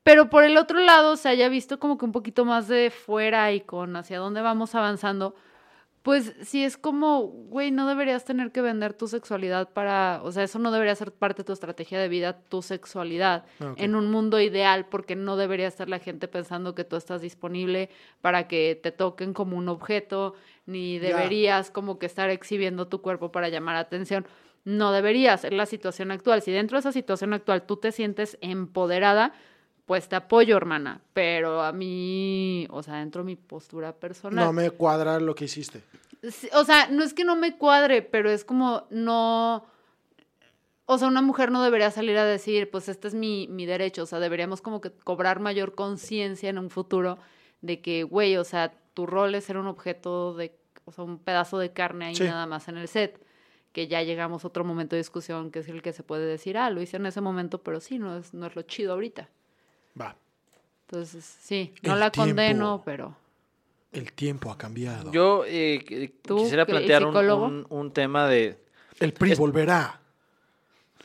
Pero 0.02 0.30
por 0.30 0.44
el 0.44 0.56
otro 0.56 0.78
lado, 0.80 1.16
se 1.16 1.28
haya 1.28 1.48
visto 1.48 1.78
como 1.78 1.98
que 1.98 2.04
un 2.04 2.12
poquito 2.12 2.44
más 2.44 2.68
de 2.68 2.90
fuera 2.90 3.52
y 3.52 3.60
con 3.60 3.96
hacia 3.96 4.18
dónde 4.18 4.40
vamos 4.40 4.74
avanzando, 4.74 5.34
pues 6.02 6.34
sí 6.42 6.64
es 6.64 6.78
como, 6.78 7.20
güey, 7.20 7.70
no 7.70 7.86
deberías 7.86 8.24
tener 8.24 8.52
que 8.52 8.62
vender 8.62 8.94
tu 8.94 9.06
sexualidad 9.06 9.68
para, 9.68 10.20
o 10.24 10.32
sea, 10.32 10.44
eso 10.44 10.58
no 10.58 10.70
debería 10.70 10.94
ser 10.94 11.12
parte 11.12 11.42
de 11.42 11.44
tu 11.44 11.52
estrategia 11.52 12.00
de 12.00 12.08
vida, 12.08 12.38
tu 12.48 12.62
sexualidad, 12.62 13.44
Ok. 13.60 13.78
en 13.78 13.94
un 13.94 14.10
mundo 14.10 14.40
ideal, 14.40 14.86
porque 14.86 15.14
no 15.14 15.36
debería 15.36 15.68
estar 15.68 15.90
la 15.90 15.98
gente 15.98 16.26
pensando 16.26 16.74
que 16.74 16.84
tú 16.84 16.96
estás 16.96 17.20
disponible 17.20 17.90
para 18.22 18.48
que 18.48 18.80
te 18.82 18.92
toquen 18.92 19.34
como 19.34 19.58
un 19.58 19.68
objeto, 19.68 20.34
ni 20.66 20.98
deberías 20.98 21.70
como 21.70 21.98
que 21.98 22.06
estar 22.06 22.30
exhibiendo 22.30 22.88
tu 22.88 23.02
cuerpo 23.02 23.32
para 23.32 23.48
llamar 23.48 23.76
atención. 23.76 24.26
No 24.64 24.92
deberías, 24.92 25.44
es 25.44 25.52
la 25.52 25.66
situación 25.66 26.10
actual. 26.10 26.42
Si 26.42 26.52
dentro 26.52 26.76
de 26.76 26.80
esa 26.80 26.92
situación 26.92 27.32
actual 27.32 27.62
tú 27.62 27.76
te 27.76 27.92
sientes 27.92 28.38
empoderada, 28.40 29.32
pues 29.86 30.08
te 30.08 30.16
apoyo, 30.16 30.56
hermana. 30.56 31.00
Pero 31.14 31.62
a 31.62 31.72
mí, 31.72 32.66
o 32.70 32.82
sea, 32.82 32.96
dentro 32.96 33.22
de 33.22 33.26
mi 33.26 33.36
postura 33.36 33.92
personal. 33.92 34.44
No 34.44 34.52
me 34.52 34.70
cuadra 34.70 35.18
lo 35.18 35.34
que 35.34 35.46
hiciste. 35.46 35.82
O 36.52 36.64
sea, 36.64 36.88
no 36.88 37.02
es 37.02 37.14
que 37.14 37.24
no 37.24 37.34
me 37.34 37.56
cuadre, 37.56 38.02
pero 38.02 38.30
es 38.30 38.44
como 38.44 38.86
no. 38.90 39.66
O 40.84 40.98
sea, 40.98 41.08
una 41.08 41.22
mujer 41.22 41.50
no 41.50 41.62
debería 41.62 41.90
salir 41.90 42.18
a 42.18 42.24
decir, 42.24 42.70
pues 42.70 42.88
este 42.88 43.08
es 43.08 43.14
mi, 43.14 43.48
mi 43.48 43.64
derecho. 43.64 44.02
O 44.02 44.06
sea, 44.06 44.20
deberíamos 44.20 44.60
como 44.60 44.80
que 44.80 44.92
cobrar 44.92 45.40
mayor 45.40 45.74
conciencia 45.74 46.50
en 46.50 46.58
un 46.58 46.68
futuro 46.68 47.18
de 47.62 47.80
que, 47.80 48.02
güey, 48.04 48.36
o 48.36 48.44
sea, 48.44 48.72
tu 48.94 49.06
rol 49.06 49.34
es 49.34 49.44
ser 49.44 49.56
un 49.56 49.66
objeto 49.66 50.34
de, 50.34 50.54
o 50.84 50.92
sea, 50.92 51.04
un 51.04 51.18
pedazo 51.18 51.58
de 51.58 51.72
carne 51.72 52.06
ahí 52.06 52.14
Sí. 52.14 52.24
nada 52.24 52.46
más 52.46 52.68
en 52.68 52.76
el 52.78 52.88
set. 52.88 53.20
Que 53.72 53.86
ya 53.86 54.02
llegamos 54.02 54.42
a 54.44 54.48
otro 54.48 54.64
momento 54.64 54.96
de 54.96 55.00
discusión 55.00 55.52
que 55.52 55.60
es 55.60 55.68
el 55.68 55.80
que 55.80 55.92
se 55.92 56.02
puede 56.02 56.26
decir, 56.26 56.58
ah, 56.58 56.70
lo 56.70 56.82
hice 56.82 56.96
en 56.96 57.06
ese 57.06 57.20
momento, 57.20 57.62
pero 57.62 57.78
sí, 57.80 57.98
no 58.00 58.16
es, 58.18 58.34
no 58.34 58.46
es 58.46 58.56
lo 58.56 58.62
chido 58.62 58.94
ahorita. 58.94 59.28
Va. 60.00 60.16
Entonces, 60.88 61.24
sí, 61.24 61.72
no 61.82 61.94
El 61.94 62.00
la 62.00 62.10
tiempo. 62.10 62.30
condeno, 62.30 62.82
pero. 62.84 63.14
El 63.92 64.12
tiempo 64.12 64.50
ha 64.50 64.58
cambiado. 64.58 65.12
Yo 65.12 65.44
eh, 65.46 65.84
qu- 65.86 66.12
¿Tú, 66.22 66.38
quisiera 66.38 66.66
plantear 66.66 67.04
un, 67.04 67.16
un- 67.16 67.66
un 67.68 67.92
tema 67.92 68.26
de... 68.26 68.58
El 68.98 69.12
PRI 69.12 69.32
Es- 69.32 69.38
volverá 69.38 69.99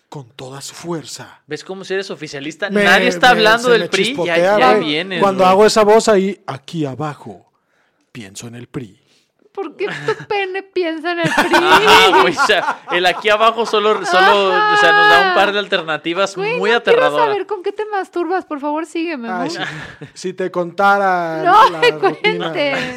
con 0.10 0.30
toda 0.30 0.62
su 0.62 0.74
fuerza. 0.76 1.42
¿Ves 1.48 1.64
cómo 1.64 1.84
si 1.84 1.94
eres 1.94 2.10
oficialista? 2.12 2.70
Me- 2.70 2.84
Nadie 2.84 3.08
está 3.08 3.28
me- 3.28 3.40
hablando 3.40 3.70
del 3.70 3.90
PRI. 3.90 4.16
Ya, 4.26 4.58
ya 4.60 4.74
vienes. 4.76 5.22
Cuando 5.22 5.46
hago 5.46 5.66
esa 5.66 5.84
voz 5.84 6.08
ahí, 6.08 6.42
aquí 6.48 6.86
abajo, 6.86 7.52
pienso 8.12 8.48
en 8.48 8.56
el 8.56 8.68
PRI. 8.68 9.02
¿por 9.52 9.78
qué 9.78 9.88
tu 9.88 10.26
pene 10.28 10.64
piensa 10.64 11.14
en 11.14 11.20
el 11.20 11.30
PRI? 11.34 11.56
Ajá, 11.56 12.22
güey, 12.22 12.36
o 12.36 12.46
sea, 12.46 12.80
el 12.92 13.06
aquí 13.06 13.30
abajo 13.30 13.66
solo, 13.66 14.06
solo 14.06 14.48
o 14.50 14.78
sea, 14.78 14.92
nos 14.92 15.10
da 15.10 15.28
un 15.30 15.34
par 15.34 15.54
de 15.54 15.60
alternativas 15.60 16.36
Güey, 16.36 16.60
muy 16.60 16.72
no 16.72 16.84
quiero 16.84 16.98
aterradoras. 17.00 17.28
saber 17.30 17.48
con 17.48 17.64
qué 17.64 17.72
te 17.72 17.86
masturbas, 17.86 18.44
por 18.44 18.60
favor, 18.60 18.86
sígueme. 18.86 19.30
Ay, 19.32 19.50
si, 19.50 19.60
si 20.14 20.34
te 20.34 20.52
contara 20.52 21.42
No 21.46 21.70
la, 21.70 21.80
me 21.80 21.92
rutina, 21.92 22.54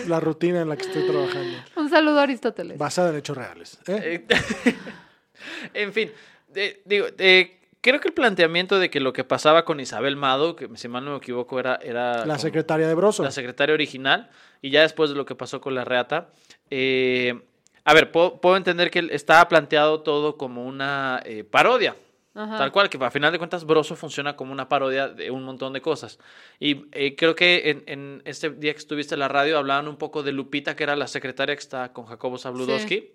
la 0.09 0.19
rutina 0.19 0.63
en 0.63 0.69
la 0.69 0.77
que 0.77 0.83
estoy 0.87 1.07
trabajando, 1.07 1.59
Un 1.77 1.91
saludo 1.91 2.19
a 2.19 2.23
Aristóteles. 2.25 2.77
basada 2.77 3.11
en 3.11 3.17
hechos 3.19 3.37
reales. 3.37 3.79
¿eh? 3.87 4.27
Eh, 4.27 4.75
en 5.75 5.93
fin, 5.93 6.11
eh, 6.55 6.83
digo, 6.85 7.07
eh, 7.19 7.59
creo 7.81 8.01
que 8.01 8.09
el 8.09 8.15
planteamiento 8.15 8.79
de 8.79 8.91
que 8.91 9.01
lo 9.01 9.13
que 9.13 9.25
pasaba 9.25 9.65
con 9.65 9.81
Isabel 9.81 10.17
Mado, 10.17 10.57
que 10.57 10.69
si 10.75 10.89
mal 10.89 11.05
no 11.05 11.13
me 11.13 11.17
equivoco 11.19 11.59
era, 11.59 11.77
era 11.83 12.27
La 12.27 12.39
secretaria 12.39 12.89
de 12.89 12.95
Broso. 12.95 13.23
la 13.23 13.31
secretaria 13.31 13.75
original, 13.75 14.31
y 14.61 14.71
ya 14.71 14.83
después 14.83 15.11
de 15.11 15.17
lo 15.17 15.25
que 15.25 15.35
pasó 15.35 15.61
con 15.61 15.75
la 15.75 15.85
reata, 15.85 16.29
eh, 16.71 17.41
a 17.85 17.95
ver, 17.95 18.13
puedo, 18.13 18.41
puedo 18.41 18.57
entender 18.57 18.91
que 18.91 19.09
estaba 19.13 19.49
planteado 19.49 20.03
todo 20.03 20.37
como 20.37 20.67
una 20.67 21.23
eh, 21.25 21.45
parodia. 21.45 21.97
Ajá. 22.41 22.57
Tal 22.59 22.71
cual, 22.71 22.89
que 22.89 22.97
a 23.05 23.11
final 23.11 23.33
de 23.33 23.39
cuentas 23.39 23.65
Broso 23.67 23.97
funciona 23.97 24.37
como 24.37 24.53
una 24.53 24.69
parodia 24.69 25.09
de 25.09 25.31
un 25.33 25.43
montón 25.43 25.73
de 25.73 25.81
cosas. 25.81 26.21
Y 26.61 26.87
eh, 26.93 27.17
creo 27.17 27.35
que 27.35 27.71
en, 27.71 27.83
en 27.87 28.23
este 28.27 28.51
día 28.51 28.73
que 28.73 28.79
estuviste 28.79 29.15
en 29.17 29.19
la 29.19 29.27
radio 29.29 29.59
hablaban 29.59 29.89
un 29.89 29.97
poco 29.97 30.23
de 30.23 30.31
Lupita, 30.31 30.77
que 30.77 30.85
era 30.85 30.95
la 30.95 31.09
secretaria 31.09 31.57
que 31.57 31.61
está 31.61 31.93
con 31.93 32.07
Jacobo 32.07 32.39
Zabludowski, 32.39 33.11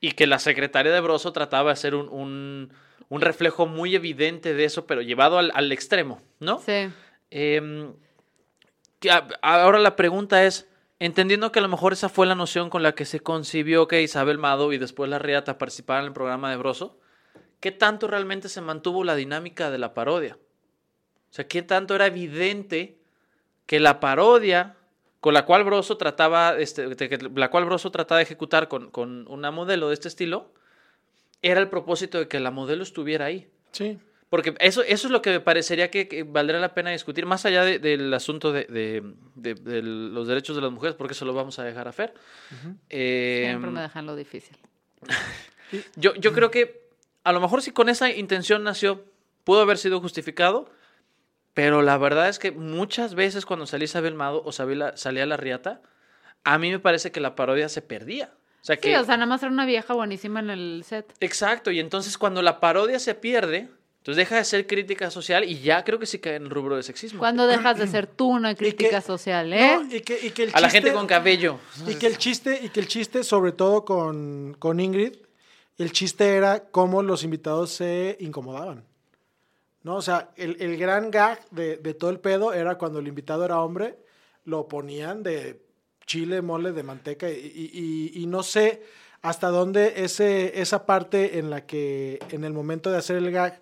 y 0.00 0.12
que 0.12 0.26
la 0.26 0.38
secretaria 0.38 0.92
de 0.92 1.00
Broso 1.00 1.32
trataba 1.32 1.70
de 1.70 1.72
hacer 1.72 1.94
un, 1.94 2.08
un- 2.10 2.72
un 3.08 3.20
reflejo 3.22 3.66
muy 3.66 3.94
evidente 3.94 4.52
de 4.52 4.64
eso, 4.64 4.86
pero 4.86 5.00
llevado 5.00 5.38
al, 5.38 5.52
al 5.54 5.72
extremo, 5.72 6.20
¿no? 6.40 6.58
Sí. 6.58 6.88
Em, 7.30 7.92
que 9.00 9.10
a- 9.10 9.28
ahora 9.42 9.78
la 9.78 9.96
pregunta 9.96 10.44
es, 10.44 10.68
entendiendo 10.98 11.52
que 11.52 11.60
a 11.60 11.62
lo 11.62 11.68
mejor 11.68 11.92
esa 11.92 12.08
fue 12.08 12.26
la 12.26 12.34
noción 12.34 12.68
con 12.70 12.82
la 12.82 12.94
que 12.94 13.04
se 13.04 13.20
concibió 13.20 13.88
que 13.88 14.02
Isabel 14.02 14.38
Mado 14.38 14.72
y 14.72 14.78
después 14.78 15.08
la 15.08 15.18
Riata 15.18 15.56
participaran 15.58 16.04
en 16.04 16.08
el 16.08 16.12
programa 16.14 16.50
de 16.50 16.56
Broso, 16.56 16.98
¿qué 17.60 17.72
tanto 17.72 18.06
realmente 18.06 18.48
se 18.48 18.60
mantuvo 18.60 19.04
la 19.04 19.14
dinámica 19.16 19.70
de 19.70 19.78
la 19.78 19.94
parodia? 19.94 20.36
O 21.30 21.34
sea, 21.36 21.46
¿qué 21.46 21.62
tanto 21.62 21.94
era 21.94 22.06
evidente 22.06 22.96
que 23.66 23.80
la 23.80 24.00
parodia 24.00 24.76
con 25.20 25.34
la 25.34 25.44
cual 25.44 25.64
Broso 25.64 25.96
trataba, 25.96 26.56
este, 26.58 26.86
la 27.34 27.50
cual 27.50 27.64
Broso 27.64 27.90
trataba 27.90 28.18
de 28.18 28.22
ejecutar 28.24 28.68
con, 28.68 28.90
con 28.90 29.26
una 29.28 29.50
modelo 29.50 29.88
de 29.88 29.94
este 29.94 30.08
estilo, 30.08 30.52
era 31.42 31.60
el 31.60 31.68
propósito 31.68 32.18
de 32.18 32.28
que 32.28 32.38
la 32.40 32.50
modelo 32.50 32.82
estuviera 32.84 33.26
ahí? 33.26 33.48
Sí. 33.72 33.98
Porque 34.30 34.54
eso, 34.60 34.82
eso 34.82 35.06
es 35.06 35.10
lo 35.12 35.22
que 35.22 35.30
me 35.30 35.40
parecería 35.40 35.90
que, 35.90 36.08
que 36.08 36.22
valdría 36.24 36.58
la 36.60 36.74
pena 36.74 36.90
discutir, 36.90 37.26
más 37.26 37.44
allá 37.46 37.64
de- 37.64 37.78
del 37.78 38.12
asunto 38.14 38.52
de, 38.52 38.64
de- 38.64 39.02
de- 39.36 39.54
de 39.54 39.82
los 39.82 40.26
derechos 40.28 40.56
de 40.56 40.62
las 40.62 40.70
mujeres, 40.72 40.96
porque 40.96 41.12
eso 41.12 41.24
lo 41.24 41.32
vamos 41.34 41.58
a 41.58 41.64
dejar 41.64 41.86
a 41.88 41.92
Fer. 41.92 42.12
Eh, 42.90 43.44
Siempre 43.48 43.70
me 43.70 43.80
dejan 43.82 44.06
lo 44.06 44.16
difícil. 44.16 44.56
yo, 45.96 46.14
yo 46.14 46.32
creo 46.32 46.50
que 46.50 46.85
a 47.26 47.32
lo 47.32 47.40
mejor 47.40 47.60
si 47.62 47.72
con 47.72 47.88
esa 47.88 48.10
intención 48.10 48.62
nació, 48.64 49.04
pudo 49.44 49.60
haber 49.60 49.78
sido 49.78 50.00
justificado, 50.00 50.70
pero 51.54 51.82
la 51.82 51.96
verdad 51.98 52.28
es 52.28 52.38
que 52.38 52.50
muchas 52.52 53.14
veces 53.14 53.46
cuando 53.46 53.66
salía 53.66 53.86
Isabel 53.86 54.14
Mado 54.14 54.42
o 54.44 54.52
salía, 54.52 55.26
la 55.26 55.36
Riata, 55.36 55.80
a 56.44 56.58
mí 56.58 56.70
me 56.70 56.78
parece 56.78 57.10
que 57.12 57.20
la 57.20 57.34
parodia 57.34 57.68
se 57.68 57.82
perdía. 57.82 58.30
O 58.62 58.64
sea, 58.66 58.76
Sí, 58.82 58.94
o 58.94 59.04
sea, 59.04 59.16
nada 59.16 59.26
más 59.26 59.42
era 59.42 59.50
una 59.52 59.64
vieja 59.66 59.94
buenísima 59.94 60.40
en 60.40 60.50
el 60.50 60.82
set. 60.86 61.14
Exacto, 61.20 61.70
y 61.70 61.80
entonces 61.80 62.18
cuando 62.18 62.42
la 62.42 62.60
parodia 62.60 62.98
se 62.98 63.14
pierde, 63.14 63.68
entonces 63.98 64.16
deja 64.16 64.36
de 64.36 64.44
ser 64.44 64.66
crítica 64.66 65.10
social 65.10 65.44
y 65.44 65.60
ya 65.60 65.82
creo 65.84 65.98
que 65.98 66.06
sí 66.06 66.18
cae 66.18 66.36
en 66.36 66.44
el 66.44 66.50
rubro 66.50 66.76
de 66.76 66.82
sexismo. 66.82 67.18
¿Cuándo 67.20 67.46
dejas 67.48 67.78
de 67.78 67.86
ser 67.86 68.06
tú 68.06 68.28
una 68.28 68.54
crítica 68.54 69.00
social, 69.00 69.52
eh? 69.52 69.76
No, 69.76 69.94
y 69.96 70.00
que, 70.00 70.18
y 70.26 70.30
que 70.30 70.44
el 70.44 70.50
A 70.52 70.60
la 70.60 70.68
chiste- 70.68 70.82
gente 70.82 70.92
con 70.92 71.06
cabello. 71.06 71.58
Y 71.86 71.94
que 71.96 72.06
el 72.06 72.18
chiste, 72.18 72.60
y 72.62 72.68
que 72.68 72.80
el 72.80 72.88
chiste, 72.88 73.24
sobre 73.24 73.52
todo 73.52 73.84
con, 73.84 74.54
con 74.58 74.78
Ingrid, 74.80 75.14
el 75.78 75.92
chiste 75.92 76.36
era 76.36 76.64
cómo 76.70 77.02
los 77.02 77.24
invitados 77.24 77.70
se 77.70 78.16
incomodaban. 78.20 78.84
¿No? 79.82 79.96
O 79.96 80.02
sea, 80.02 80.30
el, 80.36 80.56
el 80.60 80.76
gran 80.78 81.10
gag 81.12 81.48
de, 81.50 81.76
de 81.76 81.94
todo 81.94 82.10
el 82.10 82.18
pedo 82.18 82.52
era 82.52 82.76
cuando 82.76 82.98
el 82.98 83.06
invitado 83.06 83.44
era 83.44 83.60
hombre, 83.60 83.96
lo 84.44 84.66
ponían 84.68 85.22
de 85.22 85.60
chile, 86.06 86.42
mole, 86.42 86.72
de 86.72 86.82
manteca, 86.82 87.30
y, 87.30 88.10
y- 88.14 88.26
no 88.26 88.42
sé 88.42 88.82
hasta 89.22 89.48
dónde 89.48 90.04
ese, 90.04 90.60
esa 90.60 90.86
parte 90.86 91.38
en 91.38 91.50
la 91.50 91.66
que, 91.66 92.18
en 92.30 92.44
el 92.44 92.52
momento 92.52 92.90
de 92.90 92.98
hacer 92.98 93.16
el 93.16 93.30
gag, 93.30 93.60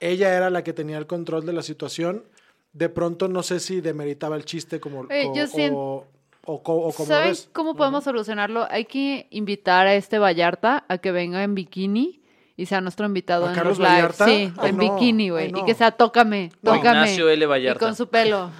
ella 0.00 0.34
era 0.36 0.50
la 0.50 0.62
que 0.64 0.72
tenía 0.72 0.98
el 0.98 1.06
control 1.06 1.44
de 1.46 1.52
la 1.52 1.62
situación. 1.62 2.24
De 2.72 2.88
pronto 2.88 3.28
no 3.28 3.42
sé 3.42 3.60
si 3.60 3.80
demeritaba 3.82 4.36
el 4.36 4.44
chiste 4.46 4.80
como, 4.80 5.06
o, 5.28 5.34
yo 5.34 5.46
sien- 5.46 5.72
o, 5.74 6.06
o 6.44 6.62
co- 6.62 6.74
o 6.74 6.92
como 6.92 7.06
¿Saben 7.06 7.30
ves. 7.30 7.48
cómo 7.52 7.74
podemos 7.76 8.04
solucionarlo? 8.04 8.66
Hay 8.70 8.84
que 8.86 9.26
invitar 9.30 9.86
a 9.86 9.94
este 9.94 10.18
Vallarta 10.18 10.84
a 10.88 10.98
que 10.98 11.12
venga 11.12 11.42
en 11.42 11.54
bikini 11.54 12.20
y 12.56 12.66
sea 12.66 12.80
nuestro 12.80 13.06
invitado 13.06 13.46
¿A 13.46 13.50
en 13.50 13.54
Carlos 13.54 13.78
los 13.78 13.88
lives. 13.88 14.02
Vallarta? 14.18 14.24
Sí, 14.26 14.52
Ay, 14.58 14.70
en 14.70 14.76
no, 14.76 14.94
bikini, 14.94 15.30
güey. 15.30 15.52
no. 15.52 15.58
Y 15.60 15.64
que 15.64 15.74
sea 15.74 15.92
tócame, 15.92 16.50
No. 16.62 16.72
tócame. 16.74 16.98
Ignacio 17.00 17.28
L. 17.30 17.44
Y 17.44 17.46
Vallarta. 17.48 17.80
con 17.86 17.94
su 17.96 18.08
pelo. 18.08 18.50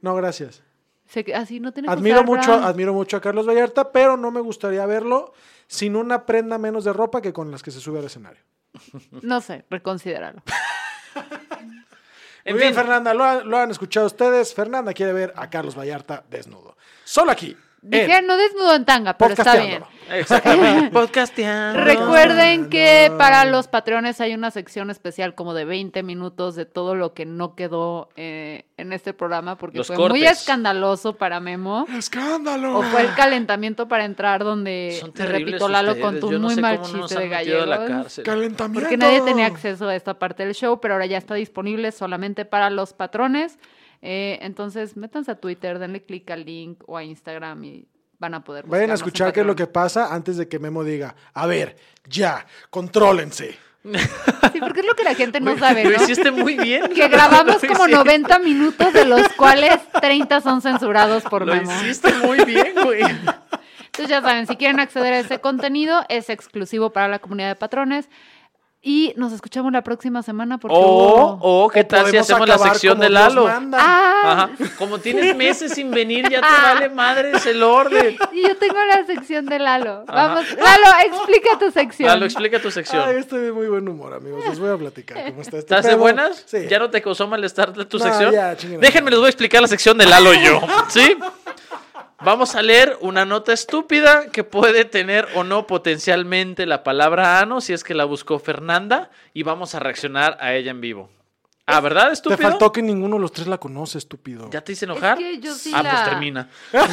No, 0.00 0.14
gracias. 0.16 0.62
Se- 1.06 1.34
así 1.34 1.60
no 1.60 1.72
tiene 1.72 1.88
que 1.88 1.92
Admiro 1.92 2.16
usar 2.22 2.26
mucho, 2.26 2.52
admiro 2.54 2.94
mucho 2.94 3.16
a 3.18 3.20
Carlos 3.20 3.46
Vallarta, 3.46 3.92
pero 3.92 4.16
no 4.16 4.30
me 4.30 4.40
gustaría 4.40 4.84
verlo 4.86 5.34
sin 5.66 5.94
una 5.96 6.24
prenda 6.26 6.56
menos 6.58 6.84
de 6.84 6.92
ropa 6.94 7.20
que 7.20 7.32
con 7.34 7.50
las 7.50 7.62
que 7.62 7.70
se 7.70 7.80
sube 7.80 7.98
al 7.98 8.06
escenario. 8.06 8.40
No 9.22 9.40
sé, 9.42 9.64
reconsidéralo. 9.70 10.42
En 12.44 12.54
Muy 12.54 12.62
bien, 12.62 12.74
fin. 12.74 12.82
Fernanda, 12.82 13.14
lo, 13.14 13.22
han- 13.22 13.48
lo 13.48 13.56
han 13.56 13.70
escuchado 13.70 14.06
ustedes. 14.06 14.52
Fernanda 14.52 14.92
quiere 14.92 15.12
ver 15.12 15.32
a 15.36 15.48
Carlos 15.48 15.78
Vallarta 15.78 16.24
desnudo. 16.28 16.71
Solo 17.04 17.32
aquí. 17.32 17.56
Dije 17.84 18.18
en 18.18 18.26
no 18.28 18.36
desnudo 18.36 18.76
en 18.76 18.84
tanga, 18.84 19.18
pero 19.18 19.34
está 19.34 19.56
bien. 19.56 19.82
Exactamente. 20.08 20.90
Podcasteando. 20.92 21.80
Recuerden 21.80 22.70
que 22.70 23.10
para 23.18 23.44
los 23.44 23.66
patrones 23.66 24.20
hay 24.20 24.34
una 24.34 24.52
sección 24.52 24.88
especial 24.88 25.34
como 25.34 25.52
de 25.52 25.64
20 25.64 26.04
minutos 26.04 26.54
de 26.54 26.64
todo 26.64 26.94
lo 26.94 27.12
que 27.12 27.26
no 27.26 27.56
quedó 27.56 28.08
eh, 28.14 28.66
en 28.76 28.92
este 28.92 29.14
programa 29.14 29.56
porque 29.56 29.78
Los 29.78 29.88
fue 29.88 30.08
muy 30.10 30.24
escandaloso 30.24 31.16
para 31.16 31.40
Memo. 31.40 31.86
¡Escándalo! 31.92 32.78
O 32.78 32.82
fue 32.84 33.02
el 33.02 33.14
calentamiento 33.14 33.88
para 33.88 34.04
entrar 34.04 34.44
donde, 34.44 34.96
Son 35.00 35.12
te 35.12 35.24
terribles 35.24 35.46
repito, 35.46 35.68
Lalo 35.68 35.92
ustedes. 35.92 36.06
contó 36.06 36.30
Yo 36.30 36.36
un 36.36 36.42
no 36.42 36.48
muy 36.48 36.54
sé 36.54 36.60
mal 36.60 36.76
cómo 36.76 36.92
no 36.92 36.98
nos 36.98 37.10
chiste 37.10 37.24
de 37.24 37.30
cárcel. 37.88 38.24
¡Calentamiento! 38.24 38.80
Porque 38.80 38.96
nadie 38.96 39.22
tenía 39.22 39.46
acceso 39.46 39.88
a 39.88 39.96
esta 39.96 40.20
parte 40.20 40.44
del 40.44 40.54
show, 40.54 40.80
pero 40.80 40.94
ahora 40.94 41.06
ya 41.06 41.18
está 41.18 41.34
disponible 41.34 41.90
solamente 41.90 42.44
para 42.44 42.70
los 42.70 42.92
patrones. 42.92 43.58
Eh, 44.02 44.38
entonces, 44.42 44.96
métanse 44.96 45.30
a 45.30 45.36
Twitter, 45.36 45.78
denle 45.78 46.02
clic 46.04 46.28
al 46.30 46.44
link 46.44 46.82
o 46.86 46.96
a 46.96 47.04
Instagram 47.04 47.62
y 47.64 47.86
van 48.18 48.34
a 48.34 48.42
poder 48.44 48.66
Vayan 48.66 48.90
a 48.90 48.94
escuchar 48.94 49.32
qué 49.32 49.40
es 49.40 49.46
lo 49.46 49.56
que 49.56 49.66
pasa 49.66 50.12
antes 50.14 50.36
de 50.36 50.48
que 50.48 50.58
Memo 50.58 50.82
diga, 50.84 51.14
a 51.34 51.46
ver, 51.46 51.76
ya, 52.08 52.44
contrólense. 52.70 53.56
Sí, 53.84 54.60
porque 54.60 54.80
es 54.80 54.86
lo 54.86 54.94
que 54.94 55.02
la 55.02 55.14
gente 55.14 55.40
no 55.40 55.58
sabe, 55.58 55.84
Lo 55.84 55.96
hiciste 56.02 56.30
muy 56.30 56.56
bien. 56.56 56.88
Que 56.92 57.08
grabamos 57.08 57.56
como 57.68 57.86
hiciste- 57.86 57.90
90 57.96 58.38
minutos, 58.38 58.92
de 58.92 59.04
los 59.04 59.28
cuales 59.30 59.76
30 60.00 60.40
son 60.40 60.62
censurados 60.62 61.24
por 61.24 61.44
Lo 61.46 61.54
Memo. 61.54 61.70
hiciste 61.72 62.12
muy 62.14 62.44
bien, 62.44 62.74
güey. 62.84 63.02
Entonces 63.02 64.08
ya 64.08 64.22
saben, 64.22 64.46
si 64.46 64.56
quieren 64.56 64.78
acceder 64.80 65.12
a 65.14 65.18
ese 65.18 65.40
contenido, 65.40 66.02
es 66.08 66.30
exclusivo 66.30 66.92
para 66.92 67.08
la 67.08 67.18
comunidad 67.18 67.48
de 67.48 67.56
patrones. 67.56 68.08
Y 68.84 69.14
nos 69.16 69.32
escuchamos 69.32 69.70
la 69.72 69.82
próxima 69.82 70.24
semana 70.24 70.58
porque 70.58 70.76
O, 70.76 70.80
hubo- 70.80 71.38
o, 71.40 71.68
¿qué 71.68 71.84
tal 71.84 72.10
si 72.10 72.16
hacemos 72.16 72.48
la 72.48 72.58
sección 72.58 72.98
de 72.98 73.10
Lalo? 73.10 73.46
¡Ah! 73.74 74.22
Ajá. 74.24 74.50
Como 74.76 74.98
tienes 74.98 75.36
meses 75.36 75.72
sin 75.72 75.92
venir, 75.92 76.28
ya 76.28 76.40
te 76.40 76.46
vale 76.62 76.88
madres 76.88 77.46
el 77.46 77.62
orden. 77.62 78.16
Y 78.32 78.42
yo 78.42 78.56
tengo 78.56 78.74
la 78.84 79.06
sección 79.06 79.46
de 79.46 79.60
Lalo. 79.60 80.04
Vamos, 80.06 80.44
Lalo, 80.56 80.96
explica 81.06 81.56
tu 81.60 81.70
sección. 81.70 82.08
Lalo, 82.08 82.24
explica 82.24 82.60
tu 82.60 82.72
sección. 82.72 83.04
Ay, 83.06 83.18
estoy 83.18 83.42
de 83.42 83.52
muy 83.52 83.68
buen 83.68 83.88
humor, 83.88 84.14
amigos. 84.14 84.44
Les 84.48 84.58
voy 84.58 84.70
a 84.70 84.76
platicar 84.76 85.26
cómo 85.26 85.42
está 85.42 85.58
este 85.58 85.74
¿Estás 85.76 85.86
de 85.86 85.94
buenas? 85.94 86.42
Sí. 86.46 86.66
¿Ya 86.68 86.80
no 86.80 86.90
te 86.90 87.00
causó 87.00 87.28
malestar 87.28 87.72
de 87.72 87.84
tu 87.84 87.98
No, 87.98 88.04
sección? 88.04 88.32
ya, 88.32 88.56
Déjenme, 88.56 89.10
les 89.10 89.18
voy 89.20 89.26
a 89.26 89.30
explicar 89.30 89.62
la 89.62 89.68
sección 89.68 89.96
de 89.96 90.06
Lalo 90.06 90.34
y 90.34 90.42
yo. 90.44 90.60
¿Sí? 90.88 91.16
Vamos 92.24 92.54
a 92.54 92.62
leer 92.62 92.96
una 93.00 93.24
nota 93.24 93.52
estúpida 93.52 94.30
que 94.30 94.44
puede 94.44 94.84
tener 94.84 95.26
o 95.34 95.42
no 95.44 95.66
potencialmente 95.66 96.66
la 96.66 96.84
palabra 96.84 97.40
ano, 97.40 97.60
si 97.60 97.72
es 97.72 97.82
que 97.82 97.94
la 97.94 98.04
buscó 98.04 98.38
Fernanda, 98.38 99.10
y 99.34 99.42
vamos 99.42 99.74
a 99.74 99.80
reaccionar 99.80 100.38
a 100.40 100.54
ella 100.54 100.70
en 100.70 100.80
vivo. 100.80 101.10
Ah, 101.66 101.80
¿verdad, 101.80 102.08
Te 102.08 102.12
estúpido? 102.14 102.50
faltó 102.50 102.70
que 102.72 102.82
ninguno 102.82 103.16
de 103.16 103.22
los 103.22 103.32
tres 103.32 103.46
la 103.48 103.58
conoce, 103.58 103.98
estúpido. 103.98 104.48
¿Ya 104.50 104.60
te 104.60 104.72
hice 104.72 104.84
enojar? 104.84 105.18
Es 105.20 105.24
que 105.24 105.38
yo 105.40 105.54
sí 105.54 105.72
ah, 105.74 105.82
la- 105.82 105.90
pues 105.90 106.04
termina. 106.04 106.48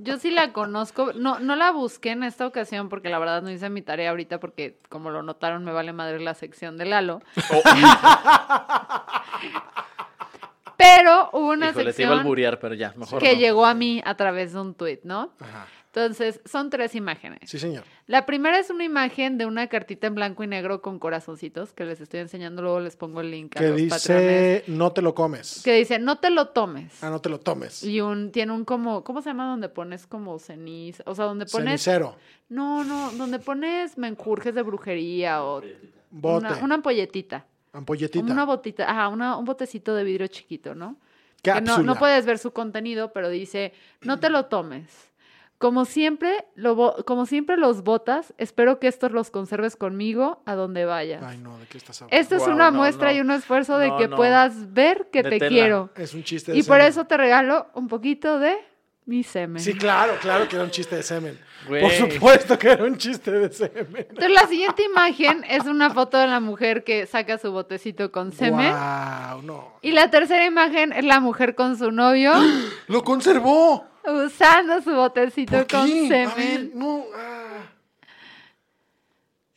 Yo 0.00 0.16
sí 0.16 0.30
la 0.30 0.52
conozco. 0.54 1.12
No, 1.12 1.38
no 1.38 1.54
la 1.54 1.70
busqué 1.70 2.12
en 2.12 2.22
esta 2.22 2.46
ocasión 2.46 2.88
porque 2.88 3.10
la 3.10 3.18
verdad 3.18 3.42
no 3.42 3.50
hice 3.50 3.68
mi 3.68 3.82
tarea 3.82 4.08
ahorita 4.10 4.40
porque, 4.40 4.78
como 4.88 5.10
lo 5.10 5.22
notaron, 5.22 5.64
me 5.64 5.72
vale 5.72 5.92
madre 5.92 6.18
la 6.20 6.32
sección 6.34 6.78
de 6.78 6.86
Lalo. 6.86 7.20
Oh, 7.52 7.62
Pero 10.78 11.28
hubo 11.32 11.48
una 11.50 11.70
híjole, 11.70 11.92
te 11.92 12.02
iba 12.02 12.12
a 12.12 12.14
sección 12.14 12.18
alburear, 12.20 12.60
pero 12.60 12.74
ya, 12.74 12.94
mejor 12.96 13.20
que 13.20 13.34
no. 13.34 13.40
llegó 13.40 13.66
a 13.66 13.74
mí 13.74 14.00
a 14.04 14.16
través 14.16 14.52
de 14.52 14.60
un 14.60 14.74
tuit, 14.74 15.02
¿no? 15.02 15.32
Entonces, 15.86 16.40
son 16.44 16.70
tres 16.70 16.94
imágenes. 16.94 17.40
Sí, 17.50 17.58
señor. 17.58 17.82
La 18.06 18.26
primera 18.26 18.60
es 18.60 18.70
una 18.70 18.84
imagen 18.84 19.38
de 19.38 19.46
una 19.46 19.66
cartita 19.66 20.06
en 20.06 20.14
blanco 20.14 20.44
y 20.44 20.46
negro 20.46 20.80
con 20.80 21.00
corazoncitos, 21.00 21.72
que 21.72 21.84
les 21.84 22.00
estoy 22.00 22.20
enseñando, 22.20 22.62
luego 22.62 22.78
les 22.78 22.94
pongo 22.94 23.20
el 23.20 23.32
link 23.32 23.56
a 23.56 23.60
Que 23.60 23.68
los 23.70 23.76
dice, 23.76 23.90
patrones. 23.90 24.68
no 24.68 24.92
te 24.92 25.02
lo 25.02 25.14
comes. 25.16 25.62
Que 25.64 25.72
dice, 25.72 25.98
no 25.98 26.18
te 26.18 26.30
lo 26.30 26.48
tomes. 26.50 27.02
Ah, 27.02 27.10
no 27.10 27.20
te 27.20 27.28
lo 27.28 27.40
tomes. 27.40 27.82
Y 27.82 28.00
un, 28.00 28.30
tiene 28.30 28.52
un 28.52 28.64
como, 28.64 29.02
¿cómo 29.02 29.20
se 29.20 29.30
llama? 29.30 29.48
Donde 29.48 29.68
pones 29.68 30.06
como 30.06 30.38
ceniza, 30.38 31.02
o 31.06 31.14
sea, 31.16 31.24
donde 31.24 31.46
pones... 31.46 31.82
Cenicero, 31.82 32.14
No, 32.48 32.84
no, 32.84 33.10
donde 33.12 33.40
pones 33.40 33.98
menjurjes 33.98 34.54
de 34.54 34.62
brujería 34.62 35.42
o 35.42 35.60
bote, 36.10 36.46
una, 36.46 36.56
una 36.58 36.74
ampolletita. 36.76 37.46
Ampolletita. 37.72 38.24
Una 38.32 38.44
botita, 38.44 38.90
ajá, 38.90 39.08
una- 39.08 39.36
un 39.36 39.44
botecito 39.44 39.94
de 39.94 40.04
vidrio 40.04 40.26
chiquito, 40.28 40.74
¿no? 40.74 40.96
Que 41.42 41.60
no, 41.60 41.78
no 41.78 41.94
puedes 41.96 42.26
ver 42.26 42.38
su 42.38 42.52
contenido, 42.52 43.12
pero 43.12 43.28
dice, 43.28 43.72
no 44.02 44.18
te 44.18 44.28
lo 44.30 44.46
tomes. 44.46 45.08
Como 45.58 45.84
siempre, 45.86 46.44
lo 46.54 46.94
como 47.04 47.26
siempre 47.26 47.56
los 47.56 47.82
botas, 47.82 48.32
espero 48.38 48.78
que 48.78 48.86
estos 48.86 49.10
los 49.10 49.30
conserves 49.30 49.74
conmigo 49.74 50.40
a 50.46 50.54
donde 50.54 50.84
vayas. 50.84 51.22
Ay, 51.24 51.38
no, 51.38 51.58
¿de 51.58 51.66
qué 51.66 51.78
estás 51.78 52.00
hablando? 52.00 52.20
Esto 52.20 52.36
es 52.36 52.42
Guau, 52.42 52.54
una 52.54 52.70
no, 52.70 52.76
muestra 52.78 53.10
no. 53.10 53.16
y 53.16 53.20
un 53.20 53.30
esfuerzo 53.32 53.76
de 53.76 53.92
que 53.96 54.06
no. 54.06 54.14
puedas 54.16 54.72
ver 54.72 55.08
que 55.12 55.24
te 55.24 55.38
quiero. 55.40 55.90
Es 55.96 56.14
un 56.14 56.22
chiste 56.22 56.52
de 56.52 56.58
Y 56.58 56.62
por 56.62 56.80
eso 56.80 57.06
te 57.06 57.16
regalo 57.16 57.66
un 57.74 57.88
poquito 57.88 58.38
de 58.38 58.56
mi 59.08 59.22
semen. 59.22 59.62
Sí, 59.62 59.72
claro, 59.72 60.12
claro 60.20 60.46
que 60.46 60.56
era 60.56 60.64
un 60.66 60.70
chiste 60.70 60.96
de 60.96 61.02
semen. 61.02 61.38
Güey. 61.66 61.80
Por 61.80 61.90
supuesto 61.92 62.58
que 62.58 62.68
era 62.68 62.84
un 62.84 62.98
chiste 62.98 63.30
de 63.30 63.50
semen. 63.50 64.06
Entonces, 64.10 64.30
la 64.30 64.46
siguiente 64.46 64.82
imagen 64.84 65.44
es 65.48 65.64
una 65.64 65.88
foto 65.88 66.18
de 66.18 66.26
la 66.26 66.40
mujer 66.40 66.84
que 66.84 67.06
saca 67.06 67.38
su 67.38 67.50
botecito 67.50 68.12
con 68.12 68.32
semen. 68.32 68.70
Wow, 68.70 69.42
no. 69.42 69.72
Y 69.80 69.92
la 69.92 70.10
tercera 70.10 70.44
imagen 70.44 70.92
es 70.92 71.04
la 71.04 71.20
mujer 71.20 71.54
con 71.54 71.78
su 71.78 71.90
novio 71.90 72.34
¡Lo 72.88 73.02
conservó! 73.02 73.84
usando 74.04 74.80
su 74.82 74.90
botecito 74.94 75.52
¿Por 75.56 75.66
con 75.66 75.86
qué? 75.86 76.06
A 76.06 76.08
ver, 76.08 76.28
semen. 76.30 76.72
no. 76.74 77.04
ah. 77.14 77.37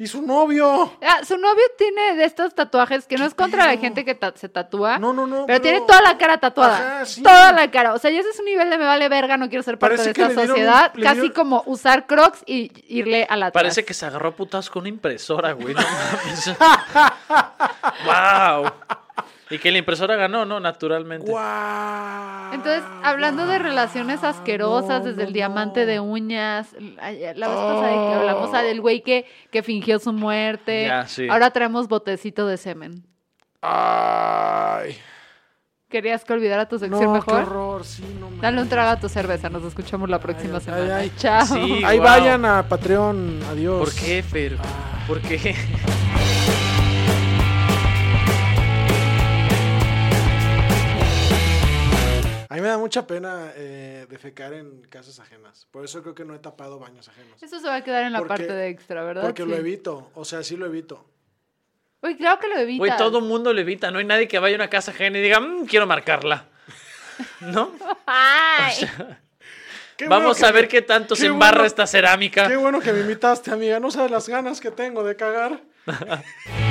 ¿Y 0.02 0.08
su 0.08 0.24
novio? 0.24 0.91
Ah, 1.04 1.20
su 1.24 1.38
novio 1.38 1.62
tiene 1.78 2.16
de 2.16 2.26
estos 2.26 2.56
tatuajes 2.56 3.06
que 3.06 3.18
no 3.18 3.26
es 3.26 3.36
contra 3.36 3.68
la 3.68 3.78
gente 3.78 4.04
que 4.04 4.16
ta- 4.16 4.34
se 4.36 4.49
tatúa. 4.49 4.97
No, 4.97 5.14
no, 5.14 5.28
no, 5.28 5.45
Pero, 5.45 5.45
pero- 5.45 5.62
tiene 5.62 5.82
toda 5.82 6.02
la 6.02 6.18
cara 6.18 6.39
tatuada. 6.39 6.95
Ajá, 6.95 7.06
sí. 7.06 7.22
Toda 7.22 7.52
la 7.52 7.70
cara. 7.70 7.93
O 7.93 7.99
sea, 7.99 8.10
ya 8.10 8.20
ese 8.22 8.30
es 8.30 8.39
un 8.39 8.45
nivel 8.45 8.72
de 8.72 8.80
me 8.80 8.86
vale 8.86 9.08
verga, 9.10 9.38
no 9.38 9.47
quiero 9.47 9.62
ser 9.62 9.78
parte 9.78 9.97
Parece 9.97 10.14
de 10.20 10.28
esta 10.28 10.41
un- 10.41 10.47
sociedad. 10.47 10.91
Casi 10.99 11.20
dieron- 11.22 11.34
como 11.34 11.62
usar 11.68 12.08
crocs 12.08 12.41
y 12.47 12.72
irle 12.88 13.28
a 13.30 13.36
la 13.36 13.52
Parece 13.52 13.86
que 13.86 13.93
se 13.93 14.08
agarró 14.08 14.30
a 14.30 14.32
putas 14.36 14.72
con 14.72 14.80
una 14.82 14.89
impresora, 14.89 15.52
güey. 15.52 15.76
No 15.76 15.82
mames. 16.26 16.52
¡Wow! 18.06 18.72
Y 19.52 19.60
que 19.60 19.72
la 19.72 19.78
impresora 19.80 20.16
ganó, 20.16 20.45
¿no? 20.45 20.60
Naturalmente. 20.60 21.30
¡Guau! 21.30 22.54
Entonces, 22.54 22.84
hablando 23.04 23.45
de 23.45 23.60
relaciones 23.60 24.24
asquerosas, 24.24 25.02
no, 25.02 25.08
desde 25.10 25.24
el 25.24 25.34
diamante 25.34 25.82
no. 25.82 25.86
de 25.88 25.99
uñas, 25.99 26.74
la 26.80 27.12
vez 27.12 27.36
pasada 27.38 27.88
de 27.88 27.93
que 27.93 28.14
hablamos 28.14 28.49
ah, 28.54 28.62
del 28.64 28.82
güey 28.82 29.02
que, 29.02 29.26
que 29.52 29.62
fingió 29.62 29.99
su 29.99 30.14
muerte. 30.14 30.86
Ya, 30.88 31.06
sí. 31.06 31.28
Ahora 31.30 31.52
traemos 31.52 31.88
botecito 31.88 32.47
de 32.47 32.58
semen. 32.58 33.06
Ay. 33.62 34.97
¿Querías 35.89 36.24
que 36.24 36.32
olvidara 36.32 36.70
tu 36.70 36.80
sección 36.80 37.04
No, 37.04 37.20
qué 37.22 37.32
mejor? 37.34 37.43
horror, 37.43 37.84
sí, 37.86 38.04
no 38.18 38.28
mames. 38.28 38.41
Dale 38.41 38.62
un 38.62 38.70
trago 38.70 38.91
a 38.91 38.99
tu 38.99 39.10
cerveza, 39.10 39.49
nos 39.49 39.64
escuchamos 39.66 40.10
la 40.10 40.20
próxima 40.20 40.56
ay, 40.56 40.62
semana. 40.62 40.95
ay. 40.95 41.12
Chao. 41.18 41.45
Sí. 41.45 41.82
Ahí 41.86 41.97
Wow. 41.97 42.08
vayan 42.08 42.45
a 42.45 42.64
Patreon, 42.64 43.41
adiós. 43.52 43.80
¿Por 43.80 43.93
qué, 43.93 44.24
Fer? 44.24 44.58
¿Por 45.08 45.20
qué? 45.20 45.54
A 52.52 52.56
mí 52.56 52.62
me 52.62 52.68
da 52.68 52.78
mucha 52.78 53.08
pena 53.08 53.54
eh, 53.56 54.06
defecar 54.10 54.52
en 54.54 54.82
casas 54.89 55.22
ajenas. 55.22 55.68
Por 55.72 55.86
eso 55.86 56.02
creo 56.02 56.14
que 56.14 56.26
no 56.26 56.36
he 56.36 56.39
tapado 56.39 56.80
baños 56.80 57.08
ajenos. 57.08 57.41
Eso 57.41 57.60
se 57.62 57.66
va 57.68 57.76
a 57.76 57.82
quedar 57.84 58.04
en 58.04 58.12
la 58.12 58.20
Porque- 58.20 58.30
parte 58.43 58.52
de 58.54 58.68
extra, 58.68 59.04
¿verdad? 59.04 59.22
Porque 59.24 59.45
lo 59.45 59.56
evito. 59.56 60.12
O 60.16 60.26
sea, 60.26 60.43
sí 60.43 60.58
lo 60.58 60.66
evito. 60.66 61.06
Uy, 62.02 62.18
claro 62.18 62.39
que 62.41 62.49
lo 62.49 62.58
evitas. 62.58 62.80
Güey, 62.80 62.97
todo 62.97 63.22
mundo 63.22 63.54
lo 63.54 63.62
evita. 63.62 63.89
No 63.89 63.99
hay 63.99 64.06
nadie 64.06 64.28
que 64.28 64.38
vaya 64.38 64.56
a 64.56 64.58
una 64.58 64.70
casa 64.70 64.91
ajena 64.91 65.18
y 65.18 65.22
diga, 65.22 65.39
"Mm, 65.39 65.66
quiero 65.66 65.88
marcarla. 65.88 66.47
¿No? 67.39 67.72
Ay. 68.06 68.74
Vamos 70.10 70.43
a 70.43 70.52
ver 70.52 70.64
me- 70.64 70.68
qué 70.68 70.82
tanto 70.82 71.16
se 71.16 71.28
embarra 71.28 71.60
bueno- 71.60 71.68
esta 71.68 71.88
cerámica. 71.88 72.49
Qué 72.49 72.58
bueno 72.58 72.82
que 72.82 72.91
me 72.91 72.99
invitaste, 72.99 73.52
amiga. 73.52 73.80
No 73.80 73.91
sabes 73.91 74.12
las 74.12 74.28
ganas 74.28 74.60
que 74.60 74.72
tengo 74.72 75.04
de 75.06 75.16
cagar. 75.16 75.62